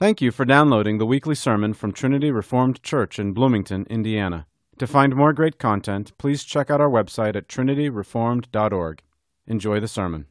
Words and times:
Thank 0.00 0.20
you 0.20 0.30
for 0.30 0.44
downloading 0.44 0.98
the 0.98 1.06
weekly 1.06 1.34
sermon 1.34 1.74
from 1.74 1.90
Trinity 1.90 2.30
Reformed 2.30 2.84
Church 2.84 3.18
in 3.18 3.32
Bloomington, 3.32 3.84
Indiana. 3.90 4.46
To 4.78 4.86
find 4.86 5.16
more 5.16 5.32
great 5.32 5.58
content, 5.58 6.16
please 6.18 6.44
check 6.44 6.70
out 6.70 6.80
our 6.80 6.88
website 6.88 7.34
at 7.34 7.48
trinityreformed.org. 7.48 9.02
Enjoy 9.48 9.80
the 9.80 9.88
sermon. 9.88 10.26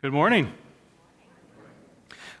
Good 0.00 0.14
morning. 0.14 0.50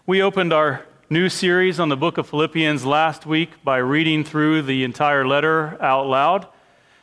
We 0.06 0.22
opened 0.22 0.54
our 0.54 0.86
new 1.10 1.28
series 1.28 1.78
on 1.78 1.90
the 1.90 1.96
book 1.98 2.16
of 2.16 2.26
Philippians 2.26 2.86
last 2.86 3.26
week 3.26 3.62
by 3.62 3.76
reading 3.76 4.24
through 4.24 4.62
the 4.62 4.82
entire 4.82 5.26
letter 5.26 5.76
out 5.82 6.06
loud. 6.06 6.46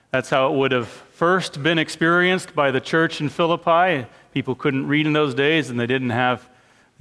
That's 0.09 0.31
how 0.31 0.51
it 0.51 0.57
would 0.57 0.71
have 0.71 0.87
first 0.87 1.61
been 1.61 1.77
experienced 1.77 2.55
by 2.55 2.71
the 2.71 2.81
church 2.81 3.21
in 3.21 3.29
Philippi. 3.29 4.07
People 4.33 4.55
couldn't 4.55 4.87
read 4.87 5.05
in 5.05 5.13
those 5.13 5.35
days 5.35 5.69
and 5.69 5.79
they 5.79 5.85
didn't 5.85 6.09
have 6.09 6.49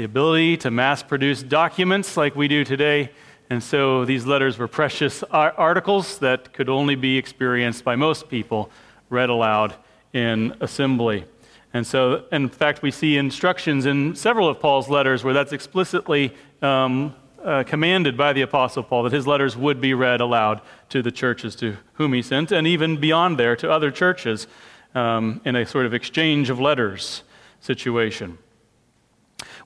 the 0.00 0.06
ability 0.06 0.56
to 0.56 0.70
mass 0.70 1.02
produce 1.02 1.42
documents 1.42 2.16
like 2.16 2.34
we 2.34 2.48
do 2.48 2.64
today. 2.64 3.10
And 3.50 3.62
so 3.62 4.06
these 4.06 4.24
letters 4.24 4.56
were 4.56 4.66
precious 4.66 5.22
articles 5.24 6.20
that 6.20 6.54
could 6.54 6.70
only 6.70 6.94
be 6.94 7.18
experienced 7.18 7.84
by 7.84 7.96
most 7.96 8.30
people, 8.30 8.70
read 9.10 9.28
aloud 9.28 9.74
in 10.14 10.56
assembly. 10.62 11.26
And 11.74 11.86
so, 11.86 12.24
in 12.32 12.48
fact, 12.48 12.80
we 12.80 12.90
see 12.90 13.18
instructions 13.18 13.84
in 13.84 14.14
several 14.14 14.48
of 14.48 14.58
Paul's 14.58 14.88
letters 14.88 15.22
where 15.22 15.34
that's 15.34 15.52
explicitly 15.52 16.34
um, 16.62 17.14
uh, 17.44 17.64
commanded 17.64 18.16
by 18.16 18.32
the 18.32 18.40
Apostle 18.40 18.82
Paul 18.82 19.02
that 19.02 19.12
his 19.12 19.26
letters 19.26 19.54
would 19.54 19.82
be 19.82 19.92
read 19.92 20.22
aloud 20.22 20.62
to 20.88 21.02
the 21.02 21.12
churches 21.12 21.54
to 21.56 21.76
whom 21.92 22.14
he 22.14 22.22
sent, 22.22 22.52
and 22.52 22.66
even 22.66 22.96
beyond 22.96 23.36
there 23.36 23.54
to 23.54 23.70
other 23.70 23.90
churches 23.90 24.46
um, 24.94 25.42
in 25.44 25.56
a 25.56 25.66
sort 25.66 25.84
of 25.84 25.92
exchange 25.92 26.48
of 26.48 26.58
letters 26.58 27.22
situation. 27.60 28.38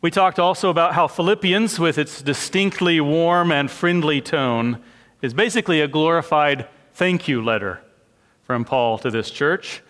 We 0.05 0.11
talked 0.11 0.39
also 0.39 0.69
about 0.69 0.93
how 0.93 1.09
Philippians, 1.09 1.79
with 1.79 1.97
its 1.97 2.21
distinctly 2.21 3.01
warm 3.01 3.51
and 3.51 3.71
friendly 3.71 4.21
tone, 4.21 4.83
is 5.23 5.33
basically 5.33 5.81
a 5.81 5.89
glorified 5.89 6.69
thank 6.93 7.27
you 7.27 7.43
letter 7.43 7.81
from 8.43 8.67
Paul 8.67 8.99
to 8.99 9.11
this 9.11 9.31
church. 9.31 9.81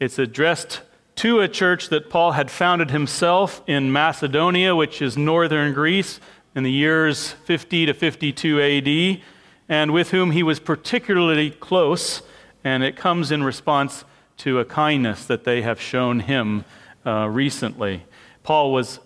It's 0.00 0.18
addressed 0.18 0.80
to 1.16 1.40
a 1.40 1.48
church 1.48 1.90
that 1.90 2.08
Paul 2.08 2.32
had 2.32 2.50
founded 2.50 2.90
himself 2.90 3.60
in 3.66 3.92
Macedonia, 3.92 4.74
which 4.74 5.02
is 5.02 5.18
northern 5.18 5.74
Greece, 5.74 6.18
in 6.54 6.62
the 6.62 6.72
years 6.72 7.32
50 7.32 7.84
to 7.84 7.92
52 7.92 8.62
AD, 8.62 9.22
and 9.68 9.90
with 9.92 10.12
whom 10.12 10.30
he 10.30 10.42
was 10.42 10.60
particularly 10.60 11.50
close, 11.50 12.22
and 12.64 12.82
it 12.82 12.96
comes 12.96 13.30
in 13.30 13.44
response 13.44 14.06
to 14.38 14.60
a 14.60 14.64
kindness 14.64 15.26
that 15.26 15.44
they 15.44 15.60
have 15.60 15.78
shown 15.78 16.20
him 16.20 16.64
uh, 17.04 17.28
recently. 17.28 18.04
Paul 18.42 18.72
was 18.72 19.00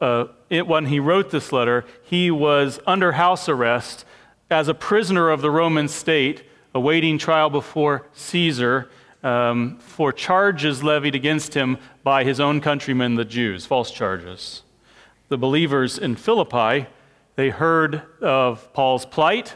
uh, 0.00 0.26
it, 0.48 0.66
when 0.66 0.86
he 0.86 1.00
wrote 1.00 1.30
this 1.30 1.52
letter, 1.52 1.84
he 2.02 2.30
was 2.30 2.80
under 2.86 3.12
house 3.12 3.48
arrest 3.48 4.04
as 4.50 4.68
a 4.68 4.74
prisoner 4.74 5.30
of 5.30 5.40
the 5.40 5.50
Roman 5.50 5.88
state, 5.88 6.44
awaiting 6.74 7.18
trial 7.18 7.50
before 7.50 8.06
Caesar 8.14 8.88
um, 9.22 9.78
for 9.78 10.12
charges 10.12 10.82
levied 10.82 11.14
against 11.14 11.54
him 11.54 11.78
by 12.02 12.24
his 12.24 12.40
own 12.40 12.60
countrymen, 12.60 13.16
the 13.16 13.24
Jews, 13.24 13.66
false 13.66 13.90
charges. 13.90 14.62
The 15.28 15.38
believers 15.38 15.98
in 15.98 16.16
Philippi, 16.16 16.86
they 17.36 17.50
heard 17.50 18.02
of 18.22 18.72
Paul's 18.72 19.04
plight, 19.04 19.54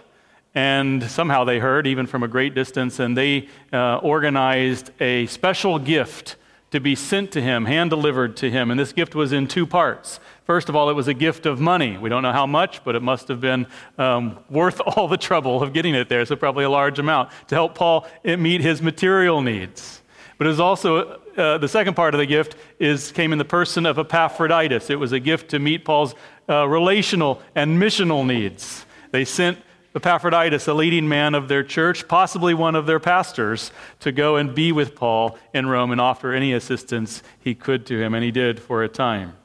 and 0.54 1.02
somehow 1.04 1.44
they 1.44 1.58
heard, 1.58 1.86
even 1.86 2.06
from 2.06 2.22
a 2.22 2.28
great 2.28 2.54
distance, 2.54 2.98
and 2.98 3.16
they 3.16 3.48
uh, 3.72 3.96
organized 3.98 4.90
a 5.00 5.26
special 5.26 5.78
gift 5.78 6.36
to 6.72 6.80
be 6.80 6.94
sent 6.94 7.30
to 7.32 7.40
him, 7.40 7.66
hand 7.66 7.90
delivered 7.90 8.36
to 8.38 8.50
him. 8.50 8.70
And 8.70 8.80
this 8.80 8.92
gift 8.92 9.14
was 9.14 9.32
in 9.32 9.46
two 9.46 9.66
parts. 9.66 10.18
First 10.44 10.68
of 10.68 10.74
all, 10.74 10.90
it 10.90 10.94
was 10.94 11.06
a 11.06 11.14
gift 11.14 11.46
of 11.46 11.60
money. 11.60 11.96
We 11.96 12.08
don't 12.08 12.22
know 12.22 12.32
how 12.32 12.46
much, 12.46 12.82
but 12.82 12.96
it 12.96 13.02
must 13.02 13.28
have 13.28 13.40
been 13.40 13.66
um, 13.98 14.38
worth 14.50 14.80
all 14.86 15.06
the 15.06 15.16
trouble 15.16 15.62
of 15.62 15.72
getting 15.72 15.94
it 15.94 16.08
there, 16.08 16.24
so 16.24 16.34
probably 16.34 16.64
a 16.64 16.70
large 16.70 16.98
amount 16.98 17.30
to 17.48 17.54
help 17.54 17.74
Paul 17.74 18.06
meet 18.24 18.60
his 18.60 18.82
material 18.82 19.42
needs. 19.42 20.02
But 20.38 20.46
it 20.46 20.50
was 20.50 20.60
also 20.60 21.20
uh, 21.36 21.58
the 21.58 21.68
second 21.68 21.94
part 21.94 22.14
of 22.14 22.18
the 22.18 22.26
gift 22.26 22.56
is 22.78 23.12
came 23.12 23.32
in 23.32 23.38
the 23.38 23.44
person 23.44 23.86
of 23.86 23.98
Epaphroditus. 23.98 24.90
It 24.90 24.98
was 24.98 25.12
a 25.12 25.20
gift 25.20 25.50
to 25.50 25.58
meet 25.58 25.84
Paul's 25.84 26.14
uh, 26.48 26.66
relational 26.66 27.40
and 27.54 27.80
missional 27.80 28.26
needs. 28.26 28.84
They 29.12 29.24
sent 29.24 29.58
Epaphroditus, 29.94 30.66
a 30.68 30.74
leading 30.74 31.06
man 31.06 31.34
of 31.34 31.48
their 31.48 31.62
church, 31.62 32.08
possibly 32.08 32.54
one 32.54 32.74
of 32.74 32.86
their 32.86 33.00
pastors, 33.00 33.70
to 34.00 34.10
go 34.10 34.36
and 34.36 34.54
be 34.54 34.72
with 34.72 34.94
Paul 34.94 35.38
in 35.52 35.66
Rome 35.66 35.92
and 35.92 36.00
offer 36.00 36.32
any 36.32 36.54
assistance 36.54 37.22
he 37.38 37.54
could 37.54 37.84
to 37.86 38.00
him, 38.00 38.14
and 38.14 38.24
he 38.24 38.30
did 38.30 38.58
for 38.58 38.82
a 38.82 38.88
time. 38.88 39.36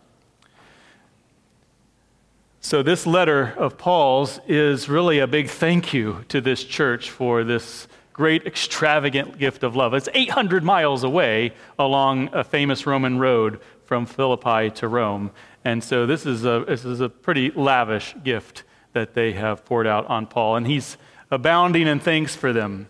So, 2.61 2.81
this 2.81 3.05
letter 3.05 3.53
of 3.57 3.77
Paul's 3.77 4.39
is 4.47 4.89
really 4.89 5.19
a 5.19 5.27
big 5.27 5.49
thank 5.49 5.93
you 5.93 6.23
to 6.29 6.39
this 6.41 6.63
church 6.63 7.09
for 7.09 7.43
this 7.43 7.87
great 8.13 8.45
extravagant 8.45 9.37
gift 9.37 9.63
of 9.63 9.75
love. 9.75 9.93
It's 9.93 10.09
800 10.13 10.63
miles 10.63 11.03
away 11.03 11.53
along 11.77 12.29
a 12.33 12.43
famous 12.43 12.85
Roman 12.85 13.19
road 13.19 13.61
from 13.85 14.05
Philippi 14.05 14.69
to 14.71 14.87
Rome. 14.87 15.31
And 15.63 15.83
so, 15.83 16.05
this 16.05 16.25
is 16.25 16.45
a, 16.45 16.63
this 16.67 16.83
is 16.83 16.99
a 16.99 17.09
pretty 17.09 17.51
lavish 17.51 18.15
gift 18.23 18.63
that 18.97 19.13
they 19.13 19.33
have 19.33 19.63
poured 19.63 19.85
out 19.85 20.07
on 20.07 20.25
Paul. 20.25 20.55
And 20.55 20.65
he's 20.65 20.97
abounding 21.29 21.85
in 21.85 21.99
thanks 21.99 22.35
for 22.35 22.51
them. 22.51 22.87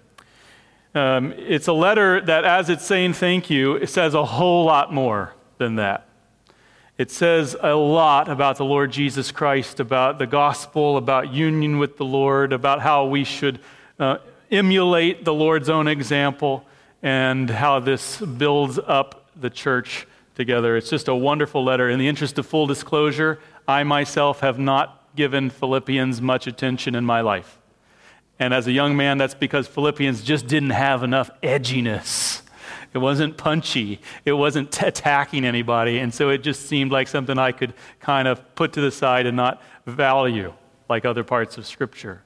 Um, 0.96 1.34
it's 1.38 1.68
a 1.68 1.74
letter 1.74 2.22
that, 2.22 2.46
as 2.46 2.70
it's 2.70 2.86
saying 2.86 3.14
thank 3.14 3.50
you, 3.50 3.76
it 3.76 3.90
says 3.90 4.14
a 4.14 4.24
whole 4.24 4.64
lot 4.64 4.94
more 4.94 5.34
than 5.58 5.76
that. 5.76 6.08
It 6.98 7.12
says 7.12 7.58
a 7.60 7.76
lot 7.76 8.30
about 8.30 8.56
the 8.56 8.64
Lord 8.64 8.90
Jesus 8.92 9.32
Christ, 9.32 9.82
about 9.82 10.18
the 10.18 10.26
gospel, 10.26 10.96
about 10.96 11.34
union 11.34 11.78
with 11.78 11.98
the 11.98 12.06
Lord, 12.06 12.54
about 12.54 12.82
how 12.82 13.06
we 13.06 13.26
should 13.26 13.60
uh, 14.00 14.20
emulate 14.50 15.26
the 15.26 15.34
Lord's 15.34 15.70
own 15.70 15.90
example, 15.90 16.66
and 17.04 17.50
how 17.50 17.80
this 17.82 18.22
builds 18.22 18.80
up 18.80 19.30
the 19.36 19.50
church 19.50 20.08
together. 20.36 20.78
It's 20.78 20.90
just 20.90 21.10
a 21.10 21.16
wonderful 21.16 21.66
letter. 21.66 21.90
In 21.90 22.00
the 22.00 22.08
interest 22.08 22.40
of 22.40 22.48
full 22.48 22.66
disclosure, 22.66 23.40
I 23.68 23.84
myself 23.84 24.40
have 24.40 24.58
not 24.58 24.97
given 25.18 25.50
Philippians 25.50 26.22
much 26.22 26.48
attention 26.48 26.96
in 26.96 27.04
my 27.04 27.20
life. 27.20 27.60
And 28.40 28.54
as 28.54 28.68
a 28.68 28.72
young 28.72 28.96
man, 28.96 29.18
that's 29.18 29.34
because 29.34 29.68
Philippians 29.68 30.24
just 30.24 30.48
didn't 30.48 30.70
have 30.70 31.04
enough 31.04 31.30
edginess 31.42 32.44
it 32.94 33.00
wasn't 33.00 33.38
punchy. 33.38 34.00
It 34.26 34.34
wasn't 34.34 34.72
t- 34.72 34.86
attacking 34.86 35.46
anybody. 35.46 36.00
And 36.00 36.14
so 36.14 36.30
it 36.30 36.40
just 36.40 36.68
seemed 36.68 36.92
like 36.92 37.08
something 37.08 37.38
I 37.38 37.52
could 37.52 37.74
kind 38.00 38.28
of 38.28 38.56
put 38.56 38.74
to 38.74 38.82
the 38.82 38.92
side 38.92 39.26
and 39.26 39.36
not 39.38 39.62
value 39.86 40.54
like 40.90 41.06
other 41.06 41.24
parts 41.24 41.58
of 41.58 41.66
Scripture. 41.66 42.24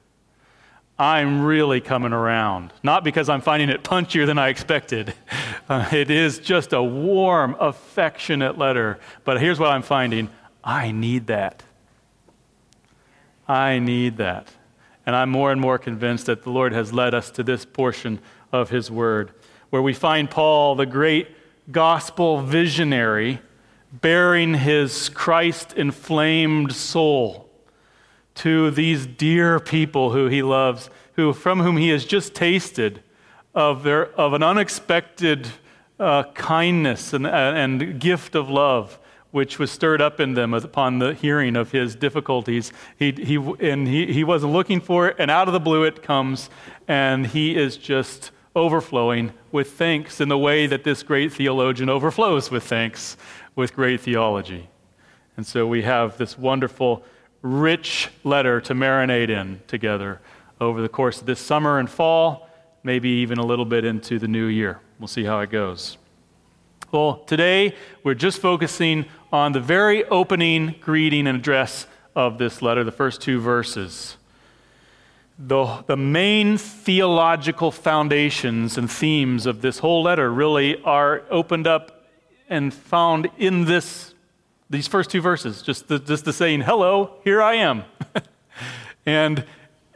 I'm 0.98 1.42
really 1.42 1.80
coming 1.80 2.12
around. 2.12 2.72
Not 2.82 3.02
because 3.02 3.28
I'm 3.28 3.40
finding 3.40 3.68
it 3.70 3.82
punchier 3.82 4.24
than 4.26 4.38
I 4.38 4.48
expected. 4.48 5.14
Uh, 5.68 5.88
it 5.92 6.10
is 6.10 6.40
just 6.40 6.72
a 6.72 6.82
warm, 6.82 7.56
affectionate 7.60 8.58
letter. 8.58 8.98
But 9.24 9.40
here's 9.40 9.60
what 9.60 9.70
I'm 9.70 9.80
finding 9.80 10.28
I 10.62 10.90
need 10.90 11.28
that. 11.28 11.62
I 13.48 13.78
need 13.78 14.16
that. 14.18 14.48
And 15.04 15.16
I'm 15.16 15.30
more 15.30 15.50
and 15.50 15.60
more 15.60 15.78
convinced 15.78 16.26
that 16.26 16.42
the 16.42 16.50
Lord 16.50 16.72
has 16.72 16.92
led 16.92 17.14
us 17.14 17.30
to 17.32 17.42
this 17.42 17.64
portion 17.64 18.20
of 18.52 18.70
His 18.70 18.90
Word 18.90 19.32
where 19.72 19.80
we 19.80 19.94
find 19.94 20.28
Paul, 20.30 20.74
the 20.74 20.84
great 20.84 21.28
gospel 21.70 22.42
visionary, 22.42 23.40
baring 23.90 24.52
his 24.52 25.08
Christ 25.08 25.72
inflamed 25.72 26.74
soul 26.74 27.48
to 28.34 28.70
these 28.70 29.06
dear 29.06 29.58
people 29.58 30.12
who 30.12 30.26
he 30.26 30.42
loves, 30.42 30.90
who, 31.14 31.32
from 31.32 31.60
whom 31.60 31.78
he 31.78 31.88
has 31.88 32.04
just 32.04 32.34
tasted 32.34 33.02
of, 33.54 33.82
their, 33.82 34.08
of 34.12 34.34
an 34.34 34.42
unexpected 34.42 35.48
uh, 35.98 36.24
kindness 36.34 37.14
and, 37.14 37.26
and 37.26 37.98
gift 37.98 38.34
of 38.34 38.50
love 38.50 38.98
which 39.32 39.58
was 39.58 39.70
stirred 39.70 40.00
up 40.00 40.20
in 40.20 40.34
them 40.34 40.54
upon 40.54 41.00
the 41.00 41.14
hearing 41.14 41.56
of 41.56 41.72
his 41.72 41.96
difficulties. 41.96 42.72
He, 42.98 43.12
he, 43.12 43.36
and 43.60 43.88
he, 43.88 44.12
he 44.12 44.22
wasn't 44.22 44.52
looking 44.52 44.80
for 44.80 45.08
it, 45.08 45.16
and 45.18 45.30
out 45.30 45.48
of 45.48 45.52
the 45.52 45.60
blue 45.60 45.82
it 45.82 46.02
comes, 46.02 46.48
and 46.86 47.26
he 47.26 47.56
is 47.56 47.76
just 47.76 48.30
overflowing 48.54 49.32
with 49.50 49.72
thanks 49.72 50.20
in 50.20 50.28
the 50.28 50.38
way 50.38 50.66
that 50.66 50.84
this 50.84 51.02
great 51.02 51.32
theologian 51.32 51.88
overflows 51.88 52.50
with 52.50 52.62
thanks 52.62 53.16
with 53.56 53.74
great 53.74 54.00
theology. 54.00 54.68
And 55.36 55.46
so 55.46 55.66
we 55.66 55.82
have 55.82 56.18
this 56.18 56.38
wonderful, 56.38 57.02
rich 57.40 58.10
letter 58.24 58.60
to 58.60 58.74
marinate 58.74 59.30
in 59.30 59.60
together 59.66 60.20
over 60.60 60.82
the 60.82 60.88
course 60.88 61.20
of 61.20 61.26
this 61.26 61.40
summer 61.40 61.78
and 61.78 61.88
fall, 61.88 62.48
maybe 62.82 63.08
even 63.08 63.38
a 63.38 63.44
little 63.44 63.64
bit 63.64 63.84
into 63.84 64.18
the 64.18 64.28
new 64.28 64.46
year. 64.46 64.80
We'll 64.98 65.08
see 65.08 65.24
how 65.24 65.40
it 65.40 65.50
goes. 65.50 65.96
Well, 66.92 67.24
today 67.26 67.74
we're 68.04 68.14
just 68.14 68.38
focusing 68.38 69.06
on 69.32 69.52
the 69.52 69.60
very 69.60 70.04
opening 70.04 70.74
greeting 70.80 71.26
and 71.26 71.38
address 71.38 71.86
of 72.14 72.38
this 72.38 72.60
letter, 72.60 72.84
the 72.84 72.92
first 72.92 73.22
two 73.22 73.40
verses 73.40 74.16
the, 75.38 75.82
the 75.86 75.96
main 75.96 76.56
theological 76.56 77.70
foundations 77.70 78.78
and 78.78 78.90
themes 78.90 79.46
of 79.46 79.60
this 79.60 79.78
whole 79.78 80.02
letter 80.02 80.32
really 80.32 80.80
are 80.82 81.22
opened 81.30 81.66
up 81.66 82.06
and 82.48 82.72
found 82.72 83.28
in 83.38 83.64
this 83.64 84.14
These 84.70 84.88
first 84.88 85.10
two 85.10 85.20
verses, 85.20 85.62
just 85.62 85.88
the, 85.88 85.98
just 85.98 86.24
the 86.24 86.32
saying, 86.32 86.62
hello, 86.62 87.18
here 87.24 87.42
I 87.42 87.54
am. 87.54 87.84
and, 89.06 89.44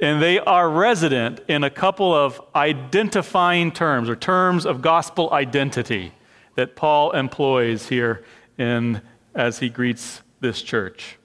and 0.00 0.20
they 0.20 0.38
are 0.38 0.68
resident 0.68 1.40
in 1.48 1.64
a 1.64 1.70
couple 1.70 2.12
of 2.14 2.40
identifying 2.54 3.72
terms 3.72 4.08
or 4.08 4.16
terms 4.16 4.66
of 4.66 4.82
gospel 4.82 5.32
identity 5.32 6.12
that 6.56 6.76
Paul 6.76 7.12
employs 7.12 7.88
here 7.88 8.24
in, 8.58 9.00
as 9.36 9.60
he 9.60 9.68
greets 9.68 10.22
this 10.40 10.62
church. 10.62 11.18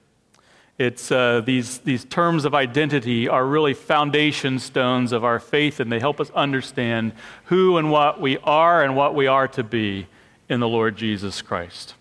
It's, 0.78 1.10
uh, 1.10 1.42
these, 1.44 1.78
these 1.78 2.04
terms 2.04 2.44
of 2.44 2.54
identity 2.54 3.28
are 3.28 3.44
really 3.44 3.74
foundation 3.74 4.58
stones 4.58 5.12
of 5.12 5.24
our 5.24 5.40
faith, 5.40 5.80
and 5.80 5.90
they 5.90 5.98
help 5.98 6.20
us 6.20 6.30
understand 6.30 7.12
who 7.44 7.76
and 7.78 7.90
what 7.90 8.20
we 8.20 8.38
are 8.38 8.82
and 8.82 8.94
what 8.94 9.14
we 9.14 9.26
are 9.26 9.48
to 9.48 9.64
be 9.64 10.06
in 10.48 10.60
the 10.60 10.68
Lord 10.68 10.96
Jesus 10.96 11.40
Christ. 11.42 11.94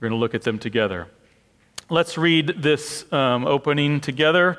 We're 0.00 0.08
going 0.08 0.18
to 0.18 0.20
look 0.20 0.34
at 0.34 0.42
them 0.42 0.58
together. 0.58 1.08
Let's 1.90 2.16
read 2.16 2.54
this 2.58 3.10
um, 3.12 3.46
opening 3.46 4.00
together. 4.00 4.58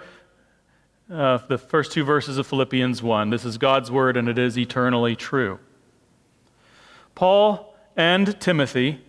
Uh, 1.11 1.37
the 1.47 1.57
first 1.57 1.91
two 1.91 2.03
verses 2.03 2.37
of 2.37 2.47
Philippians 2.47 3.01
1. 3.01 3.29
This 3.29 3.45
is 3.45 3.57
God's 3.57 3.91
word, 3.91 4.17
and 4.17 4.27
it 4.27 4.39
is 4.39 4.57
eternally 4.57 5.15
true. 5.15 5.59
Paul 7.13 7.75
and 7.95 8.39
Timothy, 8.41 9.04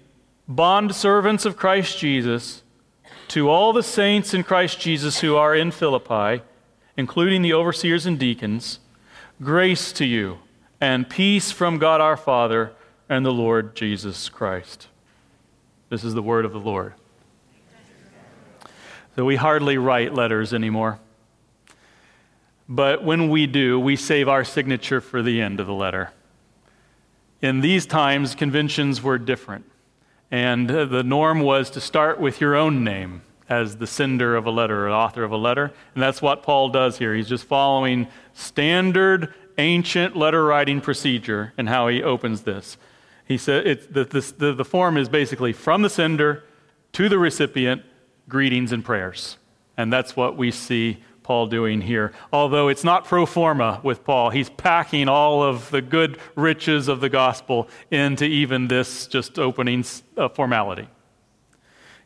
bond 0.48 0.94
servants 0.94 1.44
of 1.44 1.56
Christ 1.56 1.98
Jesus, 1.98 2.62
to 3.28 3.48
all 3.48 3.72
the 3.72 3.82
saints 3.82 4.32
in 4.32 4.44
Christ 4.44 4.80
Jesus 4.80 5.20
who 5.20 5.36
are 5.36 5.54
in 5.54 5.70
Philippi, 5.70 6.42
including 6.96 7.42
the 7.42 7.52
overseers 7.52 8.06
and 8.06 8.18
deacons, 8.18 8.78
grace 9.42 9.92
to 9.92 10.04
you 10.04 10.38
and 10.80 11.08
peace 11.08 11.50
from 11.50 11.78
God 11.78 12.00
our 12.00 12.16
Father 12.16 12.72
and 13.08 13.24
the 13.24 13.32
Lord 13.32 13.74
Jesus 13.74 14.28
Christ. 14.28 14.88
This 15.88 16.04
is 16.04 16.14
the 16.14 16.22
word 16.22 16.44
of 16.44 16.52
the 16.52 16.60
Lord. 16.60 16.94
So 19.14 19.24
we 19.24 19.36
hardly 19.36 19.78
write 19.78 20.14
letters 20.14 20.52
anymore. 20.52 20.98
But 22.68 23.02
when 23.02 23.30
we 23.30 23.46
do, 23.46 23.78
we 23.78 23.96
save 23.96 24.28
our 24.28 24.44
signature 24.44 25.00
for 25.00 25.22
the 25.22 25.40
end 25.40 25.60
of 25.60 25.66
the 25.66 25.72
letter. 25.72 26.10
In 27.40 27.60
these 27.60 27.86
times, 27.86 28.34
conventions 28.34 29.02
were 29.02 29.18
different. 29.18 29.64
And 30.30 30.70
uh, 30.70 30.84
the 30.86 31.02
norm 31.02 31.40
was 31.40 31.70
to 31.70 31.80
start 31.80 32.20
with 32.20 32.40
your 32.40 32.54
own 32.56 32.82
name 32.82 33.22
as 33.48 33.76
the 33.76 33.86
sender 33.86 34.36
of 34.36 34.46
a 34.46 34.50
letter 34.50 34.86
or 34.86 34.90
author 34.90 35.22
of 35.22 35.30
a 35.30 35.36
letter. 35.36 35.72
And 35.94 36.02
that's 36.02 36.20
what 36.20 36.42
Paul 36.42 36.68
does 36.68 36.98
here. 36.98 37.14
He's 37.14 37.28
just 37.28 37.44
following 37.44 38.08
standard 38.32 39.32
ancient 39.58 40.16
letter 40.16 40.44
writing 40.44 40.80
procedure 40.80 41.52
and 41.56 41.68
how 41.68 41.88
he 41.88 42.02
opens 42.02 42.42
this. 42.42 42.76
He 43.26 43.38
said 43.38 43.86
the, 43.90 44.04
the, 44.04 44.52
the 44.52 44.64
form 44.64 44.96
is 44.96 45.08
basically 45.08 45.52
from 45.52 45.82
the 45.82 45.90
sender 45.90 46.44
to 46.92 47.08
the 47.08 47.18
recipient, 47.18 47.82
greetings 48.28 48.72
and 48.72 48.84
prayers. 48.84 49.38
And 49.76 49.92
that's 49.92 50.16
what 50.16 50.36
we 50.36 50.50
see 50.50 50.98
Paul 51.26 51.48
doing 51.48 51.80
here. 51.80 52.12
Although 52.32 52.68
it's 52.68 52.84
not 52.84 53.04
pro 53.04 53.26
forma 53.26 53.80
with 53.82 54.04
Paul, 54.04 54.30
he's 54.30 54.48
packing 54.48 55.08
all 55.08 55.42
of 55.42 55.72
the 55.72 55.82
good 55.82 56.20
riches 56.36 56.86
of 56.86 57.00
the 57.00 57.08
gospel 57.08 57.68
into 57.90 58.24
even 58.24 58.68
this 58.68 59.08
just 59.08 59.36
opening 59.36 59.84
uh, 60.16 60.28
formality. 60.28 60.86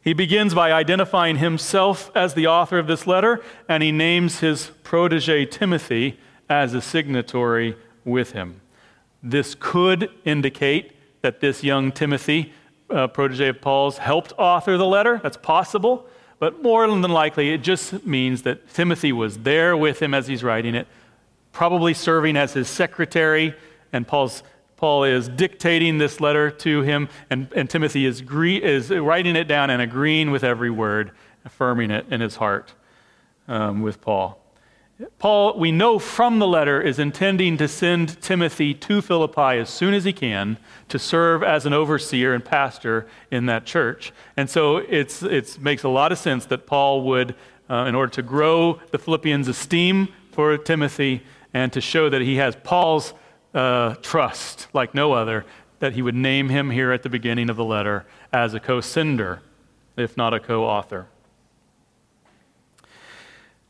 He 0.02 0.14
begins 0.14 0.54
by 0.54 0.72
identifying 0.72 1.36
himself 1.36 2.10
as 2.14 2.32
the 2.32 2.46
author 2.46 2.78
of 2.78 2.86
this 2.86 3.06
letter, 3.06 3.42
and 3.68 3.82
he 3.82 3.92
names 3.92 4.40
his 4.40 4.70
protege 4.84 5.44
Timothy 5.44 6.18
as 6.48 6.72
a 6.72 6.80
signatory 6.80 7.76
with 8.06 8.32
him. 8.32 8.62
This 9.22 9.54
could 9.54 10.08
indicate 10.24 10.92
that 11.20 11.40
this 11.40 11.62
young 11.62 11.92
Timothy, 11.92 12.54
uh, 12.88 13.08
protege 13.08 13.48
of 13.48 13.60
Paul's, 13.60 13.98
helped 13.98 14.32
author 14.38 14.78
the 14.78 14.86
letter. 14.86 15.20
That's 15.22 15.36
possible. 15.36 16.06
But 16.40 16.62
more 16.62 16.86
than 16.88 17.02
likely, 17.02 17.50
it 17.50 17.58
just 17.58 18.04
means 18.04 18.42
that 18.42 18.72
Timothy 18.72 19.12
was 19.12 19.38
there 19.38 19.76
with 19.76 20.00
him 20.00 20.14
as 20.14 20.26
he's 20.26 20.42
writing 20.42 20.74
it, 20.74 20.88
probably 21.52 21.92
serving 21.92 22.36
as 22.36 22.54
his 22.54 22.66
secretary, 22.66 23.54
and 23.92 24.08
Paul's, 24.08 24.42
Paul 24.78 25.04
is 25.04 25.28
dictating 25.28 25.98
this 25.98 26.18
letter 26.18 26.50
to 26.50 26.80
him, 26.80 27.10
and, 27.28 27.52
and 27.54 27.68
Timothy 27.68 28.06
is, 28.06 28.22
gre- 28.22 28.46
is 28.46 28.90
writing 28.90 29.36
it 29.36 29.44
down 29.44 29.68
and 29.68 29.82
agreeing 29.82 30.30
with 30.30 30.42
every 30.42 30.70
word, 30.70 31.12
affirming 31.44 31.90
it 31.90 32.06
in 32.10 32.22
his 32.22 32.36
heart 32.36 32.72
um, 33.46 33.82
with 33.82 34.00
Paul. 34.00 34.42
Paul, 35.18 35.58
we 35.58 35.72
know 35.72 35.98
from 35.98 36.38
the 36.38 36.46
letter, 36.46 36.80
is 36.80 36.98
intending 36.98 37.56
to 37.56 37.68
send 37.68 38.20
Timothy 38.20 38.74
to 38.74 39.00
Philippi 39.00 39.58
as 39.58 39.70
soon 39.70 39.94
as 39.94 40.04
he 40.04 40.12
can 40.12 40.58
to 40.88 40.98
serve 40.98 41.42
as 41.42 41.64
an 41.64 41.72
overseer 41.72 42.34
and 42.34 42.44
pastor 42.44 43.06
in 43.30 43.46
that 43.46 43.64
church. 43.64 44.12
And 44.36 44.50
so 44.50 44.78
it 44.78 45.58
makes 45.60 45.84
a 45.84 45.88
lot 45.88 46.12
of 46.12 46.18
sense 46.18 46.44
that 46.46 46.66
Paul 46.66 47.02
would, 47.02 47.34
uh, 47.70 47.86
in 47.88 47.94
order 47.94 48.12
to 48.12 48.22
grow 48.22 48.80
the 48.90 48.98
Philippians' 48.98 49.48
esteem 49.48 50.08
for 50.32 50.56
Timothy 50.58 51.22
and 51.54 51.72
to 51.72 51.80
show 51.80 52.10
that 52.10 52.20
he 52.20 52.36
has 52.36 52.56
Paul's 52.62 53.14
uh, 53.54 53.94
trust 54.02 54.68
like 54.72 54.94
no 54.94 55.12
other, 55.12 55.46
that 55.78 55.94
he 55.94 56.02
would 56.02 56.14
name 56.14 56.50
him 56.50 56.70
here 56.70 56.92
at 56.92 57.02
the 57.02 57.08
beginning 57.08 57.48
of 57.48 57.56
the 57.56 57.64
letter 57.64 58.04
as 58.32 58.52
a 58.54 58.60
co 58.60 58.80
sender, 58.80 59.40
if 59.96 60.16
not 60.16 60.34
a 60.34 60.40
co 60.40 60.64
author. 60.64 61.06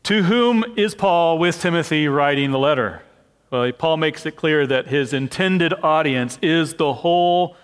To 0.03 0.23
whom 0.23 0.65
is 0.77 0.95
Paul 0.95 1.37
with 1.37 1.61
Timothy 1.61 2.07
writing 2.07 2.51
the 2.51 2.59
letter? 2.59 3.03
Well, 3.51 3.71
Paul 3.71 3.97
makes 3.97 4.25
it 4.25 4.35
clear 4.35 4.65
that 4.65 4.87
his 4.87 5.13
intended 5.13 5.73
audience 5.83 6.39
is 6.41 6.73
the 6.73 6.93
whole 6.93 7.55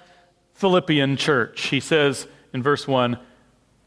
Philippian 0.54 1.18
church. 1.18 1.68
He 1.68 1.80
says 1.80 2.28
in 2.54 2.62
verse 2.62 2.88
1 2.88 3.18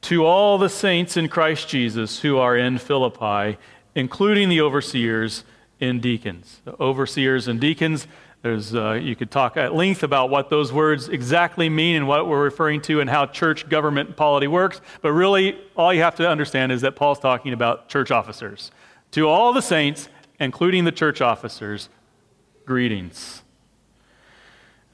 To 0.02 0.26
all 0.26 0.58
the 0.58 0.68
saints 0.68 1.16
in 1.16 1.28
Christ 1.28 1.68
Jesus 1.68 2.20
who 2.20 2.38
are 2.38 2.56
in 2.56 2.78
Philippi, 2.78 3.56
including 3.94 4.48
the 4.48 4.60
overseers 4.60 5.44
and 5.80 6.02
deacons. 6.02 6.60
The 6.64 6.80
overseers 6.82 7.46
and 7.46 7.60
deacons 7.60 8.08
there's, 8.42 8.74
uh, 8.74 8.92
you 8.92 9.14
could 9.16 9.30
talk 9.30 9.58
at 9.58 9.74
length 9.74 10.02
about 10.02 10.30
what 10.30 10.48
those 10.48 10.72
words 10.72 11.08
exactly 11.08 11.68
mean 11.68 11.96
and 11.96 12.08
what 12.08 12.26
we're 12.26 12.42
referring 12.42 12.80
to 12.82 13.00
and 13.00 13.10
how 13.10 13.26
church 13.26 13.68
government 13.68 14.16
polity 14.16 14.46
works. 14.46 14.80
But 15.02 15.12
really, 15.12 15.58
all 15.76 15.92
you 15.92 16.00
have 16.00 16.14
to 16.16 16.28
understand 16.28 16.72
is 16.72 16.80
that 16.80 16.96
Paul's 16.96 17.18
talking 17.18 17.52
about 17.52 17.88
church 17.88 18.10
officers. 18.10 18.70
To 19.12 19.28
all 19.28 19.52
the 19.52 19.60
saints, 19.60 20.08
including 20.38 20.84
the 20.84 20.92
church 20.92 21.20
officers, 21.20 21.90
greetings. 22.64 23.42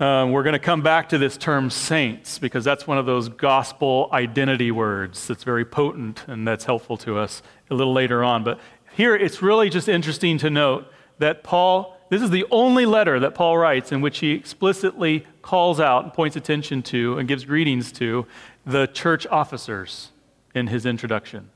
Um, 0.01 0.33
we're 0.33 0.43
going 0.43 0.53
to 0.53 0.59
come 0.59 0.83
back 0.83 1.09
to 1.11 1.19
this 1.19 1.37
term 1.37 1.71
saints 1.71 2.39
because 2.39 2.65
that's 2.65 2.87
one 2.87 2.99
of 2.99 3.07
those 3.07 3.29
gospel 3.29 4.11
identity 4.13 4.71
words 4.71 5.27
that's 5.27 5.45
very 5.45 5.65
potent 5.65 6.25
and 6.27 6.47
that's 6.47 6.65
helpful 6.65 6.97
to 6.99 7.17
us 7.17 7.43
a 7.71 7.75
little 7.75 7.93
later 7.93 8.25
on. 8.25 8.43
But 8.43 8.59
here 8.93 9.15
it's 9.15 9.41
really 9.41 9.71
just 9.71 9.88
interesting 9.88 10.37
to 10.38 10.50
note 10.50 10.87
that 11.19 11.45
Paul 11.45 11.96
this 12.09 12.23
is 12.23 12.31
the 12.31 12.47
only 12.51 12.87
letter 12.87 13.19
that 13.21 13.35
Paul 13.35 13.59
writes 13.59 13.93
in 13.93 14.01
which 14.01 14.19
he 14.19 14.33
explicitly 14.33 15.27
calls 15.43 15.81
out 15.81 16.05
and 16.05 16.13
points 16.13 16.37
attention 16.37 16.83
to 16.85 17.19
and 17.19 17.27
gives 17.27 17.45
greetings 17.45 17.91
to 17.93 18.27
the 18.65 18.87
church 18.87 19.27
officers 19.27 20.11
in 20.55 20.69
his 20.69 20.87
introduction. 20.87 21.51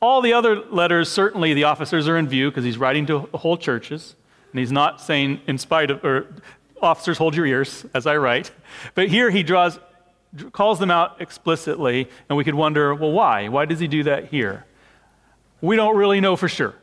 All 0.00 0.20
the 0.20 0.32
other 0.32 0.56
letters, 0.56 1.08
certainly 1.08 1.54
the 1.54 1.64
officers 1.64 2.08
are 2.08 2.16
in 2.16 2.28
view 2.28 2.50
because 2.50 2.64
he's 2.64 2.78
writing 2.78 3.06
to 3.06 3.20
whole 3.34 3.56
churches. 3.56 4.16
And 4.52 4.58
he's 4.58 4.72
not 4.72 5.00
saying, 5.00 5.40
in 5.46 5.58
spite 5.58 5.90
of, 5.90 6.04
or 6.04 6.26
officers, 6.80 7.18
hold 7.18 7.34
your 7.34 7.46
ears 7.46 7.86
as 7.94 8.06
I 8.06 8.16
write. 8.16 8.50
But 8.94 9.08
here 9.08 9.30
he 9.30 9.42
draws, 9.42 9.78
calls 10.52 10.78
them 10.78 10.90
out 10.90 11.20
explicitly, 11.20 12.08
and 12.28 12.36
we 12.36 12.44
could 12.44 12.54
wonder, 12.54 12.94
well, 12.94 13.12
why? 13.12 13.48
Why 13.48 13.64
does 13.64 13.78
he 13.78 13.88
do 13.88 14.02
that 14.04 14.26
here? 14.26 14.66
We 15.60 15.76
don't 15.76 15.96
really 15.96 16.20
know 16.20 16.36
for 16.36 16.48
sure. 16.48 16.74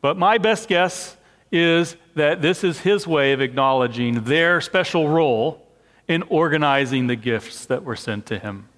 But 0.00 0.18
my 0.18 0.38
best 0.38 0.68
guess 0.68 1.16
is 1.50 1.96
that 2.14 2.42
this 2.42 2.64
is 2.64 2.80
his 2.80 3.06
way 3.06 3.32
of 3.32 3.40
acknowledging 3.40 4.24
their 4.24 4.60
special 4.60 5.08
role 5.08 5.66
in 6.06 6.22
organizing 6.24 7.06
the 7.06 7.16
gifts 7.16 7.66
that 7.66 7.82
were 7.84 7.96
sent 7.96 8.26
to 8.26 8.38
him. 8.38 8.68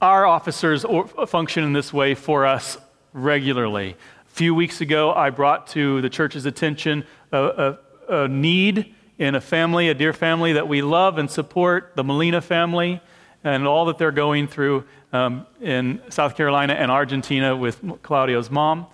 Our 0.00 0.24
officers 0.24 0.84
function 1.26 1.64
in 1.64 1.72
this 1.72 1.92
way 1.92 2.14
for 2.14 2.46
us 2.46 2.78
regularly. 3.12 3.96
A 4.26 4.30
few 4.30 4.54
weeks 4.54 4.80
ago, 4.80 5.12
I 5.12 5.30
brought 5.30 5.66
to 5.68 6.00
the 6.00 6.08
church's 6.08 6.46
attention 6.46 7.04
a, 7.32 7.78
a, 8.08 8.22
a 8.22 8.28
need 8.28 8.94
in 9.18 9.34
a 9.34 9.40
family, 9.40 9.90
a 9.90 9.94
dear 9.94 10.14
family 10.14 10.54
that 10.54 10.68
we 10.68 10.80
love 10.80 11.18
and 11.18 11.30
support, 11.30 11.92
the 11.96 12.04
Molina 12.04 12.40
family, 12.40 13.02
and 13.44 13.66
all 13.66 13.86
that 13.86 13.98
they're 13.98 14.12
going 14.12 14.46
through 14.46 14.84
um, 15.12 15.46
in 15.60 16.00
South 16.08 16.36
Carolina 16.36 16.72
and 16.72 16.90
Argentina 16.90 17.54
with 17.54 17.82
Claudio's 18.02 18.50
mom. 18.50 18.86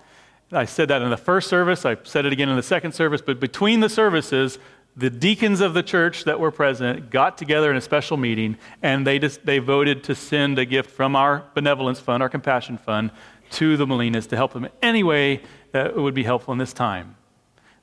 I 0.51 0.65
said 0.65 0.87
that 0.87 1.01
in 1.01 1.09
the 1.09 1.17
first 1.17 1.49
service, 1.49 1.85
I 1.85 1.97
said 2.03 2.25
it 2.25 2.31
again 2.31 2.47
in 2.49 2.55
the 2.55 2.63
second 2.63 2.93
service, 2.93 3.21
but 3.21 3.39
between 3.39 3.81
the 3.81 3.89
services, 3.89 4.59
the 4.95 5.09
deacons 5.09 5.61
of 5.61 5.73
the 5.73 5.83
church 5.83 6.23
that 6.23 6.39
were 6.39 6.51
present 6.51 7.09
got 7.09 7.37
together 7.37 7.69
in 7.69 7.77
a 7.77 7.81
special 7.81 8.17
meeting 8.17 8.57
and 8.81 9.05
they, 9.05 9.19
just, 9.19 9.45
they 9.45 9.59
voted 9.59 10.03
to 10.05 10.15
send 10.15 10.57
a 10.57 10.65
gift 10.65 10.89
from 10.89 11.15
our 11.15 11.43
benevolence 11.53 11.99
fund, 11.99 12.23
our 12.23 12.29
compassion 12.29 12.77
fund, 12.77 13.11
to 13.51 13.77
the 13.77 13.85
Molinas 13.85 14.27
to 14.29 14.35
help 14.35 14.53
them 14.53 14.65
in 14.65 14.71
any 14.81 15.03
way 15.03 15.41
that 15.71 15.95
would 15.95 16.13
be 16.13 16.23
helpful 16.23 16.51
in 16.51 16.57
this 16.57 16.73
time. 16.73 17.15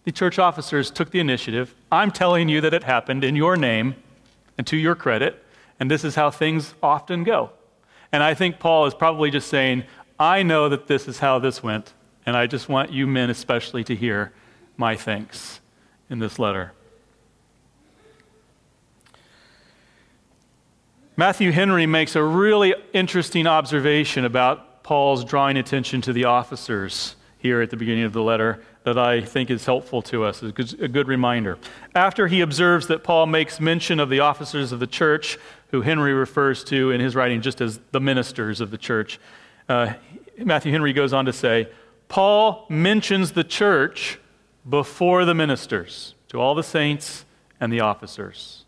The 0.05 0.13
church 0.13 0.39
officers 0.39 0.91
took 0.91 1.11
the 1.11 1.21
initiative. 1.21 1.75
I'm 1.93 2.11
telling 2.11 2.49
you 2.49 2.61
that 2.63 2.75
it 2.75 2.85
happened 2.85 3.25
in 3.25 3.37
your 3.37 3.57
name 3.57 3.95
and 4.59 4.67
to 4.67 4.77
your 4.77 4.95
credit. 4.95 5.43
And 5.81 5.91
this 5.91 6.05
is 6.05 6.15
how 6.15 6.31
things 6.31 6.75
often 6.83 7.25
go. 7.25 7.51
And 8.13 8.23
I 8.23 8.35
think 8.35 8.59
Paul 8.59 8.87
is 8.87 8.95
probably 8.95 9.31
just 9.31 9.49
saying, 9.49 9.85
I 10.19 10.43
know 10.43 10.69
that 10.69 10.87
this 10.87 11.09
is 11.09 11.19
how 11.19 11.39
this 11.39 11.63
went, 11.63 11.93
and 12.27 12.37
I 12.37 12.47
just 12.47 12.69
want 12.69 12.93
you 12.93 13.07
men 13.07 13.31
especially 13.31 13.85
to 13.85 13.95
hear 13.95 14.33
my 14.77 14.97
thanks 14.97 15.61
in 16.11 16.19
this 16.19 16.39
letter. 16.39 16.73
Matthew 21.17 21.53
Henry 21.53 21.87
makes 21.87 22.17
a 22.17 22.23
really 22.25 22.75
interesting 22.93 23.47
observation 23.47 24.25
about 24.25 24.83
Paul's 24.83 25.25
drawing 25.25 25.57
attention 25.57 26.01
to 26.03 26.13
the 26.13 26.25
officers 26.25 27.15
here 27.39 27.61
at 27.61 27.71
the 27.71 27.77
beginning 27.77 28.05
of 28.05 28.13
the 28.13 28.23
letter 28.23 28.63
that 28.85 28.99
I 28.99 29.21
think 29.21 29.51
is 29.51 29.65
helpful 29.65 30.03
to 30.03 30.25
us, 30.25 30.41
good, 30.41 30.81
a 30.81 30.89
good 30.89 31.09
reminder. 31.09 31.59
After 31.95 32.27
he 32.27 32.41
observes 32.41 32.89
that 32.89 33.05
Paul 33.05 33.27
makes 33.27 33.61
mention 33.61 34.01
of 34.01 34.11
the 34.11 34.21
officers 34.21 34.73
of 34.73 34.81
the 34.81 34.87
church, 34.87 35.39
who 35.71 35.83
Henry 35.83 36.13
refers 36.13 36.65
to 36.65 36.91
in 36.91 37.01
his 37.01 37.15
writing 37.15 37.41
just 37.41 37.61
as 37.61 37.81
the 37.93 38.01
ministers 38.01 38.61
of 38.61 38.71
the 38.71 38.79
church, 38.79 39.21
uh, 39.69 39.95
Matthew 40.39 40.73
Henry 40.73 40.93
goes 40.93 41.13
on 41.13 41.25
to 41.27 41.33
say, 41.33 41.69
Paul 42.15 42.65
mentions 42.69 43.33
the 43.33 43.43
church 43.43 44.21
before 44.71 45.25
the 45.25 45.35
ministers, 45.35 46.15
to 46.29 46.41
all 46.41 46.55
the 46.55 46.63
saints 46.63 47.25
and 47.59 47.73
the 47.73 47.81
officers. 47.81 48.67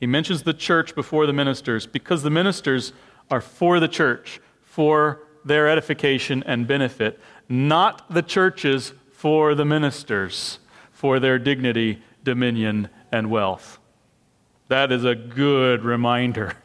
He 0.00 0.08
mentions 0.08 0.42
the 0.42 0.54
church 0.54 0.96
before 0.96 1.24
the 1.24 1.32
ministers 1.32 1.86
because 1.86 2.24
the 2.24 2.30
ministers 2.30 2.92
are 3.30 3.40
for 3.40 3.78
the 3.78 3.86
church, 3.86 4.40
for 4.60 5.20
their 5.44 5.68
edification 5.68 6.42
and 6.48 6.66
benefit, 6.66 7.20
not 7.48 8.12
the 8.12 8.22
churches 8.22 8.92
for 9.12 9.54
the 9.54 9.64
ministers, 9.64 10.58
for 10.90 11.20
their 11.20 11.38
dignity, 11.38 12.02
dominion, 12.24 12.88
and 13.12 13.30
wealth. 13.30 13.78
That 14.66 14.90
is 14.90 15.04
a 15.04 15.14
good 15.14 15.84
reminder 15.84 16.56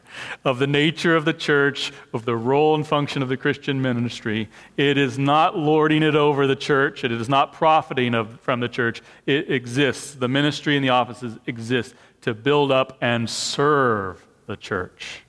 of 0.44 0.58
the 0.58 0.66
nature 0.66 1.16
of 1.16 1.24
the 1.24 1.32
church, 1.32 1.92
of 2.12 2.24
the 2.24 2.36
role 2.36 2.74
and 2.74 2.86
function 2.86 3.22
of 3.22 3.28
the 3.28 3.36
Christian 3.36 3.80
ministry. 3.80 4.48
It 4.76 4.98
is 4.98 5.18
not 5.18 5.56
lording 5.56 6.02
it 6.02 6.14
over 6.14 6.46
the 6.46 6.56
church, 6.56 7.04
it 7.04 7.12
is 7.12 7.28
not 7.28 7.52
profiting 7.52 8.14
of, 8.14 8.40
from 8.40 8.60
the 8.60 8.68
church. 8.68 9.02
It 9.26 9.50
exists. 9.50 10.14
The 10.14 10.28
ministry 10.28 10.76
and 10.76 10.84
the 10.84 10.90
offices 10.90 11.38
exist 11.46 11.94
to 12.22 12.34
build 12.34 12.72
up 12.72 12.96
and 13.00 13.28
serve 13.28 14.26
the 14.46 14.56
church. 14.56 15.22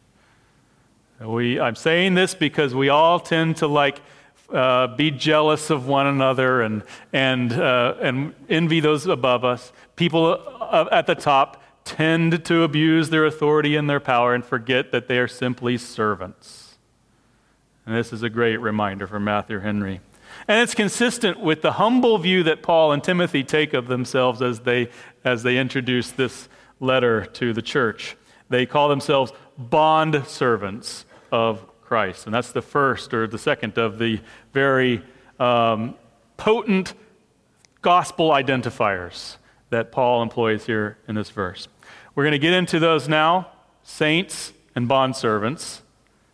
We, 1.19 1.59
I'm 1.59 1.75
saying 1.75 2.13
this 2.13 2.35
because 2.35 2.75
we 2.75 2.89
all 2.89 3.19
tend 3.19 3.57
to 3.57 3.67
like 3.67 4.01
uh, 4.51 4.95
be 4.95 5.11
jealous 5.11 5.69
of 5.69 5.87
one 5.87 6.07
another 6.07 6.61
and, 6.61 6.83
and, 7.11 7.51
uh, 7.51 7.95
and 7.99 8.33
envy 8.49 8.79
those 8.79 9.05
above 9.05 9.43
us. 9.43 9.71
People 9.95 10.41
uh, 10.61 10.85
at 10.91 11.07
the 11.07 11.15
top 11.15 11.61
tend 11.87 12.43
to 12.45 12.63
abuse 12.63 13.09
their 13.09 13.25
authority 13.25 13.75
and 13.75 13.89
their 13.89 13.99
power 13.99 14.33
and 14.33 14.43
forget 14.43 14.91
that 14.91 15.07
they 15.07 15.17
are 15.17 15.27
simply 15.27 15.77
servants. 15.77 16.77
And 17.85 17.95
this 17.95 18.11
is 18.11 18.21
a 18.21 18.29
great 18.29 18.57
reminder 18.57 19.07
from 19.07 19.23
Matthew 19.23 19.59
Henry. 19.59 20.01
And 20.47 20.61
it's 20.61 20.75
consistent 20.75 21.39
with 21.39 21.61
the 21.61 21.73
humble 21.73 22.17
view 22.17 22.43
that 22.43 22.61
Paul 22.61 22.91
and 22.91 23.01
Timothy 23.01 23.43
take 23.43 23.73
of 23.73 23.87
themselves 23.87 24.41
as 24.41 24.59
they, 24.59 24.89
as 25.23 25.43
they 25.43 25.57
introduce 25.57 26.11
this 26.11 26.49
letter 26.81 27.25
to 27.25 27.53
the 27.53 27.61
church. 27.61 28.17
They 28.49 28.65
call 28.65 28.89
themselves 28.89 29.31
bond 29.57 30.25
servants 30.27 31.05
of 31.31 31.65
Christ. 31.81 32.25
And 32.25 32.35
that's 32.35 32.51
the 32.51 32.61
first 32.61 33.13
or 33.13 33.27
the 33.27 33.37
second 33.37 33.77
of 33.77 33.97
the 33.97 34.19
very 34.51 35.01
um, 35.39 35.95
potent 36.35 36.93
gospel 37.81 38.31
identifiers 38.31 39.37
that 39.69 39.91
Paul 39.91 40.21
employs 40.21 40.65
here 40.65 40.97
in 41.07 41.15
this 41.15 41.29
verse. 41.29 41.67
We're 42.17 42.23
going 42.23 42.31
to 42.31 42.39
get 42.39 42.53
into 42.53 42.79
those 42.79 43.07
now 43.07 43.51
saints 43.83 44.51
and 44.75 44.89
bondservants, 44.89 45.81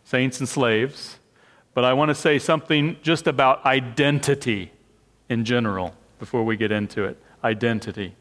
saints 0.02 0.40
and 0.40 0.48
slaves. 0.48 1.18
But 1.74 1.84
I 1.84 1.92
want 1.92 2.08
to 2.08 2.14
say 2.14 2.38
something 2.38 2.96
just 3.02 3.26
about 3.26 3.62
identity 3.66 4.72
in 5.28 5.44
general 5.44 5.94
before 6.18 6.42
we 6.42 6.56
get 6.56 6.72
into 6.72 7.04
it. 7.04 7.22
Identity. 7.44 8.16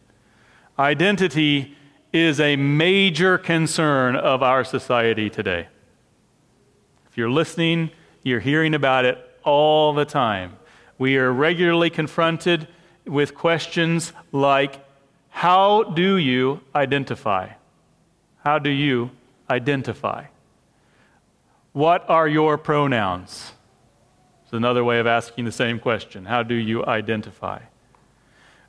Identity 0.78 1.78
is 2.12 2.42
a 2.42 2.58
major 2.58 3.38
concern 3.38 4.18
of 4.18 4.44
our 4.44 4.66
society 4.66 5.30
today. 5.30 5.68
If 7.10 7.18
you're 7.18 7.32
listening, 7.32 7.92
you're 8.24 8.42
hearing 8.42 8.74
about 8.76 9.06
it 9.06 9.18
all 9.46 9.94
the 9.94 10.04
time. 10.04 10.58
We 10.98 11.16
are 11.16 11.32
regularly 11.32 11.90
confronted 11.90 12.68
with 13.06 13.34
questions 13.34 14.12
like 14.34 14.84
How 15.34 15.84
do 15.84 16.16
you 16.16 16.62
identify? 16.74 17.50
How 18.46 18.60
do 18.60 18.70
you 18.70 19.10
identify? 19.50 20.26
What 21.74 22.08
are 22.08 22.28
your 22.28 22.58
pronouns? 22.58 23.52
It's 24.44 24.54
another 24.54 24.84
way 24.84 25.00
of 25.00 25.08
asking 25.08 25.46
the 25.46 25.52
same 25.52 25.80
question. 25.80 26.26
How 26.26 26.44
do 26.44 26.54
you 26.54 26.86
identify? 26.86 27.60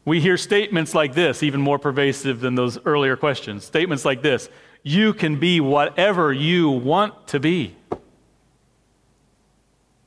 We 0.06 0.20
hear 0.20 0.38
statements 0.38 0.94
like 0.94 1.14
this, 1.14 1.42
even 1.42 1.60
more 1.60 1.78
pervasive 1.78 2.40
than 2.40 2.54
those 2.54 2.78
earlier 2.86 3.14
questions. 3.14 3.64
Statements 3.64 4.04
like 4.06 4.22
this 4.22 4.48
You 4.82 5.12
can 5.12 5.38
be 5.38 5.60
whatever 5.60 6.32
you 6.32 6.70
want 6.70 7.28
to 7.28 7.38
be. 7.38 7.76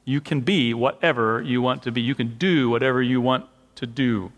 You 0.06 0.22
can 0.22 0.42
be 0.42 0.74
whatever 0.74 1.40
you 1.40 1.62
want 1.62 1.84
to 1.84 1.92
be. 1.92 2.02
You 2.02 2.16
can 2.16 2.36
do 2.38 2.70
whatever 2.70 3.02
you 3.02 3.22
want 3.22 3.46
to 3.76 3.86
do. 3.86 4.32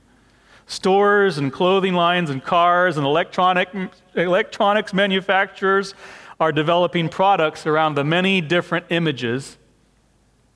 Stores 0.69 1.39
and 1.39 1.51
clothing 1.51 1.95
lines 1.95 2.29
and 2.29 2.43
cars 2.43 2.95
and 2.95 3.03
electronic, 3.03 3.69
electronics 4.13 4.93
manufacturers 4.93 5.95
are 6.39 6.51
developing 6.51 7.09
products 7.09 7.65
around 7.65 7.95
the 7.95 8.03
many 8.03 8.39
different 8.39 8.85
images 8.89 9.57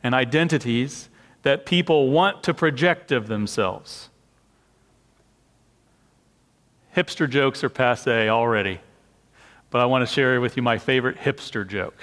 and 0.04 0.14
identities 0.14 1.10
that 1.42 1.66
people 1.66 2.12
want 2.12 2.44
to 2.44 2.54
project 2.54 3.12
of 3.12 3.26
themselves. 3.26 4.12
Hipster 6.96 7.28
jokes 7.28 7.64
are 7.64 7.70
passe 7.70 8.30
already, 8.30 8.82
but 9.72 9.82
I 9.82 9.86
want 9.86 10.08
to 10.08 10.14
share 10.14 10.40
with 10.40 10.56
you 10.56 10.62
my 10.62 10.78
favorite 10.78 11.18
hipster 11.18 11.68
joke 11.68 11.98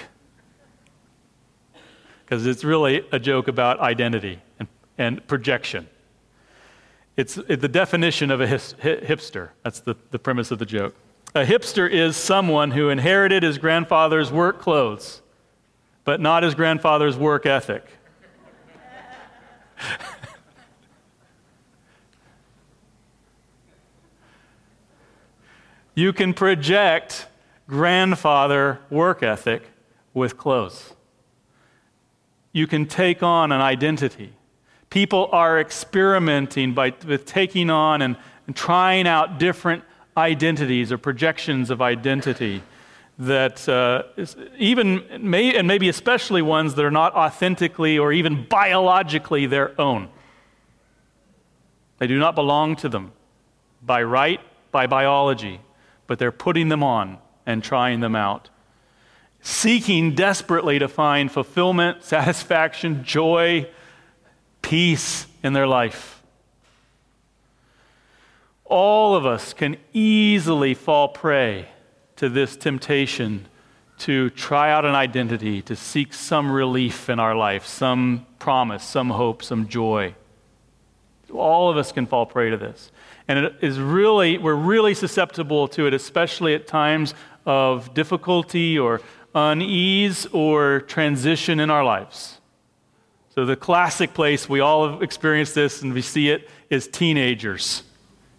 because 2.25 2.45
it's 2.45 2.65
really 2.65 3.07
a 3.13 3.21
joke 3.21 3.47
about 3.47 3.79
identity 3.79 4.43
and, 4.59 4.67
and 4.99 5.25
projection. 5.29 5.87
It's 7.21 7.35
the 7.35 7.69
definition 7.69 8.31
of 8.31 8.41
a 8.41 8.47
hipster. 8.47 9.51
That's 9.63 9.81
the, 9.81 9.95
the 10.11 10.19
premise 10.19 10.51
of 10.51 10.59
the 10.59 10.65
joke. 10.65 10.95
A 11.35 11.45
hipster 11.45 11.87
is 11.91 12.17
someone 12.17 12.71
who 12.71 12.89
inherited 12.89 13.43
his 13.43 13.59
grandfather's 13.59 14.33
work 14.33 14.59
clothes, 14.61 15.21
but 16.05 16.21
not 16.21 16.43
his 16.43 16.55
grandfather's 16.55 17.19
work 17.19 17.45
ethic. 17.47 17.85
you 25.95 26.13
can 26.13 26.33
project 26.33 27.27
grandfather 27.69 28.81
work 28.89 29.23
ethic 29.23 29.65
with 30.15 30.37
clothes 30.37 30.95
you 32.53 32.67
can 32.67 32.87
take 32.87 33.23
on 33.23 33.53
an 33.53 33.61
identity. 33.61 34.33
People 34.91 35.29
are 35.33 35.61
experimenting 35.61 36.75
by, 36.75 36.93
with 37.07 37.25
taking 37.25 37.71
on 37.71 38.03
and, 38.03 38.17
and 38.47 38.57
trying 38.57 39.07
out 39.07 39.39
different 39.39 39.85
identities 40.17 40.91
or 40.93 40.99
projections 40.99 41.71
of 41.71 41.81
identity 41.81 42.63
that 43.19 43.69
uh, 43.69 44.03
even 44.59 45.05
may, 45.21 45.55
and 45.55 45.69
maybe 45.69 45.89
especially 45.89 46.43
ones 46.43 46.75
that 46.75 46.85
are 46.85 46.91
not 46.91 47.15
authentically 47.15 47.99
or 47.99 48.13
even 48.13 48.47
biologically 48.49 49.47
their 49.47 49.79
own. 49.81 50.09
They 51.99 52.07
do 52.07 52.19
not 52.19 52.35
belong 52.35 52.77
to 52.77 52.89
them 52.89 53.13
by 53.83 54.03
right, 54.03 54.41
by 54.73 54.87
biology, 54.87 55.61
but 56.07 56.19
they're 56.19 56.33
putting 56.33 56.69
them 56.69 56.83
on 56.83 57.19
and 57.47 57.63
trying 57.63 58.01
them 58.01 58.17
out 58.17 58.51
seeking 59.43 60.15
desperately 60.15 60.79
to 60.79 60.89
find 60.89 61.31
fulfillment, 61.31 62.05
satisfaction, 62.05 63.05
joy, 63.05 63.67
peace 64.63 65.27
in 65.43 65.53
their 65.53 65.67
life. 65.67 66.23
All 68.65 69.15
of 69.15 69.27
us 69.27 69.53
can 69.53 69.77
easily 69.93 70.75
fall 70.75 71.09
prey 71.09 71.69
to 72.17 72.29
this 72.29 72.57
temptation 72.57 73.47
to 73.99 74.31
try 74.31 74.71
out 74.71 74.85
an 74.85 74.95
identity, 74.95 75.61
to 75.63 75.77
seek 75.77 76.15
some 76.15 76.51
relief 76.51 77.11
in 77.11 77.21
our 77.21 77.35
life, 77.35 77.67
some 77.67 78.27
promise, 78.39 78.83
some 78.83 79.11
hope, 79.11 79.43
some 79.43 79.69
joy. 79.69 80.15
All 81.33 81.71
of 81.71 81.77
us 81.77 81.93
can 81.93 82.07
fall 82.07 82.27
prey 82.27 82.51
to 82.51 82.57
this. 82.57 82.91
And 83.29 83.39
it 83.39 83.57
is 83.61 83.79
really, 83.79 84.39
we're 84.39 84.55
really 84.55 84.95
susceptible 84.95 85.69
to 85.69 85.87
it, 85.87 85.95
especially 85.95 86.55
at 86.55 86.67
times 86.67 87.15
of 87.45 87.93
difficulty 87.95 88.79
or 88.79 89.01
unease 89.35 90.27
or 90.27 90.81
transition 90.81 91.61
in 91.61 91.71
our 91.71 91.85
lives. 91.85 92.40
So, 93.41 93.47
the 93.47 93.57
classic 93.57 94.13
place 94.13 94.51
we 94.51 94.61
all 94.61 94.87
have 94.87 95.03
experienced 95.03 95.55
this 95.55 95.81
and 95.81 95.95
we 95.95 96.03
see 96.03 96.29
it 96.29 96.51
is 96.69 96.87
teenagers. 96.87 97.85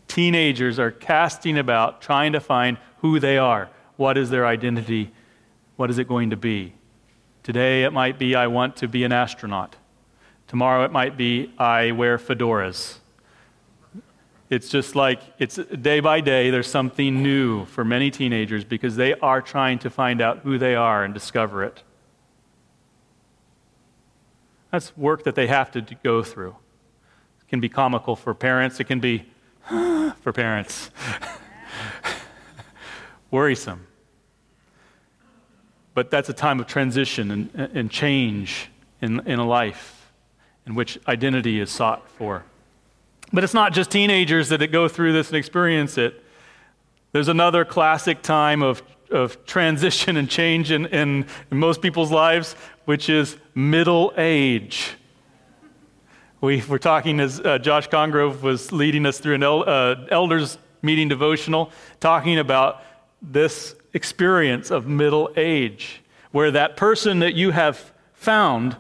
Teenagers 0.08 0.77
are 0.77 0.91
casting 0.91 1.58
about, 1.58 2.03
trying 2.03 2.34
to 2.34 2.39
find 2.39 2.77
who 3.00 3.20
they 3.20 3.39
are, 3.39 3.72
what 3.98 4.15
is 4.15 4.29
their 4.29 4.46
identity 4.46 5.12
What 5.75 5.89
is 5.89 5.98
it 5.98 6.08
going 6.08 6.29
to 6.29 6.36
be? 6.36 6.75
Today 7.41 7.84
it 7.84 7.91
might 7.91 8.20
be 8.20 8.36
I 8.36 8.46
want 8.46 8.75
to 8.75 8.88
be 8.88 9.03
an 9.03 9.12
astronaut. 9.12 9.75
Tomorrow 10.48 10.86
it 10.86 10.91
might 10.91 11.17
be 11.17 11.51
I 11.58 11.93
wear 11.93 12.20
fedoras. 12.20 13.00
It's 14.51 14.70
just 14.70 14.96
like 14.96 15.20
it's 15.39 15.55
day 15.55 16.00
by 16.00 16.22
day, 16.22 16.51
there's 16.51 16.70
something 16.70 17.24
new 17.24 17.65
for 17.65 17.84
many 17.84 18.12
teenagers 18.12 18.63
because 18.63 18.98
they 18.98 19.15
are 19.15 19.41
trying 19.41 19.79
to 19.79 19.89
find 19.89 20.22
out 20.22 20.41
who 20.43 20.60
they 20.60 20.75
are 20.75 21.03
and 21.03 21.12
discover 21.12 21.63
it. 21.63 21.81
That's 24.72 24.96
work 24.98 25.24
that 25.25 25.36
they 25.36 25.48
have 25.48 25.72
to 25.72 25.82
go 26.04 26.24
through. 26.24 26.56
It 27.42 27.50
can 27.50 27.60
be 27.60 27.70
comical 27.70 28.16
for 28.16 28.34
parents, 28.34 28.80
it 28.80 28.86
can 28.86 29.00
be 29.00 29.25
for 29.68 30.32
parents, 30.34 30.90
worrisome. 33.32 33.88
But 35.94 36.10
that's 36.10 36.30
a 36.30 36.34
time 36.34 36.60
of 36.62 36.68
transition 36.68 37.32
and, 37.32 37.70
and 37.74 37.92
change 37.92 38.70
in, 39.01 39.20
in 39.28 39.40
a 39.40 39.46
life 39.46 40.12
in 40.66 40.75
which 40.75 41.00
identity 41.08 41.60
is 41.60 41.70
sought 41.70 42.08
for. 42.10 42.44
But 43.34 43.44
it's 43.44 43.54
not 43.54 43.74
just 43.74 43.92
teenagers 43.92 44.50
that 44.50 44.66
go 44.72 44.88
through 44.88 45.13
this 45.13 45.28
and 45.28 45.38
experience 45.38 45.98
it. 45.98 46.24
There's 47.12 47.28
another 47.28 47.66
classic 47.66 48.22
time 48.22 48.62
of, 48.62 48.84
of 49.10 49.46
transition 49.46 50.18
and 50.18 50.30
change 50.30 50.72
in, 50.72 50.86
in, 50.88 51.25
in 51.50 51.58
most 51.58 51.82
people's 51.82 52.12
lives, 52.12 52.56
which 52.86 53.10
is 53.10 53.38
middle 53.54 54.14
age. 54.18 54.96
We 56.42 56.64
were 56.64 56.80
talking 56.80 57.20
as 57.20 57.40
uh, 57.40 57.60
Josh 57.60 57.88
Congrove 57.88 58.42
was 58.42 58.72
leading 58.72 59.06
us 59.06 59.20
through 59.20 59.36
an 59.36 59.44
el- 59.44 59.70
uh, 59.70 60.08
elders 60.10 60.58
meeting 60.82 61.08
devotional, 61.08 61.72
talking 62.00 62.40
about 62.40 62.82
this 63.22 63.76
experience 63.94 64.72
of 64.72 64.88
middle 64.88 65.30
age, 65.36 66.02
where 66.32 66.50
that 66.52 66.76
person 66.78 67.20
that 67.20 67.36
you 67.36 67.52
have 67.52 67.94
found 68.14 68.76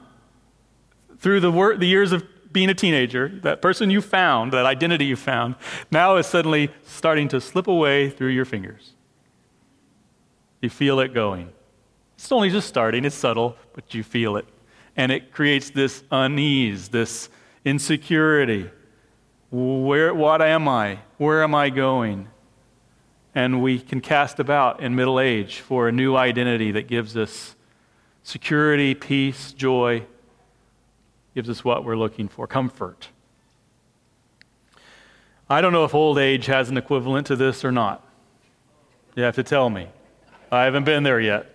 through 1.19 1.39
the, 1.39 1.51
wor- 1.51 1.77
the 1.77 1.85
years 1.85 2.11
of 2.11 2.23
being 2.51 2.69
a 2.69 2.73
teenager, 2.73 3.29
that 3.43 3.61
person 3.61 3.89
you 3.89 4.01
found, 4.01 4.51
that 4.51 4.65
identity 4.65 5.05
you 5.05 5.15
found, 5.15 5.55
now 5.91 6.17
is 6.17 6.25
suddenly 6.25 6.69
starting 6.83 7.27
to 7.27 7.39
slip 7.39 7.67
away 7.67 8.09
through 8.09 8.29
your 8.29 8.45
fingers. 8.45 8.93
You 10.61 10.69
feel 10.69 10.99
it 10.99 11.13
going. 11.13 11.49
It's 12.21 12.31
only 12.31 12.51
just 12.51 12.67
starting, 12.67 13.03
it's 13.03 13.15
subtle, 13.15 13.57
but 13.73 13.95
you 13.95 14.03
feel 14.03 14.37
it. 14.37 14.45
And 14.95 15.11
it 15.11 15.33
creates 15.33 15.71
this 15.71 16.03
unease, 16.11 16.89
this 16.89 17.29
insecurity. 17.65 18.69
Where, 19.49 20.13
what 20.13 20.39
am 20.39 20.67
I? 20.67 20.99
Where 21.17 21.41
am 21.41 21.55
I 21.55 21.71
going? 21.71 22.27
And 23.33 23.63
we 23.63 23.79
can 23.79 24.01
cast 24.01 24.39
about 24.39 24.81
in 24.81 24.95
middle 24.95 25.19
age 25.19 25.61
for 25.61 25.87
a 25.87 25.91
new 25.91 26.15
identity 26.15 26.71
that 26.73 26.87
gives 26.87 27.17
us 27.17 27.55
security, 28.21 28.93
peace, 28.93 29.51
joy, 29.51 30.05
gives 31.33 31.49
us 31.49 31.65
what 31.65 31.83
we're 31.83 31.97
looking 31.97 32.27
for 32.27 32.45
comfort. 32.45 33.07
I 35.49 35.59
don't 35.59 35.73
know 35.73 35.85
if 35.85 35.95
old 35.95 36.19
age 36.19 36.45
has 36.45 36.69
an 36.69 36.77
equivalent 36.77 37.25
to 37.27 37.35
this 37.35 37.65
or 37.65 37.71
not. 37.71 38.07
You 39.15 39.23
have 39.23 39.35
to 39.35 39.43
tell 39.43 39.71
me. 39.71 39.87
I 40.51 40.65
haven't 40.65 40.83
been 40.83 41.01
there 41.01 41.19
yet. 41.19 41.50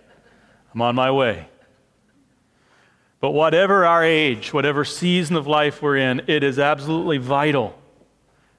I'm 0.77 0.81
on 0.83 0.93
my 0.93 1.09
way. 1.09 1.47
But 3.19 3.31
whatever 3.31 3.83
our 3.83 4.03
age, 4.03 4.53
whatever 4.53 4.85
season 4.85 5.35
of 5.35 5.47
life 5.47 5.81
we're 5.81 5.97
in, 5.97 6.21
it 6.27 6.43
is 6.43 6.59
absolutely 6.59 7.17
vital 7.17 7.75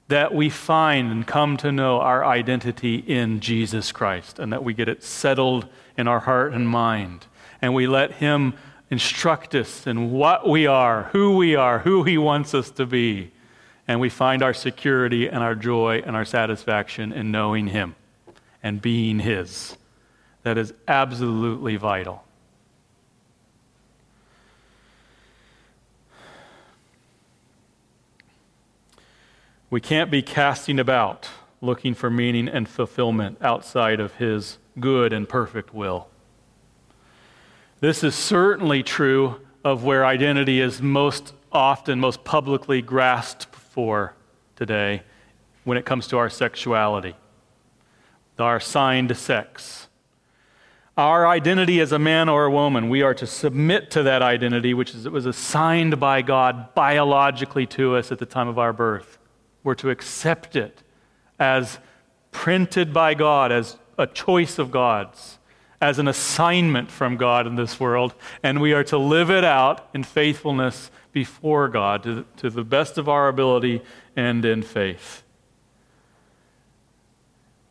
that 0.09 0.33
we 0.33 0.49
find 0.49 1.13
and 1.13 1.25
come 1.25 1.55
to 1.55 1.71
know 1.71 2.01
our 2.01 2.25
identity 2.25 2.95
in 2.95 3.39
Jesus 3.39 3.93
Christ 3.93 4.37
and 4.37 4.51
that 4.51 4.65
we 4.65 4.73
get 4.73 4.89
it 4.89 5.01
settled 5.01 5.69
in 5.97 6.09
our 6.09 6.19
heart 6.19 6.51
and 6.51 6.67
mind. 6.67 7.25
And 7.61 7.73
we 7.73 7.87
let 7.87 8.11
Him 8.11 8.53
instruct 8.89 9.55
us 9.55 9.87
in 9.87 10.11
what 10.11 10.45
we 10.45 10.67
are, 10.67 11.03
who 11.13 11.37
we 11.37 11.55
are, 11.55 11.79
who 11.79 12.03
He 12.03 12.17
wants 12.17 12.53
us 12.53 12.69
to 12.71 12.85
be. 12.85 13.31
And 13.87 14.01
we 14.01 14.09
find 14.09 14.43
our 14.43 14.53
security 14.53 15.29
and 15.29 15.41
our 15.41 15.55
joy 15.55 16.03
and 16.05 16.17
our 16.17 16.25
satisfaction 16.25 17.13
in 17.13 17.31
knowing 17.31 17.67
Him 17.67 17.95
and 18.61 18.81
being 18.81 19.19
His. 19.19 19.77
That 20.43 20.57
is 20.57 20.73
absolutely 20.87 21.75
vital. 21.75 22.23
We 29.69 29.81
can't 29.81 30.09
be 30.09 30.21
casting 30.21 30.79
about 30.79 31.29
looking 31.61 31.93
for 31.93 32.09
meaning 32.09 32.47
and 32.47 32.67
fulfillment 32.67 33.37
outside 33.41 33.99
of 33.99 34.15
His 34.15 34.57
good 34.79 35.13
and 35.13 35.27
perfect 35.27 35.73
will. 35.73 36.07
This 37.79 38.03
is 38.03 38.15
certainly 38.15 38.81
true 38.81 39.41
of 39.63 39.83
where 39.83 40.05
identity 40.05 40.59
is 40.59 40.81
most 40.81 41.33
often, 41.51 41.99
most 41.99 42.23
publicly 42.23 42.81
grasped 42.81 43.45
for 43.55 44.15
today 44.55 45.03
when 45.63 45.77
it 45.77 45.85
comes 45.85 46.07
to 46.07 46.17
our 46.17 46.29
sexuality, 46.29 47.15
our 48.37 48.57
assigned 48.57 49.15
sex. 49.15 49.78
Our 50.99 51.25
identity 51.25 51.79
as 51.79 51.93
a 51.93 51.97
man 51.97 52.27
or 52.27 52.43
a 52.43 52.51
woman, 52.51 52.89
we 52.89 53.03
are 53.03 53.13
to 53.13 53.25
submit 53.25 53.89
to 53.91 54.03
that 54.03 54.21
identity, 54.21 54.73
which 54.73 54.93
is, 54.93 55.07
was 55.07 55.25
assigned 55.25 55.97
by 55.97 56.21
God 56.21 56.73
biologically 56.75 57.65
to 57.67 57.95
us 57.95 58.11
at 58.11 58.19
the 58.19 58.25
time 58.25 58.49
of 58.49 58.59
our 58.59 58.73
birth. 58.73 59.17
We're 59.63 59.75
to 59.75 59.91
accept 59.91 60.57
it 60.57 60.83
as 61.39 61.79
printed 62.31 62.91
by 62.93 63.13
God, 63.13 63.49
as 63.49 63.77
a 63.97 64.07
choice 64.07 64.59
of 64.59 64.71
God's 64.71 65.37
as 65.81 65.99
an 65.99 66.09
assignment 66.09 66.91
from 66.91 67.15
God 67.15 67.47
in 67.47 67.55
this 67.55 67.79
world, 67.79 68.13
and 68.43 68.59
we 68.59 68.73
are 68.73 68.83
to 68.83 68.97
live 68.97 69.31
it 69.31 69.45
out 69.45 69.87
in 69.93 70.03
faithfulness 70.03 70.91
before 71.13 71.69
God 71.69 72.03
to, 72.03 72.25
to 72.35 72.49
the 72.49 72.65
best 72.65 72.97
of 72.97 73.07
our 73.07 73.29
ability 73.29 73.81
and 74.17 74.43
in 74.43 74.63
faith. 74.63 75.23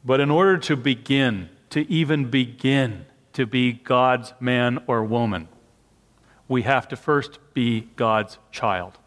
But 0.02 0.20
in 0.20 0.30
order 0.30 0.56
to 0.56 0.76
begin, 0.76 1.50
to 1.68 1.86
even 1.92 2.30
begin 2.30 3.04
to 3.38 3.46
be 3.46 3.70
God's 3.72 4.34
man 4.40 4.80
or 4.88 5.04
woman, 5.04 5.46
we 6.48 6.62
have 6.62 6.88
to 6.88 6.96
first 6.96 7.38
be 7.54 7.82
God's 7.94 8.36
child. 8.50 8.98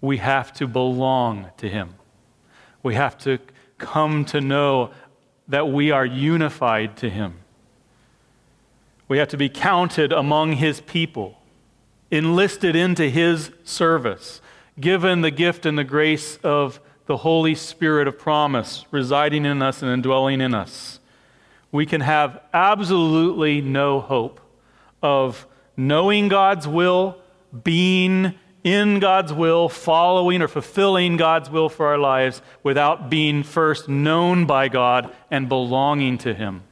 We 0.00 0.18
have 0.18 0.52
to 0.52 0.68
belong 0.68 1.48
to 1.56 1.68
Him. 1.68 1.96
We 2.80 2.94
have 2.94 3.18
to 3.18 3.40
come 3.78 4.24
to 4.26 4.40
know 4.40 4.92
that 5.48 5.66
we 5.68 5.90
are 5.90 6.06
unified 6.06 6.96
to 6.98 7.10
Him. 7.10 7.38
We 9.08 9.18
have 9.18 9.28
to 9.30 9.36
be 9.36 9.48
counted 9.48 10.12
among 10.12 10.52
His 10.52 10.80
people, 10.80 11.40
enlisted 12.12 12.76
into 12.76 13.10
His 13.10 13.50
service, 13.64 14.40
given 14.78 15.22
the 15.22 15.32
gift 15.32 15.66
and 15.66 15.76
the 15.76 15.82
grace 15.82 16.36
of 16.44 16.78
the 17.06 17.16
Holy 17.16 17.56
Spirit 17.56 18.06
of 18.06 18.16
promise 18.16 18.84
residing 18.92 19.44
in 19.44 19.60
us 19.60 19.82
and 19.82 19.90
indwelling 19.90 20.40
in 20.40 20.54
us. 20.54 21.00
We 21.74 21.86
can 21.86 22.02
have 22.02 22.40
absolutely 22.52 23.60
no 23.60 23.98
hope 23.98 24.40
of 25.02 25.44
knowing 25.76 26.28
God's 26.28 26.68
will, 26.68 27.18
being 27.64 28.34
in 28.62 29.00
God's 29.00 29.32
will, 29.32 29.68
following 29.68 30.40
or 30.40 30.46
fulfilling 30.46 31.16
God's 31.16 31.50
will 31.50 31.68
for 31.68 31.88
our 31.88 31.98
lives 31.98 32.42
without 32.62 33.10
being 33.10 33.42
first 33.42 33.88
known 33.88 34.46
by 34.46 34.68
God 34.68 35.12
and 35.32 35.48
belonging 35.48 36.16
to 36.18 36.32
Him. 36.32 36.62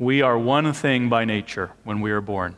We 0.00 0.20
are 0.20 0.36
one 0.36 0.72
thing 0.72 1.08
by 1.08 1.24
nature 1.24 1.70
when 1.84 2.00
we 2.00 2.10
are 2.10 2.20
born. 2.20 2.56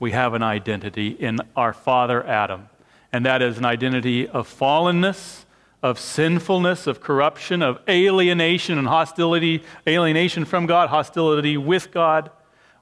We 0.00 0.12
have 0.12 0.32
an 0.32 0.42
identity 0.42 1.08
in 1.08 1.40
our 1.56 1.74
father 1.74 2.26
Adam, 2.26 2.70
and 3.12 3.26
that 3.26 3.42
is 3.42 3.58
an 3.58 3.66
identity 3.66 4.26
of 4.26 4.48
fallenness, 4.48 5.44
of 5.86 6.00
sinfulness, 6.00 6.88
of 6.88 7.00
corruption, 7.00 7.62
of 7.62 7.78
alienation 7.88 8.76
and 8.76 8.88
hostility, 8.88 9.62
alienation 9.86 10.44
from 10.44 10.66
God, 10.66 10.88
hostility 10.88 11.56
with 11.56 11.92
God. 11.92 12.30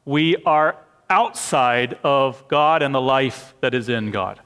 We 0.06 0.36
are 0.46 0.78
outside 1.10 1.98
of 2.02 2.48
God 2.48 2.82
and 2.82 2.94
the 2.94 3.00
life 3.02 3.54
that 3.60 3.74
is 3.74 3.90
in 3.90 4.10
God. 4.10 4.40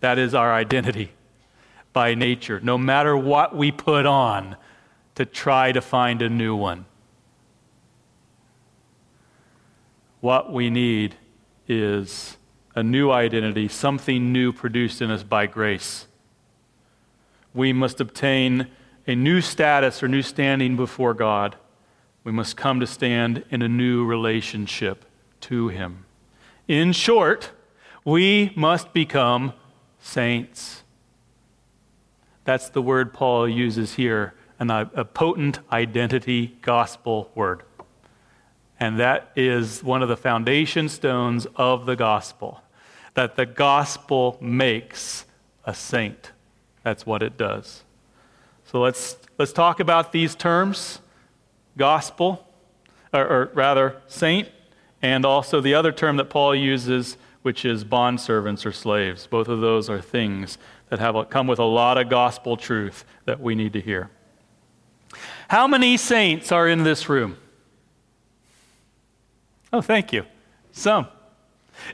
That 0.00 0.18
is 0.18 0.34
our 0.34 0.52
identity 0.52 1.12
by 1.92 2.16
nature, 2.16 2.58
no 2.60 2.76
matter 2.76 3.16
what 3.16 3.54
we 3.56 3.70
put 3.70 4.06
on 4.06 4.56
to 5.14 5.24
try 5.24 5.70
to 5.70 5.80
find 5.80 6.20
a 6.20 6.28
new 6.28 6.56
one. 6.56 6.86
What 10.20 10.52
we 10.52 10.68
need 10.68 11.14
is 11.68 12.36
a 12.74 12.82
new 12.82 13.12
identity, 13.12 13.68
something 13.68 14.32
new 14.32 14.52
produced 14.52 15.00
in 15.00 15.12
us 15.12 15.22
by 15.22 15.46
grace. 15.46 16.08
We 17.54 17.72
must 17.72 18.00
obtain 18.00 18.66
a 19.06 19.14
new 19.14 19.40
status 19.40 20.02
or 20.02 20.08
new 20.08 20.22
standing 20.22 20.76
before 20.76 21.14
God. 21.14 21.56
We 22.24 22.32
must 22.32 22.56
come 22.56 22.80
to 22.80 22.86
stand 22.86 23.44
in 23.50 23.62
a 23.62 23.68
new 23.68 24.04
relationship 24.04 25.04
to 25.42 25.68
him. 25.68 26.04
In 26.66 26.92
short, 26.92 27.52
we 28.04 28.52
must 28.56 28.92
become 28.92 29.52
saints. 29.98 30.82
That's 32.44 32.68
the 32.68 32.82
word 32.82 33.12
Paul 33.14 33.48
uses 33.48 33.94
here, 33.94 34.34
an, 34.58 34.70
uh, 34.70 34.88
a 34.94 35.04
potent 35.04 35.60
identity 35.72 36.58
gospel 36.60 37.30
word. 37.34 37.62
And 38.80 38.98
that 38.98 39.30
is 39.36 39.82
one 39.82 40.02
of 40.02 40.08
the 40.08 40.16
foundation 40.16 40.88
stones 40.88 41.46
of 41.56 41.86
the 41.86 41.96
gospel 41.96 42.60
that 43.14 43.36
the 43.36 43.46
gospel 43.46 44.36
makes 44.40 45.24
a 45.64 45.72
saint. 45.72 46.32
That's 46.84 47.04
what 47.04 47.22
it 47.22 47.36
does. 47.36 47.82
So 48.66 48.80
let's, 48.80 49.16
let's 49.38 49.52
talk 49.52 49.80
about 49.80 50.12
these 50.12 50.34
terms 50.34 51.00
gospel, 51.76 52.46
or, 53.12 53.26
or 53.26 53.50
rather, 53.54 54.00
saint, 54.06 54.48
and 55.02 55.24
also 55.24 55.60
the 55.60 55.74
other 55.74 55.90
term 55.90 56.16
that 56.18 56.30
Paul 56.30 56.54
uses, 56.54 57.16
which 57.42 57.64
is 57.64 57.84
bondservants 57.84 58.64
or 58.64 58.72
slaves. 58.72 59.26
Both 59.26 59.48
of 59.48 59.60
those 59.60 59.90
are 59.90 60.00
things 60.00 60.56
that 60.88 60.98
have 60.98 61.28
come 61.30 61.46
with 61.46 61.58
a 61.58 61.64
lot 61.64 61.98
of 61.98 62.08
gospel 62.08 62.56
truth 62.56 63.04
that 63.24 63.40
we 63.40 63.54
need 63.54 63.72
to 63.72 63.80
hear. 63.80 64.10
How 65.48 65.66
many 65.66 65.96
saints 65.96 66.52
are 66.52 66.68
in 66.68 66.84
this 66.84 67.08
room? 67.08 67.36
Oh, 69.72 69.80
thank 69.80 70.12
you. 70.12 70.24
Some. 70.72 71.08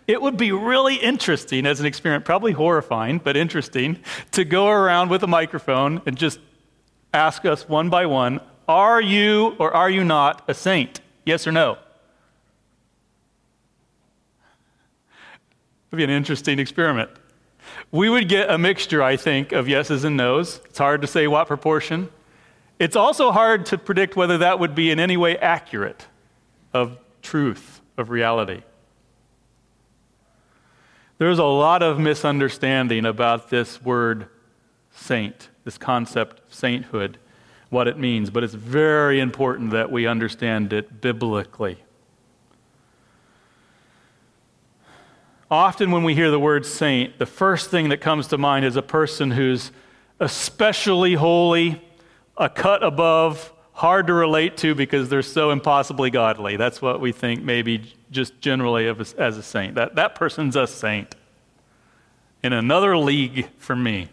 It 0.07 0.21
would 0.23 0.37
be 0.37 0.53
really 0.53 0.97
interesting 0.97 1.67
as 1.67 1.81
an 1.81 1.87
experiment, 1.87 2.25
probably 2.25 2.53
horrifying, 2.53 3.19
but 3.19 3.37
interesting, 3.37 3.99
to 4.33 4.45
go 4.45 4.69
around 4.69 5.11
with 5.11 5.23
a 5.23 5.27
microphone 5.27 6.03
and 6.07 6.17
just 6.17 6.39
ask 7.13 7.45
us 7.45 7.69
one 7.69 7.91
by 7.91 8.07
one 8.07 8.41
Are 8.69 9.01
you 9.01 9.57
or 9.59 9.75
are 9.75 9.91
you 9.91 10.05
not 10.05 10.45
a 10.49 10.55
saint? 10.55 11.01
Yes 11.25 11.47
or 11.47 11.53
no? 11.53 11.73
It 11.73 11.79
would 15.93 15.99
be 15.99 16.05
an 16.05 16.11
interesting 16.11 16.59
experiment. 16.59 17.11
We 17.91 18.09
would 18.09 18.29
get 18.29 18.49
a 18.49 18.59
mixture, 18.59 19.03
I 19.03 19.17
think, 19.17 19.53
of 19.53 19.69
yeses 19.69 20.05
and 20.05 20.17
nos. 20.17 20.61
It's 20.67 20.79
hard 20.79 21.01
to 21.01 21.09
say 21.09 21.27
what 21.27 21.49
proportion. 21.49 22.09
It's 22.79 22.97
also 22.97 23.33
hard 23.33 23.67
to 23.67 23.79
predict 23.79 24.17
whether 24.17 24.39
that 24.39 24.61
would 24.61 24.75
be 24.75 24.91
in 24.91 25.01
any 25.01 25.17
way 25.17 25.37
accurate 25.37 26.07
of 26.73 26.97
truth, 27.23 27.81
of 27.97 28.09
reality. 28.09 28.63
There's 31.21 31.39
a 31.39 31.45
lot 31.45 31.83
of 31.83 31.99
misunderstanding 31.99 33.05
about 33.05 33.51
this 33.51 33.83
word 33.83 34.29
saint, 34.91 35.51
this 35.65 35.77
concept 35.77 36.41
of 36.41 36.55
sainthood, 36.55 37.19
what 37.69 37.87
it 37.87 37.99
means, 37.99 38.31
but 38.31 38.43
it's 38.43 38.55
very 38.55 39.21
important 39.21 39.71
that 39.73 39.93
we 39.93 40.07
understand 40.07 40.73
it 40.73 41.03
biblically. 41.03 41.77
Often, 45.51 45.91
when 45.91 46.05
we 46.05 46.15
hear 46.15 46.31
the 46.31 46.41
word 46.41 46.65
saint, 46.65 47.19
the 47.19 47.27
first 47.27 47.69
thing 47.69 47.91
that 47.91 48.01
comes 48.01 48.27
to 48.29 48.39
mind 48.39 48.65
is 48.65 48.77
a 48.77 48.83
person 48.83 49.33
who's 49.33 49.73
especially 50.21 51.17
holy, 51.17 51.83
a 52.39 52.49
cut 52.49 52.83
above, 52.83 53.53
hard 53.75 54.07
to 54.07 54.15
relate 54.15 54.57
to 54.57 54.75
because 54.75 55.11
they're 55.11 55.21
so 55.21 55.51
impossibly 55.51 56.09
godly. 56.09 56.57
That's 56.57 56.81
what 56.81 56.99
we 56.99 57.13
think, 57.13 57.43
maybe 57.43 57.95
just 58.11 58.41
generally 58.41 58.87
as 58.89 59.37
a 59.37 59.43
saint. 59.43 59.75
That, 59.75 59.95
that 59.95 60.15
person's 60.15 60.57
a 60.57 60.67
saint 60.67 61.15
in 62.43 62.53
another 62.53 62.97
league 62.97 63.49
for 63.59 63.77
me. 63.77 64.09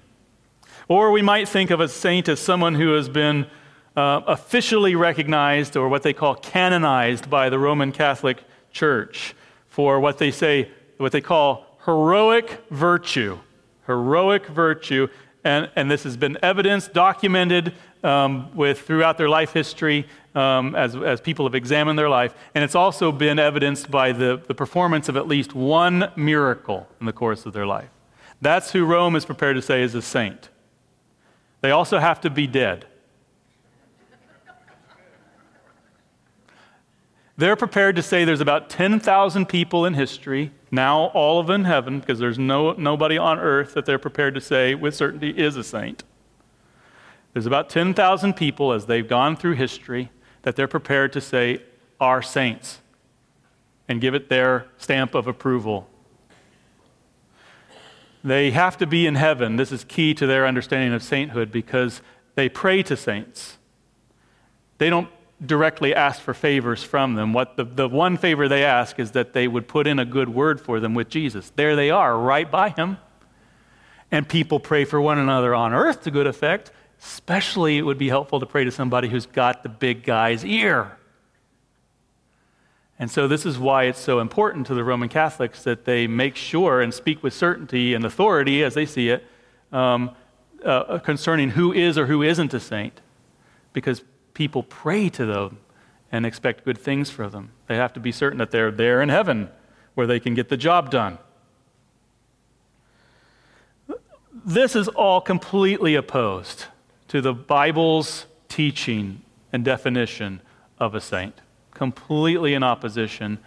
Or 0.87 1.11
we 1.11 1.21
might 1.21 1.49
think 1.49 1.69
of 1.69 1.79
a 1.79 1.87
saint 1.87 2.29
as 2.29 2.39
someone 2.39 2.75
who 2.75 2.93
has 2.93 3.09
been 3.09 3.47
uh, 3.95 4.21
officially 4.27 4.95
recognized 4.95 5.75
or 5.75 5.89
what 5.89 6.03
they 6.03 6.13
call 6.13 6.35
canonized 6.35 7.29
by 7.29 7.49
the 7.49 7.59
Roman 7.59 7.91
Catholic 7.91 8.43
Church 8.71 9.33
for 9.67 9.99
what 9.99 10.17
they 10.17 10.31
say 10.31 10.71
what 10.97 11.11
they 11.11 11.21
call 11.21 11.65
heroic 11.85 12.63
virtue. 12.69 13.39
Heroic 13.85 14.47
virtue. 14.47 15.07
And, 15.43 15.69
and 15.75 15.89
this 15.89 16.03
has 16.03 16.17
been 16.17 16.37
evidenced, 16.41 16.93
documented 16.93 17.73
um, 18.03 18.55
with, 18.55 18.81
throughout 18.81 19.17
their 19.17 19.29
life 19.29 19.53
history 19.53 20.07
um, 20.35 20.75
as, 20.75 20.95
as 20.95 21.19
people 21.21 21.45
have 21.45 21.55
examined 21.55 21.97
their 21.97 22.09
life. 22.09 22.33
And 22.53 22.63
it's 22.63 22.75
also 22.75 23.11
been 23.11 23.39
evidenced 23.39 23.89
by 23.89 24.11
the, 24.11 24.41
the 24.47 24.53
performance 24.53 25.09
of 25.09 25.17
at 25.17 25.27
least 25.27 25.53
one 25.53 26.11
miracle 26.15 26.87
in 26.99 27.05
the 27.05 27.13
course 27.13 27.45
of 27.45 27.53
their 27.53 27.65
life. 27.65 27.89
That's 28.41 28.71
who 28.71 28.85
Rome 28.85 29.15
is 29.15 29.25
prepared 29.25 29.55
to 29.55 29.61
say 29.61 29.81
is 29.81 29.95
a 29.95 30.01
saint. 30.01 30.49
They 31.61 31.71
also 31.71 31.99
have 31.99 32.21
to 32.21 32.29
be 32.29 32.45
dead. 32.45 32.85
They're 37.35 37.55
prepared 37.55 37.95
to 37.97 38.01
say 38.01 38.25
there's 38.25 38.41
about 38.41 38.67
10,000 38.69 39.45
people 39.45 39.85
in 39.85 39.93
history, 39.93 40.51
now 40.71 41.05
all 41.13 41.39
of 41.39 41.51
in 41.51 41.65
heaven, 41.65 41.99
because 41.99 42.17
there's 42.17 42.39
no, 42.39 42.73
nobody 42.73 43.15
on 43.15 43.37
earth 43.37 43.75
that 43.75 43.85
they're 43.85 43.99
prepared 43.99 44.33
to 44.33 44.41
say 44.41 44.73
with 44.73 44.95
certainty 44.95 45.29
is 45.29 45.55
a 45.55 45.63
saint. 45.63 46.03
There's 47.37 47.45
about 47.45 47.69
10,000 47.69 48.33
people 48.33 48.73
as 48.73 48.87
they've 48.87 49.07
gone 49.07 49.35
through 49.35 49.53
history 49.53 50.09
that 50.41 50.55
they're 50.55 50.67
prepared 50.67 51.13
to 51.13 51.21
say 51.21 51.61
are 51.99 52.19
saints 52.19 52.79
and 53.87 54.01
give 54.01 54.15
it 54.15 54.27
their 54.27 54.65
stamp 54.79 55.13
of 55.13 55.27
approval. 55.27 55.87
They 58.23 58.49
have 58.49 58.75
to 58.79 58.87
be 58.87 59.05
in 59.05 59.13
heaven. 59.13 59.55
This 59.55 59.71
is 59.71 59.83
key 59.83 60.15
to 60.15 60.25
their 60.25 60.47
understanding 60.47 60.93
of 60.93 61.03
sainthood 61.03 61.51
because 61.51 62.01
they 62.33 62.49
pray 62.49 62.81
to 62.81 62.97
saints. 62.97 63.59
They 64.79 64.89
don't 64.89 65.09
directly 65.45 65.93
ask 65.93 66.19
for 66.19 66.33
favors 66.33 66.83
from 66.83 67.13
them. 67.13 67.33
What 67.33 67.55
the, 67.55 67.65
the 67.65 67.87
one 67.87 68.17
favor 68.17 68.47
they 68.47 68.63
ask 68.63 68.97
is 68.97 69.11
that 69.11 69.33
they 69.33 69.47
would 69.47 69.67
put 69.67 69.85
in 69.85 69.99
a 69.99 70.05
good 70.05 70.29
word 70.29 70.59
for 70.59 70.79
them 70.79 70.95
with 70.95 71.07
Jesus. 71.07 71.51
There 71.55 71.75
they 71.75 71.91
are, 71.91 72.17
right 72.17 72.49
by 72.49 72.69
him. 72.69 72.97
And 74.09 74.27
people 74.27 74.59
pray 74.59 74.85
for 74.85 74.99
one 74.99 75.19
another 75.19 75.53
on 75.53 75.71
earth 75.71 76.01
to 76.05 76.09
good 76.09 76.25
effect. 76.25 76.71
Especially, 76.99 77.77
it 77.77 77.83
would 77.83 77.97
be 77.97 78.09
helpful 78.09 78.39
to 78.39 78.45
pray 78.45 78.63
to 78.63 78.71
somebody 78.71 79.07
who's 79.07 79.25
got 79.25 79.63
the 79.63 79.69
big 79.69 80.03
guy's 80.03 80.43
ear. 80.43 80.97
And 82.99 83.11
so, 83.11 83.27
this 83.27 83.45
is 83.45 83.59
why 83.59 83.83
it's 83.83 83.99
so 83.99 84.19
important 84.19 84.65
to 84.67 84.73
the 84.73 84.83
Roman 84.83 85.07
Catholics 85.07 85.63
that 85.63 85.85
they 85.85 86.07
make 86.07 86.35
sure 86.35 86.81
and 86.81 86.91
speak 86.93 87.21
with 87.21 87.33
certainty 87.33 87.93
and 87.93 88.03
authority, 88.03 88.63
as 88.63 88.73
they 88.73 88.87
see 88.87 89.09
it, 89.09 89.23
um, 89.71 90.15
uh, 90.65 90.97
concerning 90.99 91.51
who 91.51 91.71
is 91.71 91.97
or 91.97 92.07
who 92.07 92.23
isn't 92.23 92.53
a 92.53 92.59
saint. 92.59 92.99
Because 93.73 94.01
people 94.33 94.63
pray 94.63 95.09
to 95.09 95.25
them 95.25 95.59
and 96.11 96.25
expect 96.25 96.65
good 96.65 96.77
things 96.77 97.11
for 97.11 97.29
them. 97.29 97.51
They 97.67 97.75
have 97.75 97.93
to 97.93 97.99
be 97.99 98.11
certain 98.11 98.39
that 98.39 98.49
they're 98.49 98.71
there 98.71 99.01
in 99.01 99.09
heaven 99.09 99.49
where 99.93 100.07
they 100.07 100.19
can 100.19 100.33
get 100.33 100.49
the 100.49 100.57
job 100.57 100.89
done. 100.89 101.19
This 104.45 104.75
is 104.75 104.87
all 104.87 105.21
completely 105.21 105.95
opposed 105.95 106.65
to 107.07 107.21
the 107.21 107.33
Bible's 107.33 108.25
teaching 108.49 109.21
and 109.53 109.63
definition 109.63 110.41
of 110.79 110.95
a 110.95 111.01
saint. 111.01 111.35
Completely 111.73 112.53
in 112.53 112.63
opposition. 112.63 113.39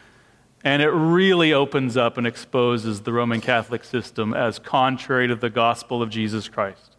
And 0.63 0.83
it 0.83 0.91
really 0.91 1.53
opens 1.53 1.97
up 1.97 2.19
and 2.19 2.27
exposes 2.27 3.03
the 3.03 3.13
Roman 3.13 3.41
Catholic 3.41 3.85
system 3.85 4.35
as 4.35 4.59
contrary 4.59 5.29
to 5.29 5.35
the 5.35 5.51
gospel 5.51 6.03
of 6.03 6.11
Jesus 6.11 6.49
Christ. 6.49 6.97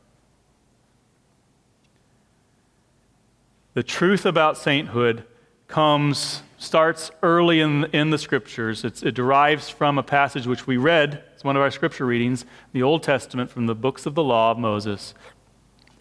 The 3.74 3.84
truth 3.84 4.26
about 4.26 4.58
sainthood 4.58 5.24
comes, 5.68 6.44
starts 6.58 7.12
early 7.24 7.62
in, 7.62 7.86
in 7.86 8.10
the 8.10 8.18
scriptures. 8.18 8.84
It's, 8.84 9.02
it 9.02 9.14
derives 9.14 9.70
from 9.70 9.98
a 9.98 10.04
passage 10.04 10.46
which 10.46 10.68
we 10.68 10.76
read. 10.76 11.24
It's 11.34 11.44
one 11.44 11.56
of 11.56 11.62
our 11.62 11.72
scripture 11.72 12.06
readings, 12.06 12.46
the 12.74 12.84
Old 12.84 13.04
Testament 13.04 13.50
from 13.50 13.68
the 13.68 13.76
books 13.76 14.06
of 14.06 14.14
the 14.14 14.24
law 14.24 14.52
of 14.52 14.58
Moses. 14.58 15.14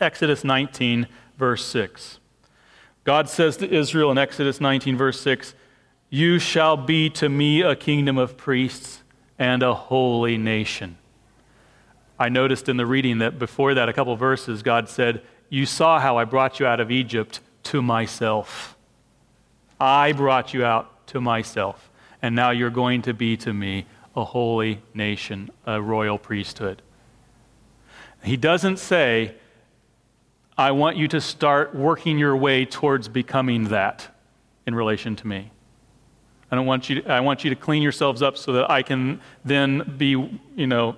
Exodus 0.01 0.45
19, 0.45 1.07
verse 1.37 1.65
6. 1.67 2.19
God 3.05 3.29
says 3.29 3.57
to 3.59 3.71
Israel 3.71 4.11
in 4.11 4.19
Exodus 4.19 4.61
19, 4.61 4.97
verse 4.97 5.21
6, 5.21 5.55
You 6.09 6.39
shall 6.39 6.77
be 6.77 7.11
to 7.11 7.29
me 7.29 7.63
a 7.63 7.77
kingdom 7.77 8.19
of 8.19 8.37
priests 8.37 9.03
and 9.39 9.63
a 9.63 9.75
holy 9.75 10.37
nation. 10.37 10.97
I 12.19 12.29
noticed 12.29 12.69
in 12.69 12.77
the 12.77 12.87
reading 12.87 13.19
that 13.19 13.39
before 13.39 13.75
that, 13.75 13.89
a 13.89 13.93
couple 13.93 14.15
verses, 14.17 14.63
God 14.63 14.89
said, 14.89 15.23
You 15.49 15.65
saw 15.65 15.99
how 15.99 16.19
I 16.19 16.25
brought 16.25 16.61
you 16.61 16.67
out 16.67 16.81
of 16.81 16.91
Egypt 16.91 17.41
to 17.65 17.81
myself. 17.81 18.77
I 19.81 20.13
brought 20.13 20.53
you 20.53 20.65
out 20.65 21.07
to 21.09 21.21
myself, 21.21 21.91
and 22.21 22.37
now 22.37 22.51
you're 22.51 22.69
going 22.71 23.01
to 23.03 23.15
be 23.15 23.37
to 23.39 23.55
me 23.55 23.87
a 24.15 24.25
holy 24.25 24.83
nation, 24.93 25.51
a 25.67 25.81
royal 25.81 26.19
priesthood. 26.19 26.83
He 28.23 28.37
doesn't 28.37 28.79
say, 28.79 29.37
I 30.61 30.73
want 30.73 30.99
you 30.99 31.09
to 31.09 31.23
start 31.23 31.75
working 31.75 32.19
your 32.19 32.37
way 32.37 32.67
towards 32.67 33.09
becoming 33.09 33.69
that 33.69 34.15
in 34.67 34.75
relation 34.75 35.17
to 35.17 35.27
me. 35.27 35.53
I 36.51 36.55
don't 36.55 36.67
want 36.67 36.91
you 36.91 37.01
to, 37.01 37.11
I 37.11 37.21
want 37.21 37.45
you 37.45 37.49
to 37.49 37.57
clean 37.57 37.83
yourselves 37.83 38.21
up 38.21 38.37
so 38.37 38.53
that 38.53 38.71
I 38.71 38.83
can 38.83 39.23
then 39.43 39.95
be, 39.97 40.11
you 40.57 40.67
know, 40.67 40.97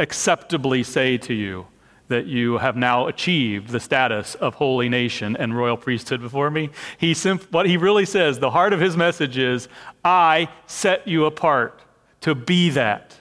acceptably 0.00 0.82
say 0.82 1.16
to 1.18 1.32
you, 1.32 1.68
that 2.08 2.26
you 2.26 2.58
have 2.58 2.74
now 2.74 3.06
achieved 3.06 3.68
the 3.68 3.78
status 3.78 4.34
of 4.34 4.54
holy 4.54 4.88
nation 4.88 5.36
and 5.36 5.56
royal 5.56 5.76
priesthood 5.76 6.20
before 6.20 6.50
me. 6.50 6.70
He 6.98 7.14
simp- 7.14 7.52
what 7.52 7.66
he 7.66 7.76
really 7.76 8.06
says, 8.06 8.40
the 8.40 8.50
heart 8.50 8.72
of 8.72 8.80
his 8.80 8.96
message 8.96 9.38
is, 9.38 9.68
I 10.04 10.48
set 10.66 11.06
you 11.06 11.26
apart 11.26 11.80
to 12.22 12.34
be 12.34 12.70
that. 12.70 13.14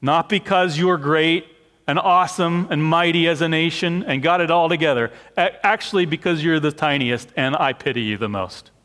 Not 0.00 0.30
because 0.30 0.78
you're 0.78 0.96
great, 0.96 1.51
and 1.86 1.98
awesome 1.98 2.68
and 2.70 2.82
mighty 2.84 3.26
as 3.28 3.40
a 3.40 3.48
nation 3.48 4.04
and 4.04 4.22
got 4.22 4.40
it 4.40 4.50
all 4.50 4.68
together. 4.68 5.10
Actually, 5.36 6.06
because 6.06 6.44
you're 6.44 6.60
the 6.60 6.72
tiniest 6.72 7.30
and 7.36 7.56
I 7.56 7.72
pity 7.72 8.02
you 8.02 8.18
the 8.18 8.28
most. 8.28 8.70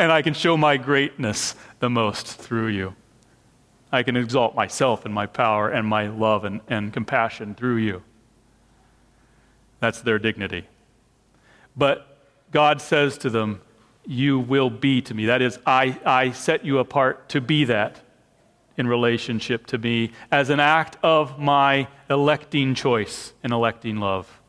And 0.00 0.10
I 0.10 0.22
can 0.22 0.34
show 0.34 0.56
my 0.56 0.76
greatness 0.76 1.54
the 1.78 1.88
most 1.88 2.26
through 2.26 2.66
you. 2.66 2.96
I 3.92 4.02
can 4.02 4.16
exalt 4.16 4.56
myself 4.56 5.04
and 5.04 5.14
my 5.14 5.26
power 5.26 5.68
and 5.68 5.86
my 5.86 6.08
love 6.08 6.44
and, 6.44 6.60
and 6.66 6.92
compassion 6.92 7.54
through 7.54 7.76
you. 7.76 8.02
That's 9.78 10.00
their 10.00 10.18
dignity. 10.18 10.66
But 11.76 12.18
God 12.50 12.80
says 12.80 13.16
to 13.18 13.30
them, 13.30 13.60
You 14.04 14.40
will 14.40 14.68
be 14.68 15.00
to 15.02 15.14
me. 15.14 15.26
That 15.26 15.42
is, 15.42 15.60
I, 15.64 15.96
I 16.04 16.32
set 16.32 16.64
you 16.64 16.78
apart 16.78 17.28
to 17.28 17.40
be 17.40 17.64
that 17.66 18.00
in 18.78 18.86
relationship 18.86 19.66
to 19.66 19.76
me 19.76 20.12
as 20.30 20.48
an 20.48 20.60
act 20.60 20.96
of 21.02 21.38
my 21.38 21.88
electing 22.08 22.74
choice 22.74 23.34
and 23.42 23.52
electing 23.52 23.98
love. 23.98 24.40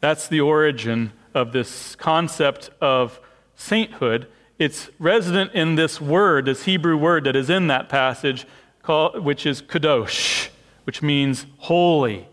That's 0.00 0.26
the 0.26 0.40
origin 0.40 1.12
of 1.34 1.52
this 1.52 1.94
concept 1.96 2.70
of 2.80 3.20
sainthood. 3.54 4.26
It's 4.58 4.90
resident 4.98 5.52
in 5.52 5.74
this 5.74 6.00
word, 6.00 6.46
this 6.46 6.64
Hebrew 6.64 6.96
word 6.96 7.24
that 7.24 7.36
is 7.36 7.50
in 7.50 7.66
that 7.68 7.88
passage, 7.88 8.46
called, 8.82 9.22
which 9.22 9.46
is 9.46 9.60
kadosh, 9.62 10.48
which 10.84 11.02
means 11.02 11.46
holy. 11.58 12.28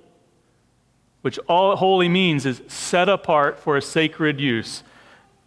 Which 1.21 1.37
all 1.47 1.75
holy 1.75 2.09
means 2.09 2.45
is 2.45 2.61
set 2.67 3.09
apart 3.09 3.59
for 3.59 3.77
a 3.77 3.81
sacred 3.81 4.39
use, 4.39 4.83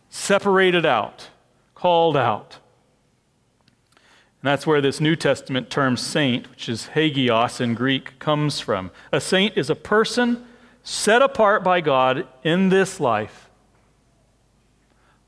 separated 0.09 0.87
out, 0.87 1.29
called 1.75 2.17
out. 2.17 2.59
And 4.45 4.51
that's 4.51 4.67
where 4.67 4.83
this 4.83 5.01
New 5.01 5.17
Testament 5.17 5.71
term 5.71 5.97
saint, 5.97 6.51
which 6.51 6.69
is 6.69 6.89
hagios 6.89 7.63
in 7.63 7.73
Greek, 7.73 8.19
comes 8.19 8.61
from. 8.61 8.91
A 9.11 9.19
saint 9.19 9.57
is 9.57 9.71
a 9.71 9.75
person 9.75 10.45
set 10.83 11.23
apart 11.23 11.65
by 11.65 11.81
God 11.81 12.29
in 12.43 12.69
this 12.69 13.01
life, 13.01 13.49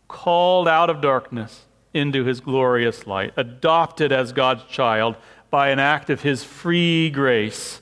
called 0.07 0.69
out 0.69 0.91
of 0.91 1.01
darkness 1.01 1.65
into 1.95 2.25
his 2.25 2.41
glorious 2.41 3.07
light, 3.07 3.33
adopted 3.39 4.13
as 4.13 4.33
God's 4.33 4.65
child 4.65 5.17
by 5.49 5.71
an 5.71 5.79
act 5.79 6.11
of 6.11 6.21
his 6.21 6.45
free 6.45 7.09
grace, 7.09 7.81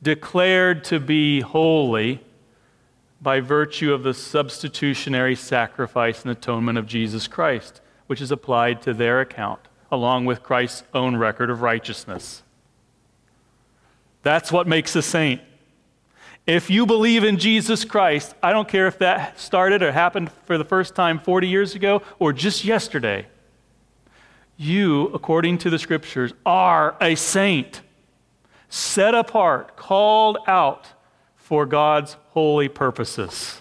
declared 0.00 0.84
to 0.84 1.00
be 1.00 1.40
holy 1.40 2.20
by 3.20 3.40
virtue 3.40 3.92
of 3.92 4.04
the 4.04 4.14
substitutionary 4.14 5.34
sacrifice 5.34 6.22
and 6.22 6.30
atonement 6.30 6.78
of 6.78 6.86
Jesus 6.86 7.26
Christ, 7.26 7.80
which 8.06 8.20
is 8.20 8.30
applied 8.30 8.82
to 8.82 8.94
their 8.94 9.20
account 9.20 9.66
along 9.90 10.24
with 10.24 10.42
Christ's 10.42 10.82
own 10.94 11.16
record 11.16 11.50
of 11.50 11.62
righteousness. 11.62 12.42
That's 14.22 14.50
what 14.50 14.66
makes 14.66 14.96
a 14.96 15.02
saint. 15.02 15.40
If 16.46 16.70
you 16.70 16.86
believe 16.86 17.24
in 17.24 17.38
Jesus 17.38 17.84
Christ, 17.84 18.34
I 18.42 18.52
don't 18.52 18.68
care 18.68 18.86
if 18.86 18.98
that 18.98 19.38
started 19.38 19.82
or 19.82 19.92
happened 19.92 20.30
for 20.44 20.58
the 20.58 20.64
first 20.64 20.94
time 20.94 21.18
40 21.18 21.48
years 21.48 21.74
ago 21.74 22.02
or 22.18 22.32
just 22.32 22.64
yesterday, 22.64 23.26
you, 24.56 25.08
according 25.08 25.58
to 25.58 25.70
the 25.70 25.78
scriptures, 25.78 26.32
are 26.44 26.96
a 27.00 27.14
saint, 27.14 27.82
set 28.68 29.14
apart, 29.14 29.76
called 29.76 30.38
out 30.46 30.86
for 31.34 31.66
God's 31.66 32.16
holy 32.30 32.68
purposes. 32.68 33.60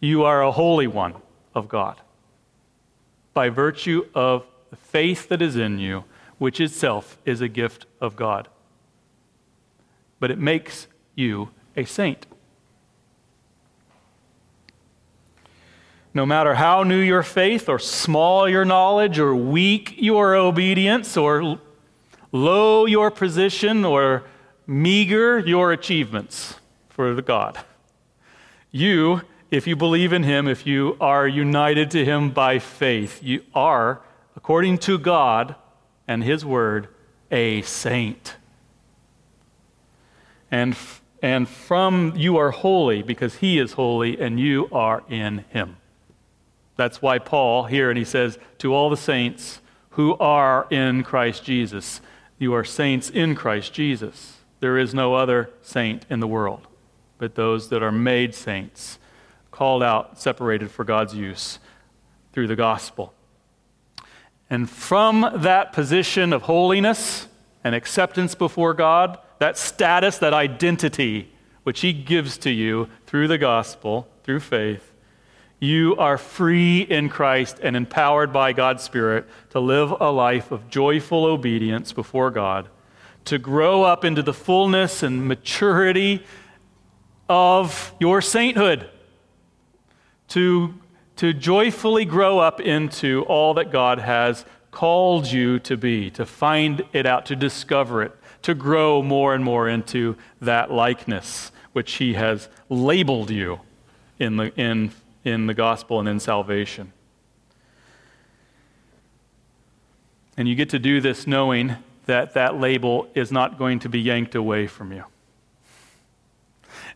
You 0.00 0.24
are 0.24 0.42
a 0.42 0.52
holy 0.52 0.86
one 0.86 1.14
of 1.54 1.68
God 1.68 2.00
by 3.32 3.48
virtue 3.48 4.06
of 4.14 4.46
the 4.74 4.80
faith 4.88 5.28
that 5.28 5.40
is 5.40 5.54
in 5.54 5.78
you, 5.78 6.02
which 6.38 6.60
itself 6.60 7.16
is 7.24 7.40
a 7.40 7.46
gift 7.46 7.86
of 8.00 8.16
God. 8.16 8.48
But 10.18 10.32
it 10.32 10.38
makes 10.38 10.88
you 11.14 11.50
a 11.76 11.84
saint. 11.84 12.26
No 16.12 16.26
matter 16.26 16.54
how 16.54 16.82
new 16.82 16.98
your 16.98 17.22
faith, 17.22 17.68
or 17.68 17.78
small 17.78 18.48
your 18.48 18.64
knowledge, 18.64 19.16
or 19.16 19.36
weak 19.36 19.94
your 19.96 20.34
obedience, 20.34 21.16
or 21.16 21.60
low 22.32 22.84
your 22.84 23.12
position, 23.12 23.84
or 23.84 24.24
meager 24.66 25.38
your 25.38 25.70
achievements 25.70 26.58
for 26.88 27.14
the 27.14 27.22
God, 27.22 27.60
you, 28.72 29.22
if 29.52 29.68
you 29.68 29.76
believe 29.76 30.12
in 30.12 30.24
Him, 30.24 30.48
if 30.48 30.66
you 30.66 30.96
are 31.00 31.28
united 31.28 31.92
to 31.92 32.04
Him 32.04 32.30
by 32.30 32.58
faith, 32.58 33.22
you 33.22 33.44
are 33.54 34.00
according 34.36 34.78
to 34.78 34.98
God 34.98 35.54
and 36.06 36.22
His 36.22 36.44
Word, 36.44 36.88
a 37.30 37.62
saint. 37.62 38.36
And, 40.50 40.76
and 41.22 41.48
from 41.48 42.12
you 42.16 42.36
are 42.36 42.50
holy 42.50 43.02
because 43.02 43.36
He 43.36 43.58
is 43.58 43.72
holy 43.72 44.20
and 44.20 44.38
you 44.38 44.68
are 44.70 45.02
in 45.08 45.44
Him. 45.50 45.76
That's 46.76 47.00
why 47.00 47.18
Paul 47.18 47.64
here, 47.64 47.88
and 47.88 47.96
he 47.96 48.04
says, 48.04 48.38
to 48.58 48.74
all 48.74 48.90
the 48.90 48.96
saints 48.96 49.60
who 49.90 50.16
are 50.16 50.66
in 50.70 51.04
Christ 51.04 51.44
Jesus, 51.44 52.00
you 52.38 52.52
are 52.52 52.64
saints 52.64 53.10
in 53.10 53.36
Christ 53.36 53.72
Jesus. 53.72 54.38
There 54.58 54.76
is 54.76 54.92
no 54.92 55.14
other 55.14 55.50
saint 55.62 56.04
in 56.10 56.18
the 56.18 56.26
world 56.26 56.66
but 57.18 57.34
those 57.34 57.68
that 57.68 57.82
are 57.82 57.92
made 57.92 58.34
saints, 58.34 58.98
called 59.50 59.82
out, 59.82 60.20
separated 60.20 60.70
for 60.70 60.84
God's 60.84 61.14
use 61.14 61.58
through 62.32 62.48
the 62.48 62.56
gospel. 62.56 63.14
And 64.54 64.70
from 64.70 65.28
that 65.34 65.72
position 65.72 66.32
of 66.32 66.42
holiness 66.42 67.26
and 67.64 67.74
acceptance 67.74 68.36
before 68.36 68.72
God, 68.72 69.18
that 69.40 69.58
status, 69.58 70.18
that 70.18 70.32
identity, 70.32 71.32
which 71.64 71.80
He 71.80 71.92
gives 71.92 72.38
to 72.38 72.50
you 72.50 72.88
through 73.04 73.26
the 73.26 73.36
gospel, 73.36 74.06
through 74.22 74.38
faith, 74.38 74.92
you 75.58 75.96
are 75.96 76.16
free 76.16 76.82
in 76.82 77.08
Christ 77.08 77.58
and 77.64 77.74
empowered 77.74 78.32
by 78.32 78.52
God's 78.52 78.84
Spirit 78.84 79.26
to 79.50 79.58
live 79.58 79.92
a 79.98 80.12
life 80.12 80.52
of 80.52 80.70
joyful 80.70 81.24
obedience 81.24 81.92
before 81.92 82.30
God, 82.30 82.68
to 83.24 83.38
grow 83.38 83.82
up 83.82 84.04
into 84.04 84.22
the 84.22 84.32
fullness 84.32 85.02
and 85.02 85.26
maturity 85.26 86.24
of 87.28 87.92
your 87.98 88.22
sainthood, 88.22 88.88
to 90.28 90.74
to 91.16 91.32
joyfully 91.32 92.04
grow 92.04 92.38
up 92.38 92.60
into 92.60 93.22
all 93.28 93.54
that 93.54 93.70
God 93.70 93.98
has 93.98 94.44
called 94.70 95.30
you 95.30 95.60
to 95.60 95.76
be, 95.76 96.10
to 96.10 96.26
find 96.26 96.82
it 96.92 97.06
out, 97.06 97.26
to 97.26 97.36
discover 97.36 98.02
it, 98.02 98.12
to 98.42 98.54
grow 98.54 99.02
more 99.02 99.34
and 99.34 99.44
more 99.44 99.68
into 99.68 100.16
that 100.40 100.70
likeness 100.70 101.52
which 101.72 101.94
He 101.94 102.14
has 102.14 102.48
labeled 102.68 103.30
you 103.30 103.60
in 104.18 104.36
the, 104.36 104.54
in, 104.60 104.90
in 105.24 105.46
the 105.46 105.54
gospel 105.54 106.00
and 106.00 106.08
in 106.08 106.20
salvation. 106.20 106.92
And 110.36 110.48
you 110.48 110.56
get 110.56 110.70
to 110.70 110.78
do 110.78 111.00
this 111.00 111.26
knowing 111.26 111.76
that 112.06 112.34
that 112.34 112.60
label 112.60 113.08
is 113.14 113.30
not 113.30 113.56
going 113.56 113.78
to 113.80 113.88
be 113.88 114.00
yanked 114.00 114.34
away 114.34 114.66
from 114.66 114.92
you, 114.92 115.04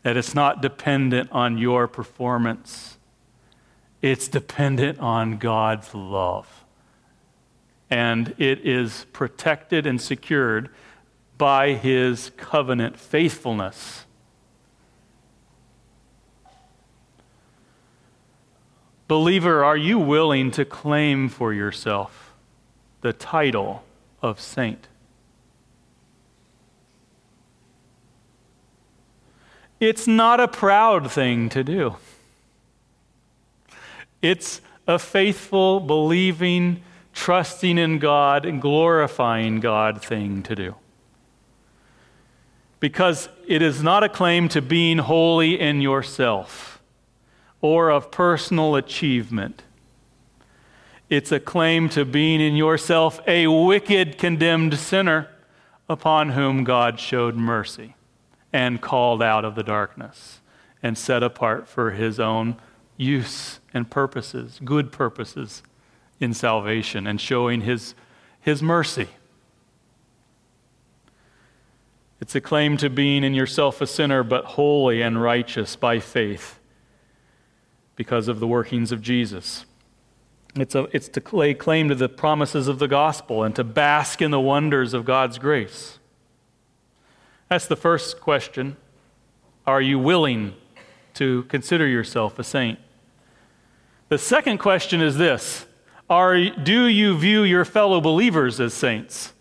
that 0.02 0.16
it's 0.16 0.34
not 0.34 0.60
dependent 0.60 1.30
on 1.30 1.56
your 1.56 1.86
performance 1.86 2.97
it's 4.00 4.28
dependent 4.28 4.98
on 5.00 5.38
God's 5.38 5.94
love. 5.94 6.64
And 7.90 8.34
it 8.38 8.66
is 8.66 9.06
protected 9.12 9.86
and 9.86 10.00
secured 10.00 10.68
by 11.36 11.72
his 11.72 12.30
covenant 12.36 12.98
faithfulness. 12.98 14.04
Believer, 19.06 19.64
are 19.64 19.76
you 19.76 19.98
willing 19.98 20.50
to 20.50 20.66
claim 20.66 21.30
for 21.30 21.54
yourself 21.54 22.34
the 23.00 23.14
title 23.14 23.82
of 24.20 24.38
saint? 24.38 24.86
It's 29.80 30.06
not 30.06 30.40
a 30.40 30.48
proud 30.48 31.10
thing 31.10 31.48
to 31.50 31.64
do. 31.64 31.96
It's 34.22 34.60
a 34.86 34.98
faithful, 34.98 35.80
believing, 35.80 36.82
trusting 37.12 37.78
in 37.78 37.98
God, 37.98 38.44
and 38.44 38.60
glorifying 38.60 39.60
God 39.60 40.02
thing 40.02 40.42
to 40.44 40.54
do. 40.54 40.74
Because 42.80 43.28
it 43.46 43.60
is 43.60 43.82
not 43.82 44.04
a 44.04 44.08
claim 44.08 44.48
to 44.50 44.62
being 44.62 44.98
holy 44.98 45.58
in 45.58 45.80
yourself 45.80 46.80
or 47.60 47.90
of 47.90 48.10
personal 48.10 48.76
achievement. 48.76 49.62
It's 51.08 51.32
a 51.32 51.40
claim 51.40 51.88
to 51.90 52.04
being 52.04 52.40
in 52.40 52.54
yourself 52.54 53.20
a 53.26 53.46
wicked, 53.46 54.18
condemned 54.18 54.78
sinner 54.78 55.28
upon 55.88 56.30
whom 56.30 56.64
God 56.64 57.00
showed 57.00 57.34
mercy 57.34 57.94
and 58.52 58.80
called 58.80 59.22
out 59.22 59.44
of 59.44 59.54
the 59.54 59.62
darkness 59.62 60.40
and 60.82 60.96
set 60.96 61.22
apart 61.22 61.66
for 61.66 61.92
his 61.92 62.20
own 62.20 62.56
use 62.96 63.57
and 63.74 63.90
purposes, 63.90 64.60
good 64.64 64.92
purposes 64.92 65.62
in 66.20 66.34
salvation 66.34 67.06
and 67.06 67.20
showing 67.20 67.60
his, 67.62 67.94
his 68.40 68.62
mercy. 68.62 69.08
It's 72.20 72.34
a 72.34 72.40
claim 72.40 72.76
to 72.78 72.90
being 72.90 73.22
in 73.22 73.34
yourself 73.34 73.80
a 73.80 73.86
sinner, 73.86 74.22
but 74.22 74.44
holy 74.44 75.02
and 75.02 75.22
righteous 75.22 75.76
by 75.76 76.00
faith 76.00 76.58
because 77.94 78.28
of 78.28 78.40
the 78.40 78.46
workings 78.46 78.90
of 78.90 79.00
Jesus. 79.00 79.64
It's, 80.56 80.74
a, 80.74 80.88
it's 80.92 81.08
to 81.10 81.22
lay 81.36 81.54
claim 81.54 81.88
to 81.88 81.94
the 81.94 82.08
promises 82.08 82.66
of 82.66 82.78
the 82.78 82.88
gospel 82.88 83.44
and 83.44 83.54
to 83.56 83.64
bask 83.64 84.20
in 84.20 84.30
the 84.30 84.40
wonders 84.40 84.94
of 84.94 85.04
God's 85.04 85.38
grace. 85.38 85.98
That's 87.48 87.66
the 87.66 87.76
first 87.76 88.20
question. 88.20 88.76
Are 89.66 89.80
you 89.80 89.98
willing 89.98 90.54
to 91.14 91.44
consider 91.44 91.86
yourself 91.86 92.38
a 92.38 92.44
saint? 92.44 92.78
The 94.08 94.18
second 94.18 94.58
question 94.58 95.00
is 95.00 95.16
this 95.16 95.66
Are, 96.08 96.38
Do 96.38 96.86
you 96.86 97.16
view 97.16 97.42
your 97.42 97.64
fellow 97.64 98.00
believers 98.00 98.60
as 98.60 98.72
saints? 98.74 99.32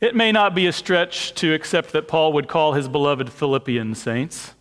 It 0.00 0.14
may 0.14 0.32
not 0.32 0.54
be 0.54 0.66
a 0.66 0.72
stretch 0.72 1.34
to 1.36 1.54
accept 1.54 1.92
that 1.92 2.06
Paul 2.06 2.34
would 2.34 2.46
call 2.46 2.74
his 2.74 2.88
beloved 2.88 3.32
Philippian 3.32 3.94
saints. 3.94 4.52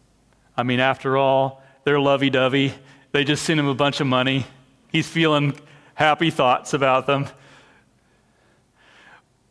I 0.56 0.64
mean, 0.64 0.80
after 0.80 1.18
all, 1.18 1.62
they're 1.84 2.00
lovey 2.00 2.30
dovey. 2.30 2.74
They 3.12 3.26
just 3.26 3.44
sent 3.44 3.60
him 3.60 3.68
a 3.68 3.76
bunch 3.76 4.00
of 4.00 4.08
money. 4.08 4.46
He's 4.90 5.08
feeling 5.08 5.60
happy 5.96 6.30
thoughts 6.30 6.74
about 6.74 7.08
them. 7.08 7.28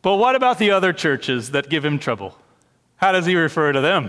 But 0.01 0.17
what 0.17 0.35
about 0.35 0.59
the 0.59 0.71
other 0.71 0.95
churches 0.95 1.51
that 1.51 1.69
give 1.69 1.85
him 1.85 1.99
trouble? 1.99 2.39
How 2.97 3.13
does 3.13 3.27
he 3.27 3.37
refer 3.37 3.73
to 3.73 3.83
them? 3.83 4.09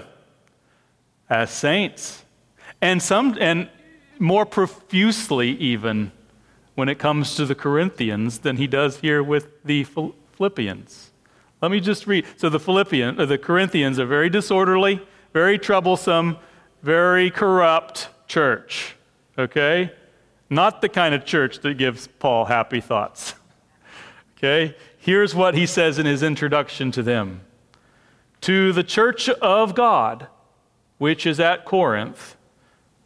As 1.34 1.50
saints. 1.50 2.24
And 2.80 3.02
some 3.02 3.36
and 3.40 3.68
more 4.20 4.46
profusely 4.46 5.50
even 5.58 6.12
when 6.76 6.90
it 6.90 7.00
comes 7.00 7.36
to 7.38 7.46
the 7.48 7.56
Corinthians 7.56 8.40
than 8.40 8.58
he 8.58 8.68
does 8.68 9.00
here 9.00 9.24
with 9.24 9.48
the 9.66 9.84
Philippians. 10.38 11.10
Let 11.60 11.72
me 11.72 11.80
just 11.80 12.06
read. 12.06 12.28
So 12.38 12.50
the 12.50 12.60
Philippians, 12.60 13.20
uh, 13.20 13.26
the 13.26 13.40
Corinthians, 13.40 13.98
are 13.98 14.06
very 14.06 14.30
disorderly, 14.30 15.02
very 15.34 15.58
troublesome, 15.58 16.38
very 16.84 17.32
corrupt 17.32 18.10
church. 18.28 18.96
Okay? 19.36 19.92
Not 20.52 20.82
the 20.82 20.90
kind 20.90 21.16
of 21.16 21.26
church 21.26 21.62
that 21.62 21.80
gives 21.80 22.06
Paul 22.06 22.46
happy 22.46 22.80
thoughts. 22.80 23.34
Okay? 24.38 24.76
Here's 24.98 25.34
what 25.34 25.56
he 25.56 25.66
says 25.66 25.98
in 25.98 26.06
his 26.06 26.22
introduction 26.22 26.92
to 26.92 27.02
them 27.02 27.40
To 28.42 28.74
the 28.74 28.84
church 28.84 29.30
of 29.30 29.74
God, 29.74 30.28
which 31.04 31.26
is 31.26 31.38
at 31.38 31.66
Corinth, 31.66 32.38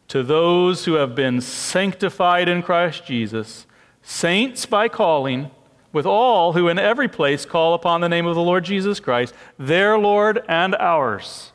to 0.06 0.22
those 0.22 0.84
who 0.84 0.92
have 0.92 1.16
been 1.16 1.40
sanctified 1.40 2.48
in 2.48 2.62
Christ 2.62 3.04
Jesus, 3.04 3.66
saints 4.02 4.66
by 4.66 4.86
calling, 4.86 5.50
with 5.92 6.06
all 6.06 6.52
who 6.52 6.68
in 6.68 6.78
every 6.78 7.08
place 7.08 7.44
call 7.44 7.74
upon 7.74 8.00
the 8.00 8.08
name 8.08 8.24
of 8.24 8.36
the 8.36 8.40
Lord 8.40 8.64
Jesus 8.64 9.00
Christ, 9.00 9.34
their 9.58 9.98
Lord 9.98 10.44
and 10.48 10.76
ours. 10.76 11.50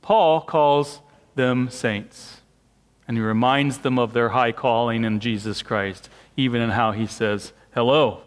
Paul 0.00 0.42
calls 0.42 1.00
them 1.34 1.68
saints, 1.68 2.42
and 3.08 3.16
he 3.16 3.20
reminds 3.20 3.78
them 3.78 3.98
of 3.98 4.12
their 4.12 4.28
high 4.28 4.52
calling 4.52 5.02
in 5.02 5.18
Jesus 5.18 5.60
Christ, 5.62 6.08
even 6.36 6.62
in 6.62 6.70
how 6.70 6.92
he 6.92 7.08
says, 7.08 7.52
Hello. 7.74 8.22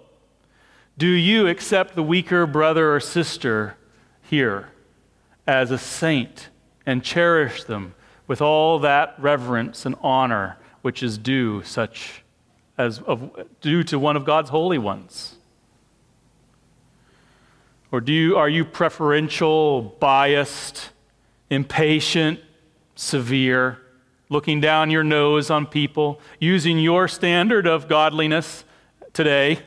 Do 0.98 1.08
you 1.08 1.48
accept 1.48 1.96
the 1.96 2.04
weaker 2.04 2.46
brother 2.46 2.94
or 2.94 3.00
sister 3.00 3.78
here 4.22 4.68
as 5.50 5.72
a 5.72 5.78
saint 5.80 6.50
and 6.86 7.04
cherish 7.04 7.64
them 7.64 7.96
with 8.28 8.40
all 8.40 8.78
that 8.78 9.16
reverence 9.18 9.84
and 9.84 9.96
honor 10.04 10.58
which 10.84 11.02
is 11.02 11.18
due 11.18 11.64
such 11.64 12.24
as 12.78 13.00
of, 13.00 13.32
due 13.60 13.82
to 13.82 13.98
one 13.98 14.16
of 14.16 14.26
God's 14.26 14.52
holy 14.52 14.78
ones? 14.78 15.38
Or 17.92 18.00
do 18.00 18.14
you, 18.14 18.38
are 18.38 18.48
you 18.48 18.64
preferential, 18.64 19.82
biased, 20.00 20.92
impatient, 21.50 22.40
severe, 22.94 23.80
looking 24.30 24.62
down 24.62 24.92
your 24.92 25.04
nose 25.04 25.50
on 25.50 25.66
people, 25.66 26.22
using 26.40 26.78
your 26.78 27.08
standard 27.08 27.66
of 27.66 27.88
godliness 27.88 28.66
today 29.14 29.62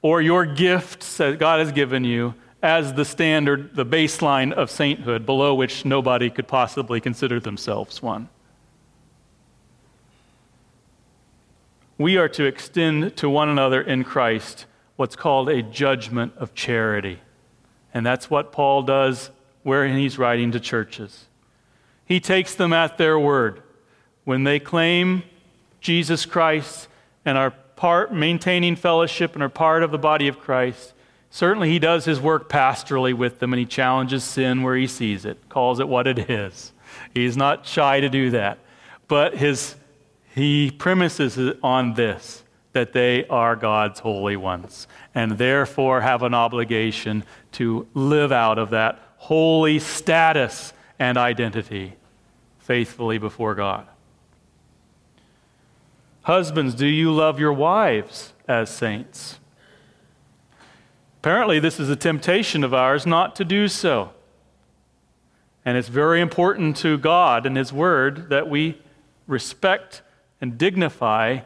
or 0.00 0.22
your 0.22 0.46
gifts 0.46 1.16
that 1.16 1.40
God 1.40 1.58
has 1.58 1.72
given 1.72 2.04
you 2.04 2.34
as 2.62 2.94
the 2.94 3.04
standard, 3.04 3.76
the 3.76 3.86
baseline 3.86 4.52
of 4.52 4.70
sainthood, 4.70 5.26
below 5.26 5.54
which 5.54 5.84
nobody 5.84 6.30
could 6.30 6.48
possibly 6.48 7.00
consider 7.00 7.38
themselves 7.38 8.02
one? 8.02 8.28
we 11.98 12.16
are 12.16 12.28
to 12.28 12.44
extend 12.44 13.16
to 13.16 13.28
one 13.28 13.48
another 13.48 13.80
in 13.80 14.04
Christ 14.04 14.66
what's 14.96 15.16
called 15.16 15.48
a 15.48 15.62
judgment 15.62 16.32
of 16.36 16.54
charity. 16.54 17.20
And 17.92 18.04
that's 18.04 18.30
what 18.30 18.52
Paul 18.52 18.82
does 18.82 19.30
where 19.62 19.86
he's 19.88 20.18
writing 20.18 20.52
to 20.52 20.60
churches. 20.60 21.26
He 22.04 22.20
takes 22.20 22.54
them 22.54 22.72
at 22.72 22.98
their 22.98 23.18
word. 23.18 23.62
When 24.24 24.44
they 24.44 24.58
claim 24.58 25.22
Jesus 25.80 26.26
Christ 26.26 26.88
and 27.24 27.38
are 27.38 27.50
part 27.50 28.12
maintaining 28.12 28.76
fellowship 28.76 29.34
and 29.34 29.42
are 29.42 29.48
part 29.48 29.82
of 29.82 29.90
the 29.90 29.98
body 29.98 30.28
of 30.28 30.38
Christ, 30.38 30.92
certainly 31.30 31.70
he 31.70 31.78
does 31.78 32.04
his 32.04 32.20
work 32.20 32.48
pastorally 32.48 33.14
with 33.14 33.38
them 33.38 33.52
and 33.52 33.60
he 33.60 33.66
challenges 33.66 34.24
sin 34.24 34.62
where 34.62 34.76
he 34.76 34.86
sees 34.86 35.24
it, 35.24 35.48
calls 35.48 35.80
it 35.80 35.88
what 35.88 36.06
it 36.06 36.30
is. 36.30 36.72
He's 37.14 37.36
not 37.36 37.66
shy 37.66 38.00
to 38.00 38.08
do 38.08 38.30
that. 38.30 38.58
But 39.08 39.36
his 39.36 39.76
he 40.34 40.70
premises 40.70 41.38
on 41.62 41.94
this 41.94 42.42
that 42.72 42.92
they 42.92 43.26
are 43.28 43.56
God's 43.56 44.00
holy 44.00 44.36
ones 44.36 44.86
and 45.14 45.32
therefore 45.38 46.02
have 46.02 46.22
an 46.22 46.34
obligation 46.34 47.24
to 47.52 47.86
live 47.94 48.32
out 48.32 48.58
of 48.58 48.68
that 48.70 49.00
holy 49.16 49.78
status 49.78 50.74
and 50.98 51.16
identity 51.16 51.94
faithfully 52.58 53.16
before 53.16 53.54
God. 53.54 53.86
Husbands, 56.20 56.74
do 56.74 56.86
you 56.86 57.12
love 57.12 57.40
your 57.40 57.54
wives 57.54 58.34
as 58.46 58.68
saints? 58.68 59.38
Apparently, 61.26 61.58
this 61.58 61.80
is 61.80 61.90
a 61.90 61.96
temptation 61.96 62.62
of 62.62 62.72
ours 62.72 63.04
not 63.04 63.34
to 63.34 63.44
do 63.44 63.66
so. 63.66 64.12
And 65.64 65.76
it's 65.76 65.88
very 65.88 66.20
important 66.20 66.76
to 66.76 66.98
God 66.98 67.46
and 67.46 67.56
His 67.56 67.72
Word 67.72 68.30
that 68.30 68.48
we 68.48 68.80
respect 69.26 70.02
and 70.40 70.56
dignify 70.56 71.40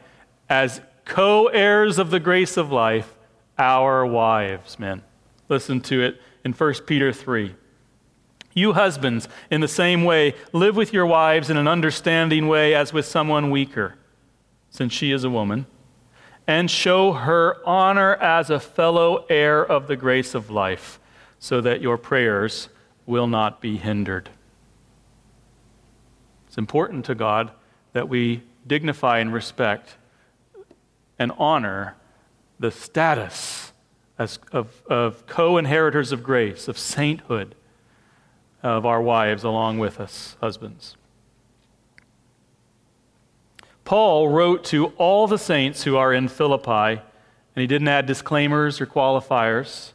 as 0.50 0.82
co 1.06 1.46
heirs 1.46 1.98
of 1.98 2.10
the 2.10 2.20
grace 2.20 2.58
of 2.58 2.70
life 2.70 3.16
our 3.58 4.04
wives, 4.04 4.78
men. 4.78 5.00
Listen 5.48 5.80
to 5.80 6.02
it 6.02 6.20
in 6.44 6.52
1 6.52 6.74
Peter 6.86 7.10
3. 7.10 7.54
You 8.52 8.74
husbands, 8.74 9.28
in 9.50 9.62
the 9.62 9.66
same 9.66 10.04
way, 10.04 10.34
live 10.52 10.76
with 10.76 10.92
your 10.92 11.06
wives 11.06 11.48
in 11.48 11.56
an 11.56 11.66
understanding 11.66 12.48
way 12.48 12.74
as 12.74 12.92
with 12.92 13.06
someone 13.06 13.50
weaker, 13.50 13.94
since 14.68 14.92
she 14.92 15.10
is 15.10 15.24
a 15.24 15.30
woman, 15.30 15.64
and 16.46 16.70
show 16.70 17.12
her 17.12 17.58
honor 17.66 18.16
as 18.16 18.50
a 18.50 18.60
fellow 18.60 19.24
heir 19.28 19.64
of 19.64 19.86
the 19.86 19.96
grace 19.96 20.34
of 20.34 20.50
life, 20.50 20.98
so 21.38 21.60
that 21.60 21.80
your 21.80 21.96
prayers 21.96 22.68
will 23.06 23.26
not 23.26 23.60
be 23.60 23.76
hindered. 23.76 24.30
It's 26.46 26.58
important 26.58 27.04
to 27.06 27.14
God 27.14 27.52
that 27.92 28.08
we 28.08 28.42
dignify 28.66 29.18
and 29.18 29.32
respect 29.32 29.96
and 31.18 31.32
honor 31.38 31.96
the 32.58 32.70
status 32.70 33.72
as, 34.18 34.38
of, 34.52 34.82
of 34.86 35.26
co 35.26 35.58
inheritors 35.58 36.12
of 36.12 36.22
grace, 36.22 36.68
of 36.68 36.78
sainthood 36.78 37.54
of 38.62 38.84
our 38.84 39.00
wives 39.00 39.44
along 39.44 39.78
with 39.78 39.98
us, 39.98 40.36
husbands. 40.40 40.96
Paul 43.90 44.28
wrote 44.28 44.62
to 44.66 44.92
all 44.98 45.26
the 45.26 45.36
saints 45.36 45.82
who 45.82 45.96
are 45.96 46.14
in 46.14 46.28
Philippi, 46.28 46.70
and 47.00 47.56
he 47.56 47.66
didn't 47.66 47.88
add 47.88 48.06
disclaimers 48.06 48.80
or 48.80 48.86
qualifiers. 48.86 49.90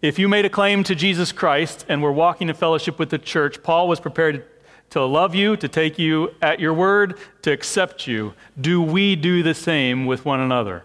If 0.00 0.16
you 0.16 0.28
made 0.28 0.44
a 0.44 0.48
claim 0.48 0.84
to 0.84 0.94
Jesus 0.94 1.32
Christ 1.32 1.84
and 1.88 2.00
were 2.00 2.12
walking 2.12 2.48
in 2.48 2.54
fellowship 2.54 2.96
with 2.96 3.10
the 3.10 3.18
church, 3.18 3.64
Paul 3.64 3.88
was 3.88 3.98
prepared 3.98 4.44
to 4.90 5.04
love 5.04 5.34
you, 5.34 5.56
to 5.56 5.66
take 5.66 5.98
you 5.98 6.32
at 6.40 6.60
your 6.60 6.72
word, 6.72 7.18
to 7.42 7.50
accept 7.50 8.06
you. 8.06 8.34
Do 8.60 8.80
we 8.80 9.16
do 9.16 9.42
the 9.42 9.54
same 9.54 10.06
with 10.06 10.24
one 10.24 10.38
another? 10.38 10.84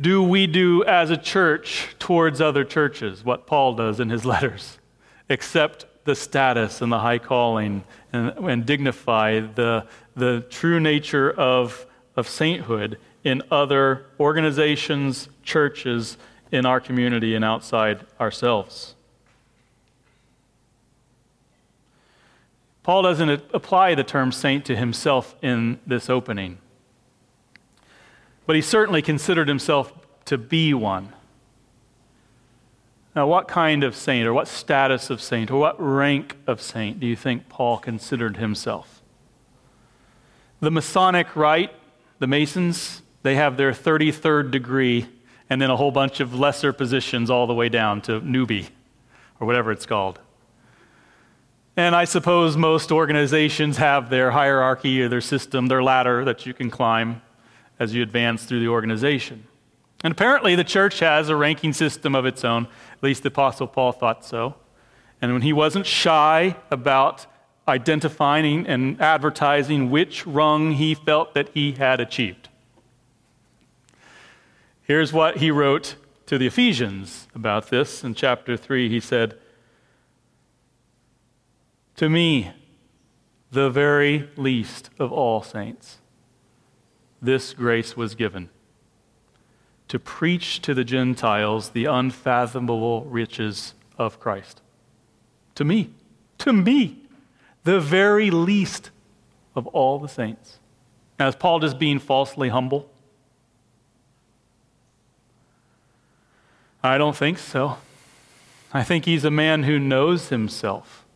Do 0.00 0.22
we 0.22 0.46
do 0.46 0.82
as 0.84 1.10
a 1.10 1.18
church 1.18 1.94
towards 1.98 2.40
other 2.40 2.64
churches 2.64 3.22
what 3.22 3.46
Paul 3.46 3.74
does 3.74 4.00
in 4.00 4.08
his 4.08 4.24
letters? 4.24 4.78
Accept 5.28 5.84
the 6.06 6.14
status 6.14 6.80
and 6.80 6.90
the 6.90 7.00
high 7.00 7.18
calling 7.18 7.84
and, 8.12 8.30
and 8.38 8.64
dignify 8.64 9.40
the, 9.40 9.86
the 10.14 10.40
true 10.48 10.80
nature 10.80 11.30
of, 11.30 11.84
of 12.16 12.26
sainthood 12.26 12.98
in 13.22 13.42
other 13.50 14.06
organizations, 14.18 15.28
churches, 15.42 16.16
in 16.50 16.64
our 16.64 16.80
community, 16.80 17.34
and 17.34 17.44
outside 17.44 18.06
ourselves. 18.20 18.94
Paul 22.84 23.02
doesn't 23.02 23.42
apply 23.52 23.96
the 23.96 24.04
term 24.04 24.30
saint 24.30 24.64
to 24.66 24.76
himself 24.76 25.34
in 25.42 25.80
this 25.84 26.08
opening, 26.08 26.58
but 28.46 28.54
he 28.54 28.62
certainly 28.62 29.02
considered 29.02 29.48
himself 29.48 29.92
to 30.26 30.38
be 30.38 30.72
one. 30.72 31.12
Now, 33.16 33.26
what 33.26 33.48
kind 33.48 33.82
of 33.82 33.96
saint, 33.96 34.28
or 34.28 34.34
what 34.34 34.46
status 34.46 35.08
of 35.08 35.22
saint, 35.22 35.50
or 35.50 35.58
what 35.58 35.80
rank 35.82 36.36
of 36.46 36.60
saint 36.60 37.00
do 37.00 37.06
you 37.06 37.16
think 37.16 37.48
Paul 37.48 37.78
considered 37.78 38.36
himself? 38.36 39.00
The 40.60 40.70
Masonic 40.70 41.34
Rite, 41.34 41.72
the 42.18 42.26
Masons, 42.26 43.00
they 43.22 43.34
have 43.36 43.56
their 43.56 43.72
33rd 43.72 44.50
degree 44.50 45.08
and 45.48 45.62
then 45.62 45.70
a 45.70 45.76
whole 45.76 45.90
bunch 45.90 46.20
of 46.20 46.34
lesser 46.34 46.74
positions 46.74 47.30
all 47.30 47.46
the 47.46 47.54
way 47.54 47.70
down 47.70 48.02
to 48.02 48.20
newbie 48.20 48.68
or 49.40 49.46
whatever 49.46 49.72
it's 49.72 49.86
called. 49.86 50.20
And 51.74 51.96
I 51.96 52.04
suppose 52.04 52.56
most 52.56 52.92
organizations 52.92 53.78
have 53.78 54.10
their 54.10 54.30
hierarchy 54.30 55.00
or 55.00 55.08
their 55.08 55.20
system, 55.22 55.68
their 55.68 55.82
ladder 55.82 56.24
that 56.26 56.44
you 56.44 56.52
can 56.52 56.70
climb 56.70 57.22
as 57.78 57.94
you 57.94 58.02
advance 58.02 58.44
through 58.44 58.60
the 58.60 58.68
organization. 58.68 59.46
And 60.04 60.12
apparently, 60.12 60.54
the 60.54 60.64
church 60.64 61.00
has 61.00 61.28
a 61.28 61.36
ranking 61.36 61.72
system 61.72 62.14
of 62.14 62.26
its 62.26 62.44
own. 62.44 62.68
At 62.92 63.02
least 63.02 63.22
the 63.22 63.28
Apostle 63.28 63.66
Paul 63.66 63.92
thought 63.92 64.24
so. 64.24 64.56
And 65.20 65.32
when 65.32 65.42
he 65.42 65.52
wasn't 65.52 65.86
shy 65.86 66.56
about 66.70 67.26
identifying 67.66 68.66
and 68.66 69.00
advertising 69.00 69.90
which 69.90 70.26
rung 70.26 70.72
he 70.72 70.94
felt 70.94 71.34
that 71.34 71.48
he 71.54 71.72
had 71.72 72.00
achieved. 72.00 72.48
Here's 74.82 75.12
what 75.12 75.38
he 75.38 75.50
wrote 75.50 75.96
to 76.26 76.38
the 76.38 76.46
Ephesians 76.46 77.26
about 77.34 77.70
this. 77.70 78.04
In 78.04 78.14
chapter 78.14 78.56
3, 78.56 78.88
he 78.88 79.00
said, 79.00 79.36
To 81.96 82.08
me, 82.08 82.52
the 83.50 83.70
very 83.70 84.28
least 84.36 84.90
of 84.98 85.10
all 85.10 85.42
saints, 85.42 85.98
this 87.20 87.52
grace 87.52 87.96
was 87.96 88.14
given 88.14 88.50
to 89.96 90.00
preach 90.00 90.60
to 90.60 90.74
the 90.74 90.84
Gentiles 90.84 91.70
the 91.70 91.86
unfathomable 91.86 93.06
riches 93.06 93.72
of 93.96 94.20
Christ. 94.20 94.60
To 95.54 95.64
me, 95.64 95.88
to 96.36 96.52
me, 96.52 96.98
the 97.64 97.80
very 97.80 98.30
least 98.30 98.90
of 99.54 99.66
all 99.68 99.98
the 99.98 100.06
saints. 100.06 100.58
Now, 101.18 101.28
is 101.28 101.34
Paul 101.34 101.60
just 101.60 101.78
being 101.78 101.98
falsely 101.98 102.50
humble? 102.50 102.90
I 106.82 106.98
don't 106.98 107.16
think 107.16 107.38
so. 107.38 107.78
I 108.74 108.82
think 108.82 109.06
he's 109.06 109.24
a 109.24 109.30
man 109.30 109.62
who 109.62 109.78
knows 109.78 110.28
himself, 110.28 111.06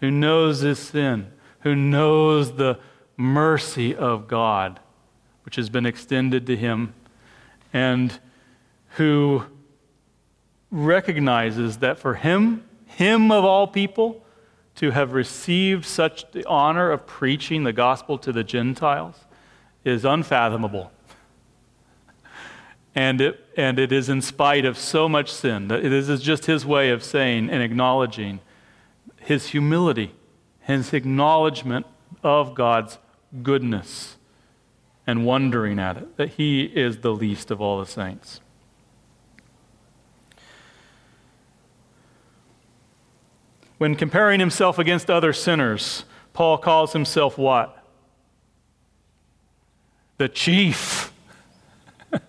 who 0.00 0.10
knows 0.10 0.60
his 0.60 0.78
sin, 0.78 1.30
who 1.60 1.76
knows 1.76 2.54
the 2.56 2.78
mercy 3.18 3.94
of 3.94 4.26
God, 4.26 4.80
which 5.44 5.56
has 5.56 5.68
been 5.68 5.84
extended 5.84 6.46
to 6.46 6.56
him, 6.56 6.94
and 7.72 8.18
who 8.96 9.44
recognizes 10.70 11.78
that 11.78 11.98
for 11.98 12.14
him, 12.14 12.64
him 12.86 13.30
of 13.30 13.44
all 13.44 13.66
people, 13.66 14.24
to 14.74 14.90
have 14.90 15.12
received 15.12 15.84
such 15.84 16.30
the 16.32 16.46
honor 16.46 16.90
of 16.90 17.06
preaching 17.06 17.64
the 17.64 17.72
gospel 17.72 18.18
to 18.18 18.32
the 18.32 18.42
Gentiles 18.42 19.16
is 19.84 20.04
unfathomable. 20.04 20.90
And 22.94 23.20
it, 23.20 23.44
and 23.56 23.78
it 23.78 23.92
is 23.92 24.08
in 24.08 24.20
spite 24.22 24.64
of 24.64 24.76
so 24.76 25.08
much 25.08 25.30
sin. 25.30 25.68
That 25.68 25.84
it 25.84 25.92
is 25.92 26.22
just 26.22 26.46
his 26.46 26.64
way 26.66 26.90
of 26.90 27.02
saying 27.02 27.50
and 27.50 27.62
acknowledging 27.62 28.40
his 29.18 29.48
humility, 29.48 30.14
his 30.60 30.92
acknowledgement 30.92 31.86
of 32.22 32.54
God's 32.54 32.98
goodness, 33.42 34.16
and 35.06 35.26
wondering 35.26 35.78
at 35.78 35.96
it, 35.96 36.16
that 36.16 36.30
he 36.30 36.62
is 36.62 36.98
the 36.98 37.12
least 37.12 37.50
of 37.50 37.60
all 37.60 37.78
the 37.78 37.86
saints. 37.86 38.40
When 43.78 43.96
comparing 43.96 44.38
himself 44.38 44.78
against 44.78 45.10
other 45.10 45.32
sinners, 45.32 46.04
Paul 46.32 46.58
calls 46.58 46.92
himself 46.92 47.36
what? 47.36 47.84
The 50.18 50.28
chief. 50.28 51.12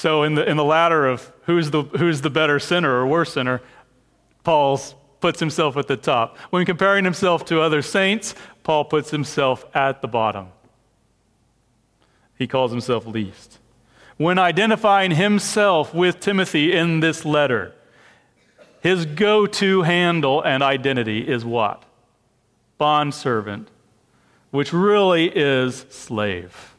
So, 0.00 0.22
in 0.22 0.34
the, 0.34 0.48
in 0.48 0.56
the 0.56 0.64
ladder 0.64 1.06
of 1.06 1.30
who's 1.42 1.72
the, 1.72 1.82
who's 1.82 2.22
the 2.22 2.30
better 2.30 2.58
sinner 2.58 2.90
or 2.90 3.06
worse 3.06 3.34
sinner, 3.34 3.60
Paul 4.44 4.80
puts 5.20 5.40
himself 5.40 5.76
at 5.76 5.88
the 5.88 5.96
top. 5.96 6.38
When 6.48 6.64
comparing 6.64 7.04
himself 7.04 7.44
to 7.46 7.60
other 7.60 7.82
saints, 7.82 8.34
Paul 8.62 8.86
puts 8.86 9.10
himself 9.10 9.66
at 9.74 10.00
the 10.00 10.08
bottom. 10.08 10.48
He 12.40 12.46
calls 12.46 12.70
himself 12.70 13.06
least. 13.06 13.58
When 14.16 14.38
identifying 14.38 15.10
himself 15.10 15.92
with 15.92 16.20
Timothy 16.20 16.72
in 16.72 17.00
this 17.00 17.26
letter, 17.26 17.74
his 18.80 19.04
go 19.04 19.46
to 19.46 19.82
handle 19.82 20.40
and 20.40 20.62
identity 20.62 21.28
is 21.28 21.44
what? 21.44 21.82
Bondservant, 22.78 23.68
which 24.52 24.72
really 24.72 25.26
is 25.26 25.84
slave. 25.90 26.74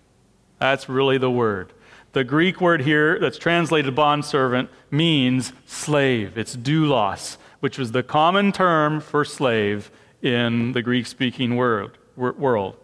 That's 0.58 0.90
really 0.90 1.20
the 1.20 1.30
word. 1.30 1.74
The 2.14 2.24
Greek 2.24 2.60
word 2.60 2.82
here 2.82 3.20
that's 3.20 3.38
translated 3.38 3.94
bondservant 3.94 4.72
means 4.90 5.54
slave. 5.68 6.40
It's 6.40 6.56
doulos, 6.56 7.38
which 7.60 7.78
was 7.78 7.92
the 7.92 8.02
common 8.02 8.52
term 8.52 9.00
for 9.00 9.24
slave 9.24 9.92
in 10.24 10.72
the 10.72 10.82
Greek 10.82 11.06
speaking 11.06 11.56
world. 11.56 12.78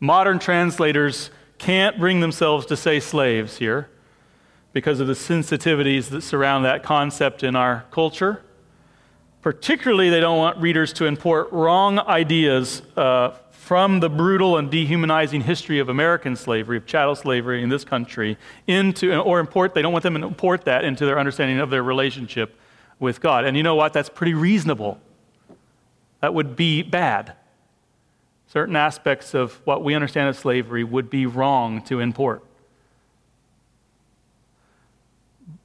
Modern 0.00 0.40
translators 0.40 1.30
can't 1.58 1.98
bring 1.98 2.20
themselves 2.20 2.66
to 2.66 2.76
say 2.76 3.00
slaves 3.00 3.58
here 3.58 3.88
because 4.72 5.00
of 5.00 5.06
the 5.06 5.14
sensitivities 5.14 6.08
that 6.10 6.22
surround 6.22 6.64
that 6.64 6.82
concept 6.82 7.42
in 7.42 7.54
our 7.54 7.84
culture. 7.90 8.42
Particularly, 9.40 10.10
they 10.10 10.20
don't 10.20 10.38
want 10.38 10.58
readers 10.58 10.92
to 10.94 11.04
import 11.04 11.52
wrong 11.52 11.98
ideas 11.98 12.82
uh, 12.96 13.30
from 13.50 14.00
the 14.00 14.10
brutal 14.10 14.58
and 14.58 14.70
dehumanizing 14.70 15.40
history 15.40 15.78
of 15.78 15.88
American 15.88 16.36
slavery, 16.36 16.76
of 16.76 16.84
chattel 16.84 17.14
slavery 17.14 17.62
in 17.62 17.70
this 17.70 17.82
country, 17.82 18.36
into, 18.66 19.18
or 19.18 19.40
import, 19.40 19.72
they 19.72 19.80
don't 19.80 19.92
want 19.92 20.02
them 20.02 20.14
to 20.14 20.26
import 20.26 20.66
that 20.66 20.84
into 20.84 21.06
their 21.06 21.18
understanding 21.18 21.58
of 21.60 21.70
their 21.70 21.82
relationship 21.82 22.58
with 22.98 23.22
God. 23.22 23.46
And 23.46 23.56
you 23.56 23.62
know 23.62 23.74
what? 23.74 23.94
That's 23.94 24.10
pretty 24.10 24.34
reasonable. 24.34 25.00
That 26.20 26.34
would 26.34 26.56
be 26.56 26.82
bad. 26.82 27.36
Certain 28.54 28.76
aspects 28.76 29.34
of 29.34 29.60
what 29.64 29.82
we 29.82 29.96
understand 29.96 30.28
as 30.28 30.38
slavery 30.38 30.84
would 30.84 31.10
be 31.10 31.26
wrong 31.26 31.82
to 31.82 31.98
import. 31.98 32.44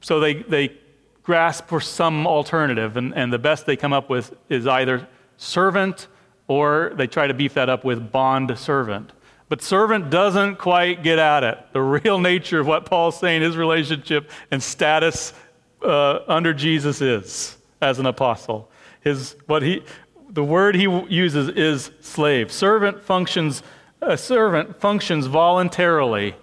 So 0.00 0.18
they, 0.18 0.34
they 0.34 0.76
grasp 1.22 1.68
for 1.68 1.80
some 1.80 2.26
alternative, 2.26 2.96
and, 2.96 3.14
and 3.14 3.32
the 3.32 3.38
best 3.38 3.64
they 3.64 3.76
come 3.76 3.92
up 3.92 4.10
with 4.10 4.34
is 4.48 4.66
either 4.66 5.06
servant 5.36 6.08
or 6.48 6.90
they 6.96 7.06
try 7.06 7.28
to 7.28 7.34
beef 7.34 7.54
that 7.54 7.68
up 7.68 7.84
with 7.84 8.10
bond 8.10 8.58
servant. 8.58 9.12
But 9.48 9.62
servant 9.62 10.10
doesn't 10.10 10.56
quite 10.56 11.04
get 11.04 11.20
at 11.20 11.44
it. 11.44 11.58
The 11.72 11.82
real 11.82 12.18
nature 12.18 12.58
of 12.58 12.66
what 12.66 12.86
Paul's 12.86 13.20
saying, 13.20 13.42
his 13.42 13.56
relationship 13.56 14.28
and 14.50 14.60
status 14.60 15.32
uh, 15.80 16.20
under 16.26 16.52
Jesus 16.52 17.00
is 17.00 17.56
as 17.80 18.00
an 18.00 18.06
apostle. 18.06 18.68
His, 19.00 19.36
what 19.46 19.62
he, 19.62 19.84
the 20.30 20.44
word 20.44 20.76
he 20.76 20.84
uses 21.08 21.48
is 21.48 21.90
slave. 22.00 22.52
Servant 22.52 23.02
functions, 23.02 23.62
a 24.00 24.16
servant 24.16 24.80
functions 24.80 25.26
voluntarily 25.26 26.36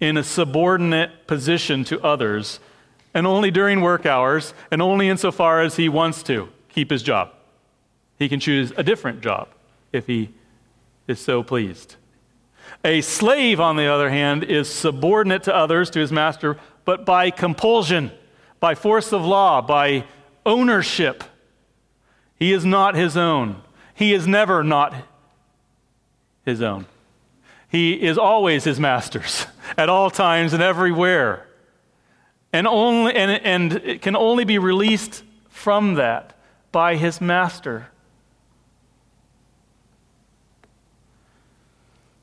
in 0.00 0.16
a 0.16 0.24
subordinate 0.24 1.26
position 1.26 1.84
to 1.84 2.00
others, 2.02 2.58
and 3.12 3.26
only 3.26 3.50
during 3.50 3.82
work 3.82 4.06
hours, 4.06 4.54
and 4.70 4.80
only 4.80 5.08
insofar 5.08 5.60
as 5.60 5.76
he 5.76 5.88
wants 5.88 6.22
to 6.22 6.48
keep 6.70 6.90
his 6.90 7.02
job. 7.02 7.32
He 8.18 8.28
can 8.28 8.40
choose 8.40 8.72
a 8.76 8.82
different 8.82 9.20
job 9.20 9.48
if 9.92 10.06
he 10.06 10.30
is 11.06 11.20
so 11.20 11.42
pleased. 11.42 11.96
A 12.84 13.02
slave, 13.02 13.60
on 13.60 13.76
the 13.76 13.86
other 13.86 14.08
hand, 14.08 14.44
is 14.44 14.68
subordinate 14.68 15.42
to 15.42 15.54
others, 15.54 15.90
to 15.90 15.98
his 15.98 16.12
master, 16.12 16.56
but 16.84 17.04
by 17.04 17.30
compulsion, 17.30 18.10
by 18.58 18.74
force 18.74 19.12
of 19.12 19.24
law, 19.24 19.60
by 19.60 20.04
ownership. 20.46 21.24
He 22.40 22.54
is 22.54 22.64
not 22.64 22.94
his 22.94 23.18
own. 23.18 23.62
He 23.94 24.14
is 24.14 24.26
never 24.26 24.64
not 24.64 24.94
his 26.44 26.62
own. 26.62 26.86
He 27.68 27.92
is 27.92 28.16
always 28.16 28.64
his 28.64 28.80
master's 28.80 29.46
at 29.76 29.90
all 29.90 30.10
times 30.10 30.54
and 30.54 30.62
everywhere. 30.62 31.46
And, 32.52 32.66
only, 32.66 33.14
and, 33.14 33.30
and 33.30 33.72
it 33.84 34.02
can 34.02 34.16
only 34.16 34.44
be 34.44 34.58
released 34.58 35.22
from 35.50 35.94
that 35.94 36.32
by 36.72 36.96
his 36.96 37.20
master. 37.20 37.88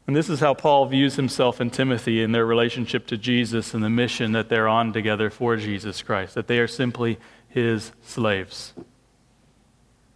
And 0.07 0.15
this 0.15 0.29
is 0.29 0.39
how 0.39 0.55
Paul 0.55 0.87
views 0.87 1.15
himself 1.15 1.59
and 1.59 1.71
Timothy 1.71 2.23
in 2.23 2.31
their 2.31 2.45
relationship 2.45 3.05
to 3.07 3.17
Jesus 3.17 3.73
and 3.73 3.83
the 3.83 3.89
mission 3.89 4.31
that 4.31 4.49
they're 4.49 4.67
on 4.67 4.93
together 4.93 5.29
for 5.29 5.57
Jesus 5.57 6.01
Christ, 6.01 6.33
that 6.33 6.47
they 6.47 6.57
are 6.57 6.67
simply 6.67 7.19
his 7.49 7.91
slaves 8.03 8.73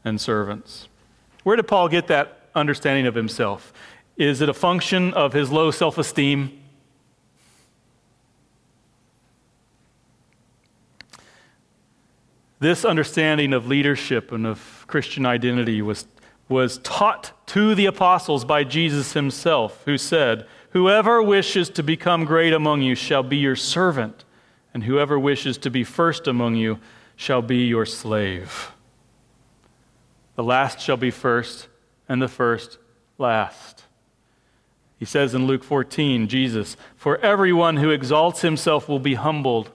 and 0.03 0.19
servants. 0.19 0.87
Where 1.43 1.55
did 1.55 1.67
Paul 1.67 1.89
get 1.89 2.07
that 2.07 2.49
understanding 2.55 3.07
of 3.07 3.15
himself? 3.15 3.73
Is 4.17 4.41
it 4.41 4.49
a 4.49 4.53
function 4.53 5.13
of 5.13 5.33
his 5.33 5.51
low 5.51 5.71
self 5.71 5.97
esteem? 5.97 6.61
This 12.59 12.85
understanding 12.85 13.53
of 13.53 13.65
leadership 13.65 14.31
and 14.31 14.45
of 14.45 14.85
Christian 14.87 15.25
identity 15.25 15.81
was, 15.81 16.05
was 16.47 16.77
taught 16.79 17.31
to 17.47 17.73
the 17.73 17.87
apostles 17.87 18.45
by 18.45 18.63
Jesus 18.63 19.13
himself, 19.13 19.81
who 19.85 19.97
said, 19.97 20.45
Whoever 20.69 21.23
wishes 21.23 21.69
to 21.71 21.81
become 21.81 22.23
great 22.23 22.53
among 22.53 22.83
you 22.83 22.93
shall 22.93 23.23
be 23.23 23.37
your 23.37 23.55
servant, 23.55 24.23
and 24.75 24.83
whoever 24.83 25.17
wishes 25.17 25.57
to 25.57 25.71
be 25.71 25.83
first 25.83 26.27
among 26.27 26.55
you 26.55 26.79
shall 27.15 27.41
be 27.41 27.65
your 27.65 27.87
slave. 27.87 28.71
The 30.35 30.43
last 30.43 30.79
shall 30.79 30.97
be 30.97 31.11
first, 31.11 31.67
and 32.07 32.21
the 32.21 32.27
first 32.27 32.77
last. 33.17 33.83
He 34.97 35.05
says 35.05 35.33
in 35.33 35.47
Luke 35.47 35.63
14, 35.63 36.27
Jesus, 36.27 36.77
For 36.95 37.17
everyone 37.19 37.77
who 37.77 37.89
exalts 37.89 38.41
himself 38.41 38.87
will 38.87 38.99
be 38.99 39.15
humbled, 39.15 39.71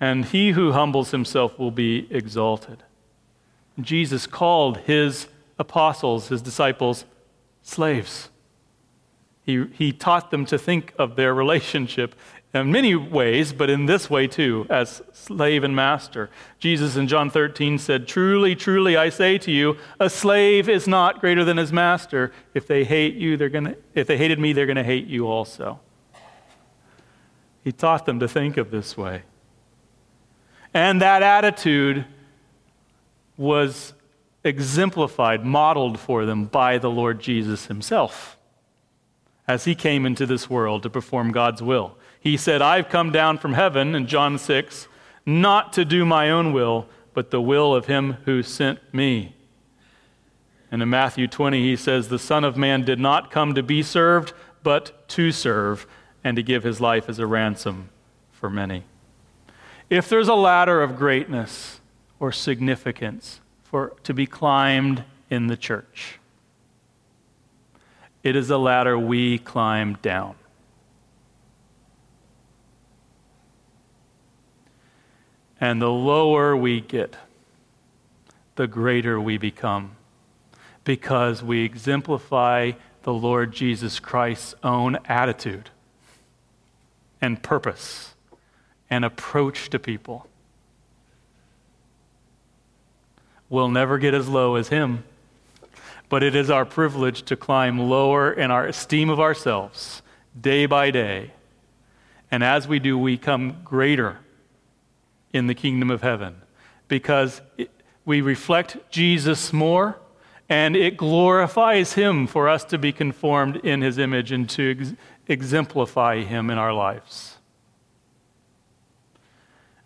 and 0.00 0.24
he 0.24 0.52
who 0.52 0.72
humbles 0.72 1.10
himself 1.10 1.58
will 1.58 1.70
be 1.70 2.06
exalted. 2.10 2.82
Jesus 3.80 4.26
called 4.26 4.78
his 4.78 5.28
apostles, 5.58 6.28
his 6.28 6.42
disciples, 6.42 7.04
slaves. 7.62 8.30
He, 9.44 9.64
he 9.72 9.92
taught 9.92 10.30
them 10.30 10.44
to 10.46 10.58
think 10.58 10.92
of 10.98 11.16
their 11.16 11.34
relationship 11.34 12.14
in 12.60 12.72
many 12.72 12.94
ways, 12.94 13.52
but 13.52 13.70
in 13.70 13.86
this 13.86 14.08
way 14.10 14.26
too, 14.26 14.66
as 14.68 15.02
slave 15.12 15.64
and 15.64 15.74
master. 15.74 16.30
Jesus 16.58 16.96
in 16.96 17.08
John 17.08 17.30
13 17.30 17.78
said, 17.78 18.08
Truly, 18.08 18.54
truly, 18.54 18.96
I 18.96 19.08
say 19.08 19.38
to 19.38 19.50
you, 19.50 19.76
a 20.00 20.10
slave 20.10 20.68
is 20.68 20.86
not 20.86 21.20
greater 21.20 21.44
than 21.44 21.56
his 21.56 21.72
master. 21.72 22.32
If 22.54 22.66
they 22.66 22.84
hate 22.84 23.14
you, 23.14 23.36
they're 23.36 23.48
gonna, 23.48 23.76
if 23.94 24.06
they 24.06 24.16
hated 24.16 24.38
me, 24.38 24.52
they're 24.52 24.66
going 24.66 24.76
to 24.76 24.84
hate 24.84 25.06
you 25.06 25.26
also. 25.26 25.80
He 27.62 27.72
taught 27.72 28.06
them 28.06 28.20
to 28.20 28.28
think 28.28 28.56
of 28.56 28.70
this 28.70 28.96
way. 28.96 29.22
And 30.72 31.00
that 31.00 31.22
attitude 31.22 32.04
was 33.36 33.92
exemplified, 34.44 35.44
modeled 35.44 35.98
for 35.98 36.24
them 36.24 36.44
by 36.44 36.78
the 36.78 36.90
Lord 36.90 37.20
Jesus 37.20 37.66
himself 37.66 38.36
as 39.48 39.64
he 39.64 39.74
came 39.74 40.06
into 40.06 40.26
this 40.26 40.50
world 40.50 40.82
to 40.82 40.90
perform 40.90 41.32
God's 41.32 41.62
will. 41.62 41.96
He 42.26 42.36
said, 42.36 42.60
I've 42.60 42.88
come 42.88 43.12
down 43.12 43.38
from 43.38 43.52
heaven 43.52 43.94
in 43.94 44.08
John 44.08 44.36
6, 44.36 44.88
not 45.24 45.72
to 45.74 45.84
do 45.84 46.04
my 46.04 46.28
own 46.28 46.52
will, 46.52 46.88
but 47.14 47.30
the 47.30 47.40
will 47.40 47.72
of 47.72 47.86
him 47.86 48.14
who 48.24 48.42
sent 48.42 48.80
me. 48.92 49.36
And 50.72 50.82
in 50.82 50.90
Matthew 50.90 51.28
20, 51.28 51.62
he 51.62 51.76
says, 51.76 52.08
The 52.08 52.18
Son 52.18 52.42
of 52.42 52.56
Man 52.56 52.84
did 52.84 52.98
not 52.98 53.30
come 53.30 53.54
to 53.54 53.62
be 53.62 53.80
served, 53.80 54.32
but 54.64 55.08
to 55.10 55.30
serve, 55.30 55.86
and 56.24 56.34
to 56.34 56.42
give 56.42 56.64
his 56.64 56.80
life 56.80 57.08
as 57.08 57.20
a 57.20 57.28
ransom 57.28 57.90
for 58.32 58.50
many. 58.50 58.82
If 59.88 60.08
there's 60.08 60.26
a 60.26 60.34
ladder 60.34 60.82
of 60.82 60.96
greatness 60.96 61.80
or 62.18 62.32
significance 62.32 63.38
for 63.62 63.92
to 64.02 64.12
be 64.12 64.26
climbed 64.26 65.04
in 65.30 65.46
the 65.46 65.56
church, 65.56 66.18
it 68.24 68.34
is 68.34 68.50
a 68.50 68.58
ladder 68.58 68.98
we 68.98 69.38
climb 69.38 69.96
down. 70.02 70.34
And 75.60 75.80
the 75.80 75.90
lower 75.90 76.56
we 76.56 76.80
get, 76.80 77.16
the 78.56 78.66
greater 78.66 79.20
we 79.20 79.38
become 79.38 79.92
because 80.84 81.42
we 81.42 81.64
exemplify 81.64 82.72
the 83.02 83.12
Lord 83.12 83.52
Jesus 83.52 83.98
Christ's 83.98 84.54
own 84.62 84.98
attitude 85.06 85.70
and 87.20 87.42
purpose 87.42 88.14
and 88.88 89.04
approach 89.04 89.70
to 89.70 89.78
people. 89.78 90.28
We'll 93.48 93.68
never 93.68 93.98
get 93.98 94.14
as 94.14 94.28
low 94.28 94.56
as 94.56 94.68
him 94.68 95.04
but 96.08 96.22
it 96.22 96.34
is 96.34 96.50
our 96.50 96.64
privilege 96.64 97.22
to 97.22 97.36
climb 97.36 97.78
lower 97.78 98.32
in 98.32 98.50
our 98.50 98.66
esteem 98.66 99.10
of 99.10 99.20
ourselves 99.20 100.02
day 100.40 100.66
by 100.66 100.90
day. 100.90 101.32
And 102.30 102.44
as 102.44 102.68
we 102.68 102.78
do, 102.78 102.98
we 102.98 103.16
come 103.16 103.58
greater 103.64 104.18
in 105.36 105.46
the 105.46 105.54
kingdom 105.54 105.90
of 105.90 106.02
heaven. 106.02 106.42
Because 106.88 107.42
it, 107.58 107.70
we 108.04 108.20
reflect 108.20 108.78
Jesus 108.90 109.52
more 109.52 109.98
and 110.48 110.76
it 110.76 110.96
glorifies 110.96 111.94
him 111.94 112.26
for 112.26 112.48
us 112.48 112.64
to 112.64 112.78
be 112.78 112.92
conformed 112.92 113.56
in 113.56 113.82
his 113.82 113.98
image 113.98 114.30
and 114.30 114.48
to 114.50 114.76
ex- 114.78 114.92
exemplify 115.26 116.22
him 116.22 116.50
in 116.50 116.56
our 116.58 116.72
lives. 116.72 117.38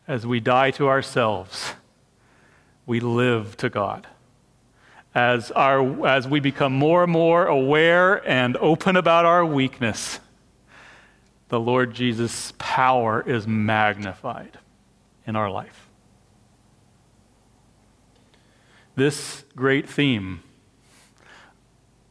As 0.07 0.27
we 0.27 0.39
die 0.41 0.71
to 0.73 0.89
ourselves, 0.89 1.75
we 2.85 3.01
live 3.01 3.57
to 3.59 3.71
God. 3.71 4.07
As, 5.15 5.51
our, 5.53 6.07
as 6.07 6.29
we 6.29 6.41
become 6.41 6.73
more 6.73 7.05
and 7.05 7.13
more 7.13 7.47
aware 7.47 8.27
and 8.29 8.57
open 8.59 8.97
about 8.97 9.25
our 9.25 9.45
weakness, 9.47 10.21
the 11.49 11.59
Lord 11.59 11.95
Jesus' 11.95 12.53
power 12.59 13.23
is 13.27 13.47
magnified 13.47 14.59
in 15.27 15.37
our 15.37 15.51
life. 15.51 15.89
This 18.97 19.45
great 19.55 19.89
theme 19.89 20.43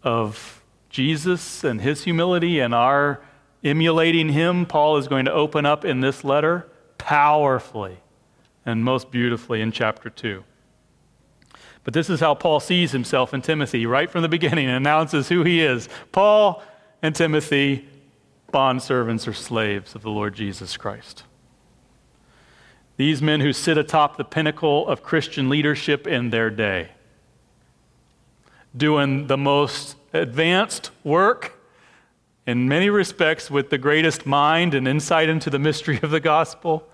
of 0.03 0.63
Jesus 0.89 1.63
and 1.63 1.81
his 1.81 2.03
humility 2.03 2.59
and 2.59 2.73
our 2.73 3.21
emulating 3.63 4.29
him, 4.29 4.65
Paul 4.65 4.97
is 4.97 5.07
going 5.07 5.25
to 5.25 5.33
open 5.33 5.65
up 5.65 5.83
in 5.85 6.01
this 6.01 6.23
letter 6.23 6.67
powerfully 6.97 7.97
and 8.65 8.83
most 8.83 9.11
beautifully 9.11 9.61
in 9.61 9.71
chapter 9.71 10.09
2. 10.09 10.43
But 11.83 11.93
this 11.93 12.09
is 12.09 12.19
how 12.19 12.35
Paul 12.35 12.59
sees 12.59 12.91
himself 12.91 13.33
in 13.33 13.41
Timothy 13.41 13.85
right 13.85 14.09
from 14.09 14.21
the 14.21 14.29
beginning 14.29 14.67
and 14.67 14.75
announces 14.75 15.29
who 15.29 15.43
he 15.43 15.61
is. 15.61 15.89
Paul 16.11 16.63
and 17.01 17.15
Timothy, 17.15 17.87
bondservants 18.53 19.27
or 19.27 19.33
slaves 19.33 19.95
of 19.95 20.01
the 20.01 20.09
Lord 20.09 20.35
Jesus 20.35 20.77
Christ. 20.77 21.23
These 22.99 23.21
men 23.21 23.39
who 23.39 23.53
sit 23.53 23.77
atop 23.77 24.17
the 24.17 24.25
pinnacle 24.25 24.85
of 24.85 25.03
Christian 25.03 25.47
leadership 25.47 26.05
in 26.05 26.31
their 26.31 26.49
day, 26.49 26.89
doing 28.75 29.27
the 29.27 29.37
most 29.37 29.95
advanced 30.11 30.91
work 31.05 31.57
in 32.45 32.67
many 32.67 32.89
respects 32.89 33.49
with 33.49 33.69
the 33.69 33.77
greatest 33.77 34.25
mind 34.25 34.73
and 34.73 34.85
insight 34.85 35.29
into 35.29 35.49
the 35.49 35.57
mystery 35.57 35.97
of 36.03 36.11
the 36.11 36.19
gospel, 36.19 36.89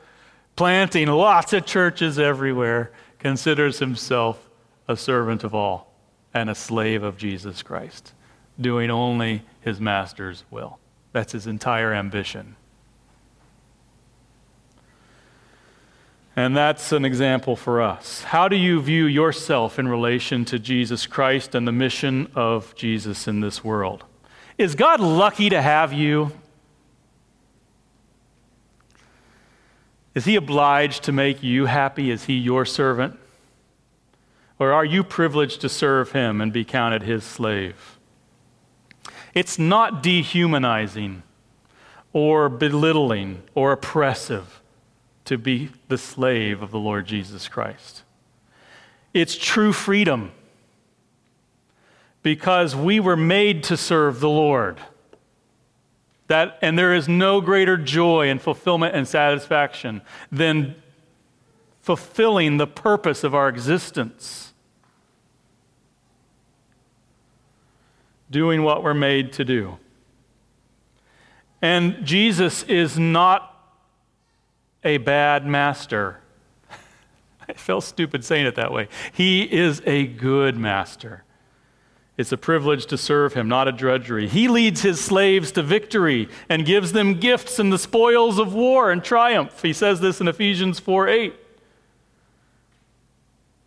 planting 0.56 1.08
lots 1.08 1.53
of 1.53 1.66
churches 1.66 2.20
everywhere, 2.20 2.91
considers 3.18 3.80
himself 3.80 4.47
a 4.88 4.95
servant 4.95 5.43
of 5.43 5.56
all 5.56 5.91
and 6.36 6.51
a 6.51 6.56
slave 6.56 7.01
of 7.01 7.18
Jesus 7.18 7.64
Christ, 7.64 8.14
doing 8.62 8.91
only 8.91 9.41
his 9.62 9.80
master's 9.80 10.43
will. 10.51 10.78
That's 11.14 11.32
his 11.32 11.47
entire 11.47 11.95
ambition. 11.95 12.58
And 16.36 16.55
that's 16.55 16.91
an 16.91 17.05
example 17.05 17.55
for 17.55 17.81
us. 17.81 18.23
How 18.23 18.49
do 18.49 18.57
you 18.57 18.81
view 18.81 19.05
yourself 19.05 19.79
in 19.79 19.88
relation 19.88 20.43
to 20.45 20.59
Jesus 20.59 21.07
Christ 21.07 21.55
and 21.55 21.65
the 21.65 21.71
mission 21.71 22.29
of 22.36 22.75
Jesus 22.75 23.27
in 23.27 23.39
this 23.39 23.63
world? 23.63 24.03
Is 24.57 24.75
God 24.75 24.99
lucky 24.99 25.49
to 25.49 25.61
have 25.61 25.93
you? 25.93 26.31
Is 30.13 30.25
he 30.25 30.36
obliged 30.36 31.03
to 31.03 31.13
make 31.13 31.41
you 31.41 31.67
happy? 31.67 32.11
Is 32.11 32.25
he 32.25 32.33
your 32.33 32.65
servant? 32.65 33.17
Or 34.59 34.73
are 34.73 34.86
you 34.86 35.03
privileged 35.03 35.61
to 35.61 35.69
serve 35.69 36.11
him 36.11 36.41
and 36.41 36.51
be 36.51 36.65
counted 36.65 37.03
his 37.03 37.23
slave? 37.23 37.97
It's 39.33 39.59
not 39.59 40.01
dehumanizing 40.01 41.23
or 42.13 42.47
belittling 42.47 43.43
or 43.53 43.73
oppressive 43.73 44.61
to 45.26 45.38
be 45.38 45.69
the 45.88 45.97
slave 45.97 46.61
of 46.61 46.71
the 46.71 46.80
Lord 46.80 47.05
Jesus 47.05 47.47
Christ. 47.47 48.03
It's 49.13 49.36
true 49.36 49.73
freedom 49.73 50.32
because 52.23 52.76
we 52.76 52.99
were 52.99 53.17
made 53.17 53.63
to 53.63 53.78
serve 53.78 54.19
the 54.19 54.30
Lord. 54.30 54.80
That, 56.28 56.57
and 56.61 56.78
there 56.78 56.93
is 56.93 57.07
no 57.07 57.41
greater 57.41 57.78
joy 57.78 58.30
and 58.30 58.41
fulfillment 58.41 58.95
and 58.95 59.07
satisfaction 59.07 60.01
than 60.32 60.76
fulfilling 61.82 62.57
the 62.57 62.67
purpose 62.67 63.23
of 63.23 63.36
our 63.36 63.47
existence. 63.47 64.53
doing 68.30 68.63
what 68.63 68.84
we're 68.84 68.93
made 68.93 69.34
to 69.34 69.45
do. 69.45 69.78
And 71.61 72.05
Jesus 72.05 72.63
is 72.63 72.99
not 72.99 73.55
a 74.86 74.97
bad 74.97 75.45
master. 75.45 76.19
I 77.49 77.53
felt 77.53 77.83
stupid 77.83 78.23
saying 78.23 78.45
it 78.45 78.55
that 78.55 78.71
way. 78.71 78.88
He 79.11 79.41
is 79.41 79.81
a 79.86 80.07
good 80.07 80.55
master. 80.55 81.23
It's 82.17 82.31
a 82.31 82.38
privilege 82.38 82.86
to 82.88 82.97
serve 82.97 83.33
him, 83.33 83.49
not 83.49 83.67
a 83.67 83.73
drudgery. 83.73 84.29
He 84.29 84.47
leads 84.47 84.83
his 84.83 85.01
slaves 85.01 85.51
to 85.53 85.63
victory 85.63 86.29
and 86.47 86.65
gives 86.65 86.93
them 86.93 87.15
gifts 87.15 87.59
and 87.59 87.73
the 87.73 87.77
spoils 87.77 88.39
of 88.39 88.53
war 88.53 88.89
and 88.89 89.03
triumph. 89.03 89.61
He 89.61 89.73
says 89.73 89.99
this 89.99 90.21
in 90.21 90.27
Ephesians 90.29 90.79
4 90.79 91.09
8. 91.09 91.33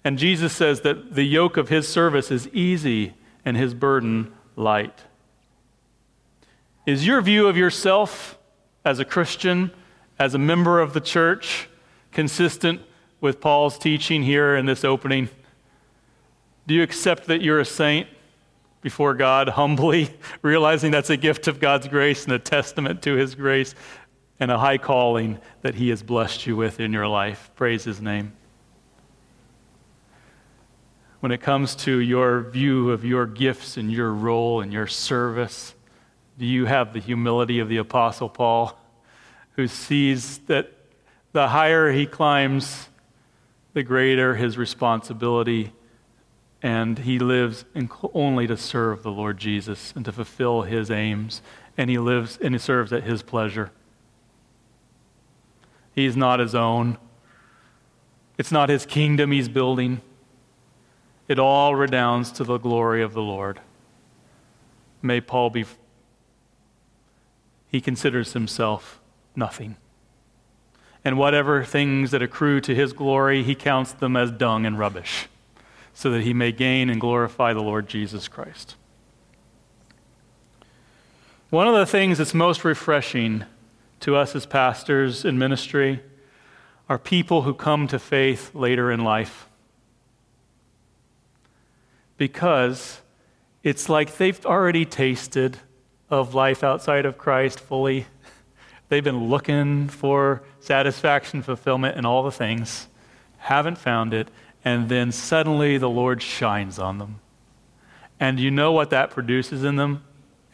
And 0.04 0.18
Jesus 0.18 0.54
says 0.54 0.80
that 0.82 1.14
the 1.14 1.24
yoke 1.24 1.58
of 1.58 1.68
his 1.68 1.86
service 1.86 2.30
is 2.30 2.48
easy 2.48 3.12
and 3.44 3.56
his 3.56 3.74
burden 3.74 4.32
light. 4.56 5.04
Is 6.86 7.06
your 7.06 7.20
view 7.20 7.48
of 7.48 7.56
yourself 7.58 8.38
as 8.82 8.98
a 8.98 9.04
Christian, 9.04 9.70
as 10.18 10.34
a 10.34 10.38
member 10.38 10.80
of 10.80 10.92
the 10.92 11.00
church, 11.00 11.68
consistent 12.12 12.80
with 13.20 13.40
Paul's 13.40 13.78
teaching 13.78 14.22
here 14.22 14.56
in 14.56 14.66
this 14.66 14.84
opening? 14.84 15.28
Do 16.66 16.74
you 16.74 16.82
accept 16.82 17.26
that 17.26 17.42
you're 17.42 17.60
a 17.60 17.64
saint? 17.64 18.08
before 18.80 19.14
God 19.14 19.48
humbly, 19.50 20.10
realizing 20.42 20.90
that's 20.90 21.10
a 21.10 21.16
gift 21.16 21.48
of 21.48 21.60
God's 21.60 21.88
grace 21.88 22.24
and 22.24 22.32
a 22.32 22.38
testament 22.38 23.02
to 23.02 23.14
His 23.14 23.34
grace 23.34 23.74
and 24.40 24.50
a 24.50 24.58
high 24.58 24.78
calling 24.78 25.38
that 25.62 25.74
He 25.74 25.88
has 25.90 26.02
blessed 26.02 26.46
you 26.46 26.56
with 26.56 26.80
in 26.80 26.92
your 26.92 27.08
life. 27.08 27.50
Praise 27.56 27.84
His 27.84 28.00
name. 28.00 28.32
When 31.20 31.32
it 31.32 31.40
comes 31.40 31.74
to 31.76 31.98
your 31.98 32.42
view 32.42 32.92
of 32.92 33.04
your 33.04 33.26
gifts 33.26 33.76
and 33.76 33.90
your 33.90 34.12
role 34.12 34.60
and 34.60 34.72
your 34.72 34.86
service, 34.86 35.74
do 36.38 36.46
you 36.46 36.66
have 36.66 36.92
the 36.92 37.00
humility 37.00 37.58
of 37.58 37.68
the 37.68 37.78
Apostle 37.78 38.28
Paul, 38.28 38.78
who 39.58 39.66
sees 39.66 40.38
that 40.46 40.72
the 41.32 41.48
higher 41.48 41.90
he 41.90 42.06
climbs, 42.06 42.88
the 43.72 43.82
greater 43.82 44.36
his 44.36 44.56
responsibility 44.56 45.72
and 46.62 47.00
he 47.00 47.18
lives 47.18 47.64
only 48.14 48.46
to 48.46 48.56
serve 48.56 49.02
the 49.02 49.10
Lord 49.10 49.36
Jesus 49.36 49.92
and 49.96 50.04
to 50.04 50.12
fulfill 50.12 50.62
his 50.62 50.92
aims, 50.92 51.42
and 51.76 51.90
he 51.90 51.98
lives 51.98 52.38
and 52.40 52.54
he 52.54 52.58
serves 52.60 52.92
at 52.92 53.02
his 53.02 53.22
pleasure. 53.22 53.72
He's 55.92 56.16
not 56.16 56.38
his 56.38 56.54
own. 56.54 56.96
It's 58.38 58.52
not 58.52 58.68
his 58.68 58.86
kingdom 58.86 59.32
he's 59.32 59.48
building. 59.48 60.02
It 61.26 61.40
all 61.40 61.74
redounds 61.74 62.30
to 62.32 62.44
the 62.44 62.58
glory 62.58 63.02
of 63.02 63.12
the 63.12 63.22
Lord. 63.22 63.60
May 65.02 65.20
Paul 65.20 65.50
be, 65.50 65.64
he 67.66 67.80
considers 67.80 68.34
himself 68.34 68.97
nothing. 69.38 69.76
And 71.04 71.16
whatever 71.16 71.64
things 71.64 72.10
that 72.10 72.20
accrue 72.20 72.60
to 72.62 72.74
his 72.74 72.92
glory, 72.92 73.42
he 73.42 73.54
counts 73.54 73.92
them 73.92 74.16
as 74.16 74.30
dung 74.30 74.66
and 74.66 74.78
rubbish 74.78 75.28
so 75.94 76.10
that 76.10 76.22
he 76.22 76.34
may 76.34 76.52
gain 76.52 76.90
and 76.90 77.00
glorify 77.00 77.52
the 77.52 77.62
Lord 77.62 77.88
Jesus 77.88 78.28
Christ. 78.28 78.76
One 81.50 81.66
of 81.66 81.74
the 81.74 81.86
things 81.86 82.18
that's 82.18 82.34
most 82.34 82.64
refreshing 82.64 83.44
to 84.00 84.14
us 84.14 84.36
as 84.36 84.44
pastors 84.44 85.24
in 85.24 85.38
ministry 85.38 86.02
are 86.88 86.98
people 86.98 87.42
who 87.42 87.54
come 87.54 87.86
to 87.88 87.98
faith 87.98 88.54
later 88.54 88.92
in 88.92 89.02
life. 89.02 89.48
Because 92.16 93.00
it's 93.62 93.88
like 93.88 94.18
they've 94.18 94.44
already 94.44 94.84
tasted 94.84 95.58
of 96.10 96.34
life 96.34 96.62
outside 96.62 97.06
of 97.06 97.18
Christ 97.18 97.60
fully. 97.60 98.06
They've 98.88 99.04
been 99.04 99.28
looking 99.28 99.88
for 99.88 100.42
satisfaction, 100.60 101.42
fulfillment, 101.42 101.96
and 101.96 102.06
all 102.06 102.22
the 102.22 102.32
things, 102.32 102.88
haven't 103.38 103.78
found 103.78 104.14
it, 104.14 104.28
and 104.64 104.88
then 104.88 105.12
suddenly 105.12 105.78
the 105.78 105.90
Lord 105.90 106.22
shines 106.22 106.78
on 106.78 106.98
them. 106.98 107.20
And 108.18 108.40
you 108.40 108.50
know 108.50 108.72
what 108.72 108.90
that 108.90 109.10
produces 109.10 109.62
in 109.62 109.76
them? 109.76 110.04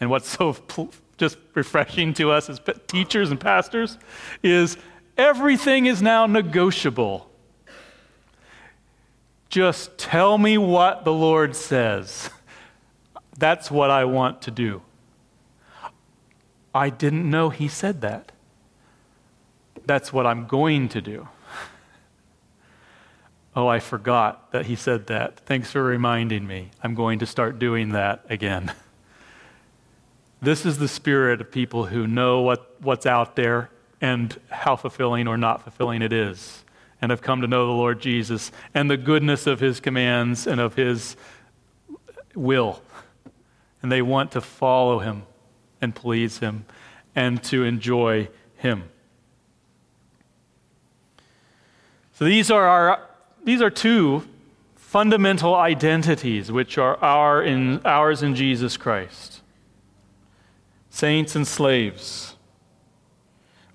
And 0.01 0.11
what's 0.11 0.28
so 0.28 0.57
just 1.16 1.39
refreshing 1.55 2.12
to 2.14 2.30
us 2.30 2.51
as 2.51 2.61
teachers 2.89 3.30
and 3.30 3.41
pastors 3.41 3.99
is 4.43 4.76
everything 5.16 5.87
is 5.87 6.03
now 6.03 6.26
negotiable. 6.26 7.30
Just 9.49 9.97
tell 9.97 10.37
me 10.37 10.59
what 10.59 11.05
the 11.05 11.12
Lord 11.12 11.55
says. 11.55 12.28
That's 13.39 13.70
what 13.70 13.91
I 13.91 14.05
want 14.05 14.43
to 14.43 14.51
do. 14.51 14.82
I 16.75 16.91
didn't 16.91 17.29
know 17.31 17.51
He 17.51 17.68
said 17.68 18.01
that. 18.01 18.33
That's 19.87 20.12
what 20.12 20.27
I'm 20.27 20.47
going 20.47 20.89
to 20.91 21.01
do. 21.01 21.29
Oh, 23.57 23.68
I 23.68 23.79
forgot 23.79 24.51
that 24.51 24.66
he 24.66 24.75
said 24.75 25.07
that. 25.07 25.39
Thanks 25.39 25.70
for 25.70 25.81
reminding 25.81 26.45
me. 26.45 26.70
I'm 26.83 26.97
going 26.97 27.20
to 27.20 27.27
start 27.27 27.61
doing 27.61 27.91
that 27.91 28.25
again. 28.29 28.72
This 30.43 30.66
is 30.66 30.77
the 30.77 30.89
spirit 30.89 31.41
of 31.41 31.53
people 31.53 31.87
who 31.87 32.07
know 32.07 32.41
what, 32.43 32.75
what's 32.83 33.07
out 33.07 33.35
there 33.37 33.70
and 34.01 34.39
how 34.51 34.77
fulfilling 34.77 35.27
or 35.27 35.39
not 35.39 35.62
fulfilling 35.62 36.03
it 36.03 36.12
is, 36.12 36.64
and 37.01 37.11
have 37.11 37.22
come 37.22 37.41
to 37.41 37.47
know 37.47 37.64
the 37.64 37.72
Lord 37.72 38.01
Jesus 38.01 38.53
and 38.75 38.91
the 38.91 38.99
goodness 38.99 39.47
of 39.47 39.61
his 39.61 39.81
commands 39.81 40.47
and 40.47 40.61
of 40.61 40.75
his 40.75 41.16
will. 42.35 42.83
And 43.81 43.91
they 43.91 44.03
want 44.03 44.33
to 44.33 44.43
follow 44.43 44.99
him 44.99 45.22
and 45.85 45.95
please 45.95 46.39
him 46.39 46.64
and 47.14 47.41
to 47.45 47.62
enjoy 47.62 48.28
him. 48.57 48.85
So 52.14 52.24
these 52.24 52.51
are 52.51 52.66
our 52.66 53.09
these 53.45 53.61
are 53.61 53.70
two 53.70 54.26
fundamental 54.74 55.55
identities 55.55 56.51
which 56.51 56.78
are 56.78 56.97
our 57.03 57.43
in, 57.43 57.80
ours 57.85 58.22
in 58.22 58.35
Jesus 58.35 58.76
Christ 58.76 59.43
saints 60.89 61.35
and 61.35 61.47
slaves. 61.47 62.37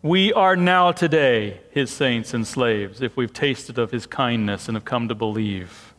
We 0.01 0.31
are 0.31 0.55
now 0.55 0.93
today 0.93 1.59
his 1.71 1.91
saints 1.91 2.33
and 2.33 2.47
slaves 2.47 3.01
if 3.01 3.17
we've 3.17 3.33
tasted 3.33 3.77
of 3.77 3.91
his 3.91 4.05
kindness 4.05 4.69
and 4.69 4.75
have 4.77 4.85
come 4.85 5.09
to 5.09 5.15
believe. 5.15 5.93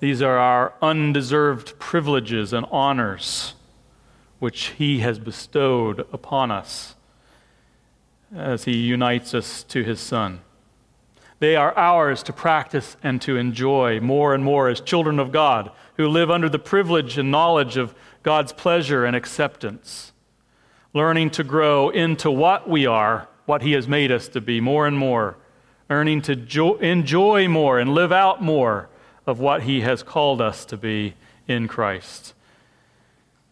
These 0.00 0.20
are 0.20 0.36
our 0.36 0.74
undeserved 0.82 1.78
privileges 1.78 2.52
and 2.52 2.66
honors 2.70 3.54
which 4.38 4.66
he 4.78 5.00
has 5.00 5.18
bestowed 5.18 6.00
upon 6.12 6.50
us 6.50 6.94
as 8.34 8.64
he 8.64 8.76
unites 8.76 9.34
us 9.34 9.62
to 9.64 9.82
his 9.82 10.00
son. 10.00 10.40
They 11.40 11.54
are 11.54 11.76
ours 11.76 12.22
to 12.24 12.32
practice 12.32 12.96
and 13.02 13.22
to 13.22 13.36
enjoy 13.36 14.00
more 14.00 14.34
and 14.34 14.44
more 14.44 14.68
as 14.68 14.80
children 14.80 15.18
of 15.18 15.32
God 15.32 15.70
who 15.96 16.08
live 16.08 16.30
under 16.30 16.48
the 16.48 16.58
privilege 16.58 17.16
and 17.16 17.30
knowledge 17.30 17.76
of 17.76 17.94
God's 18.22 18.52
pleasure 18.52 19.04
and 19.04 19.14
acceptance, 19.14 20.12
learning 20.92 21.30
to 21.30 21.44
grow 21.44 21.90
into 21.90 22.30
what 22.30 22.68
we 22.68 22.86
are, 22.86 23.28
what 23.46 23.62
He 23.62 23.72
has 23.72 23.86
made 23.86 24.10
us 24.10 24.28
to 24.28 24.40
be, 24.40 24.60
more 24.60 24.86
and 24.86 24.98
more, 24.98 25.36
earning 25.88 26.20
to 26.22 26.36
jo- 26.36 26.76
enjoy 26.76 27.48
more 27.48 27.78
and 27.78 27.94
live 27.94 28.12
out 28.12 28.42
more 28.42 28.88
of 29.26 29.38
what 29.38 29.62
He 29.62 29.82
has 29.82 30.02
called 30.02 30.40
us 30.40 30.64
to 30.66 30.76
be 30.76 31.14
in 31.46 31.68
Christ. 31.68 32.34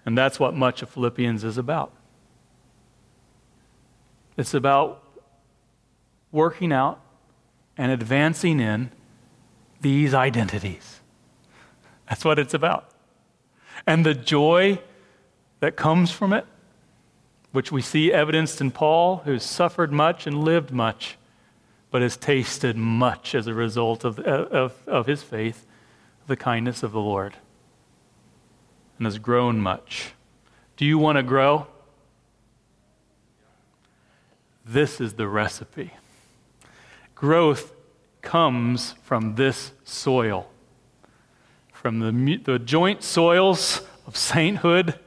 And 0.06 0.16
that's 0.16 0.38
what 0.38 0.54
much 0.54 0.82
of 0.82 0.88
Philippians 0.88 1.42
is 1.42 1.58
about. 1.58 1.92
It's 4.36 4.54
about 4.54 5.02
working 6.30 6.72
out 6.72 7.00
and 7.76 7.90
advancing 7.90 8.60
in 8.60 8.92
these 9.80 10.14
identities. 10.14 11.00
That's 12.08 12.24
what 12.24 12.38
it's 12.38 12.54
about. 12.54 12.88
And 13.86 14.06
the 14.06 14.14
joy 14.14 14.78
that 15.60 15.76
comes 15.76 16.12
from 16.12 16.32
it, 16.32 16.46
which 17.52 17.72
we 17.72 17.82
see 17.82 18.12
evidenced 18.12 18.60
in 18.60 18.70
Paul, 18.70 19.22
who's 19.24 19.42
suffered 19.42 19.92
much 19.92 20.26
and 20.26 20.44
lived 20.44 20.70
much, 20.70 21.16
but 21.90 22.02
has 22.02 22.16
tasted 22.16 22.76
much 22.76 23.34
as 23.34 23.46
a 23.46 23.54
result 23.54 24.04
of, 24.04 24.20
of, 24.20 24.74
of 24.86 25.06
his 25.06 25.22
faith, 25.22 25.66
the 26.26 26.36
kindness 26.36 26.82
of 26.82 26.92
the 26.92 27.00
Lord, 27.00 27.34
and 28.98 29.06
has 29.06 29.18
grown 29.18 29.60
much. 29.60 30.12
Do 30.76 30.84
you 30.84 30.98
want 30.98 31.16
to 31.16 31.22
grow? 31.22 31.66
This 34.64 35.00
is 35.00 35.14
the 35.14 35.28
recipe. 35.28 35.92
Growth 37.14 37.72
comes 38.20 38.94
from 39.02 39.36
this 39.36 39.72
soil, 39.84 40.50
from 41.72 42.00
the, 42.00 42.36
the 42.44 42.58
joint 42.58 43.02
soils 43.02 43.82
of 44.06 44.16
sainthood 44.16 44.98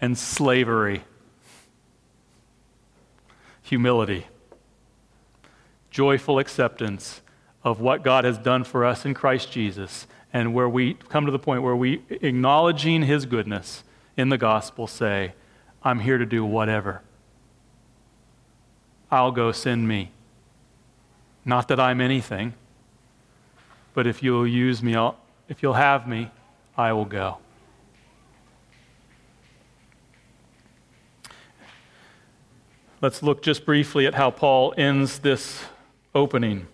and 0.00 0.18
slavery. 0.18 1.04
Humility, 3.62 4.26
joyful 5.90 6.38
acceptance 6.38 7.22
of 7.62 7.80
what 7.80 8.02
God 8.02 8.24
has 8.24 8.36
done 8.36 8.64
for 8.64 8.84
us 8.84 9.06
in 9.06 9.14
Christ 9.14 9.50
Jesus, 9.50 10.06
and 10.34 10.52
where 10.52 10.68
we 10.68 10.94
come 10.94 11.26
to 11.26 11.32
the 11.32 11.38
point 11.38 11.62
where 11.62 11.76
we, 11.76 12.02
acknowledging 12.10 13.04
his 13.04 13.24
goodness 13.24 13.84
in 14.16 14.30
the 14.30 14.36
gospel, 14.36 14.88
say, 14.88 15.32
I'm 15.84 16.00
here 16.00 16.18
to 16.18 16.26
do 16.26 16.44
whatever. 16.44 17.02
I'll 19.12 19.30
go, 19.30 19.52
send 19.52 19.86
me. 19.86 20.10
Not 21.44 21.68
that 21.68 21.78
I'm 21.78 22.00
anything, 22.00 22.54
but 23.94 24.08
if 24.08 24.24
you'll 24.24 24.46
use 24.46 24.82
me, 24.82 24.96
I'll, 24.96 25.16
if 25.48 25.62
you'll 25.62 25.74
have 25.74 26.08
me, 26.08 26.32
I 26.76 26.92
will 26.92 27.04
go. 27.04 27.38
Let's 33.00 33.22
look 33.22 33.40
just 33.42 33.64
briefly 33.64 34.06
at 34.06 34.14
how 34.14 34.32
Paul 34.32 34.74
ends 34.76 35.20
this 35.20 35.62
opening. 36.12 36.66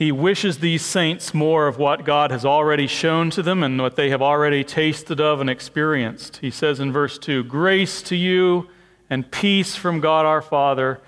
He 0.00 0.12
wishes 0.12 0.60
these 0.60 0.82
saints 0.82 1.34
more 1.34 1.66
of 1.66 1.76
what 1.76 2.06
God 2.06 2.30
has 2.30 2.42
already 2.42 2.86
shown 2.86 3.28
to 3.32 3.42
them 3.42 3.62
and 3.62 3.78
what 3.78 3.96
they 3.96 4.08
have 4.08 4.22
already 4.22 4.64
tasted 4.64 5.20
of 5.20 5.42
and 5.42 5.50
experienced. 5.50 6.38
He 6.38 6.50
says 6.50 6.80
in 6.80 6.90
verse 6.90 7.18
2 7.18 7.44
Grace 7.44 8.00
to 8.04 8.16
you 8.16 8.70
and 9.10 9.30
peace 9.30 9.76
from 9.76 10.00
God 10.00 10.24
our 10.24 10.40
Father 10.40 11.02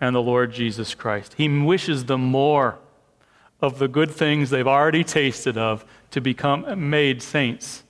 and 0.00 0.14
the 0.14 0.22
Lord 0.22 0.52
Jesus 0.52 0.94
Christ. 0.94 1.34
He 1.36 1.48
wishes 1.48 2.04
them 2.04 2.20
more 2.20 2.78
of 3.60 3.80
the 3.80 3.88
good 3.88 4.12
things 4.12 4.50
they've 4.50 4.64
already 4.64 5.02
tasted 5.02 5.58
of 5.58 5.84
to 6.12 6.20
become 6.20 6.88
made 6.88 7.22
saints. 7.22 7.82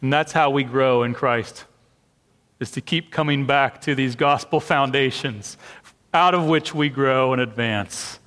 And 0.00 0.12
that's 0.12 0.30
how 0.30 0.50
we 0.50 0.62
grow 0.62 1.02
in 1.02 1.12
Christ. 1.12 1.64
Is 2.60 2.70
to 2.72 2.80
keep 2.80 3.10
coming 3.10 3.46
back 3.46 3.80
to 3.80 3.96
these 3.96 4.14
gospel 4.14 4.60
foundations 4.60 5.56
out 6.12 6.34
of 6.34 6.46
which 6.46 6.74
we 6.74 6.88
grow 6.88 7.32
and 7.32 7.40
advance 7.40 8.18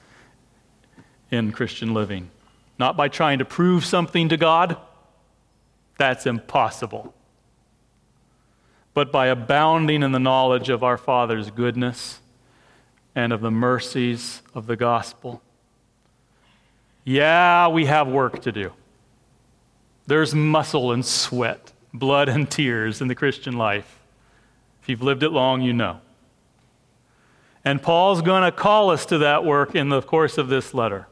in 1.31 1.51
Christian 1.51 1.93
living. 1.93 2.29
Not 2.79 2.95
by 2.95 3.07
trying 3.07 3.39
to 3.39 3.45
prove 3.45 3.85
something 3.85 4.29
to 4.29 4.37
God, 4.37 4.77
that's 5.97 6.25
impossible, 6.25 7.13
but 8.93 9.11
by 9.11 9.27
abounding 9.27 10.03
in 10.03 10.11
the 10.11 10.19
knowledge 10.19 10.69
of 10.69 10.83
our 10.83 10.97
Father's 10.97 11.51
goodness 11.51 12.19
and 13.15 13.31
of 13.31 13.41
the 13.41 13.51
mercies 13.51 14.41
of 14.55 14.65
the 14.65 14.75
gospel. 14.75 15.41
Yeah, 17.03 17.67
we 17.67 17.85
have 17.85 18.07
work 18.07 18.41
to 18.43 18.51
do. 18.51 18.71
There's 20.07 20.33
muscle 20.33 20.91
and 20.91 21.05
sweat, 21.05 21.71
blood 21.93 22.27
and 22.27 22.49
tears 22.49 23.01
in 23.01 23.07
the 23.07 23.15
Christian 23.15 23.57
life. 23.57 23.99
If 24.81 24.89
you've 24.89 25.03
lived 25.03 25.23
it 25.23 25.29
long, 25.29 25.61
you 25.61 25.73
know. 25.73 25.99
And 27.65 27.81
Paul's 27.81 28.21
going 28.21 28.43
to 28.43 28.51
call 28.51 28.89
us 28.89 29.05
to 29.07 29.17
that 29.19 29.45
work 29.45 29.73
in 29.75 29.89
the 29.89 30.01
course 30.01 30.37
of 30.37 30.49
this 30.49 30.73
letter. 30.73 31.07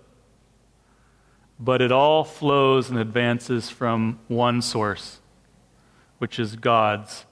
But 1.60 1.82
it 1.82 1.92
all 1.92 2.24
flows 2.24 2.90
and 2.90 3.00
advances 3.00 3.70
from 3.70 4.20
one 4.28 4.62
source, 4.62 5.20
which 6.18 6.40
is 6.40 6.56
God's 6.56 7.26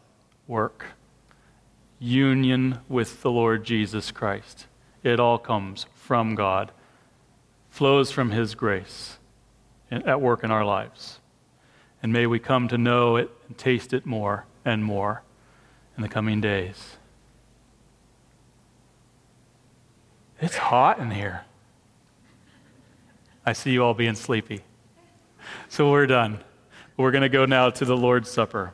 work 0.48 0.86
union 2.00 2.80
with 2.88 3.22
the 3.22 3.32
Lord 3.32 3.66
Jesus 3.66 4.12
Christ. 4.12 4.68
It 5.04 5.20
all 5.20 5.38
comes 5.38 5.86
from 5.94 6.36
God, 6.36 6.72
flows 7.70 8.12
from 8.12 8.32
His 8.32 8.56
grace 8.56 9.18
at 9.92 10.22
work 10.22 10.44
in 10.44 10.52
our 10.52 10.64
lives. 10.64 11.20
And 12.02 12.14
may 12.14 12.26
we 12.26 12.40
come 12.40 12.68
to 12.70 12.78
know 12.78 13.18
it 13.18 13.30
and 13.48 13.58
taste 13.58 13.94
it 13.94 14.06
more 14.06 14.46
and 14.64 14.84
more 14.84 15.24
in 15.98 16.04
the 16.04 16.10
coming 16.10 16.40
days. 16.40 16.99
It's 20.42 20.56
hot 20.56 21.00
in 21.00 21.12
here. 21.12 21.46
I 23.46 23.54
see 23.54 23.72
you 23.72 23.84
all 23.84 23.94
being 23.94 24.16
sleepy. 24.16 24.64
So 25.68 25.92
we're 25.92 26.08
done. 26.08 26.40
We're 26.98 27.12
going 27.12 27.24
to 27.24 27.30
go 27.30 27.46
now 27.46 27.70
to 27.70 27.86
the 27.86 27.98
Lord's 27.98 28.30
Supper. 28.30 28.74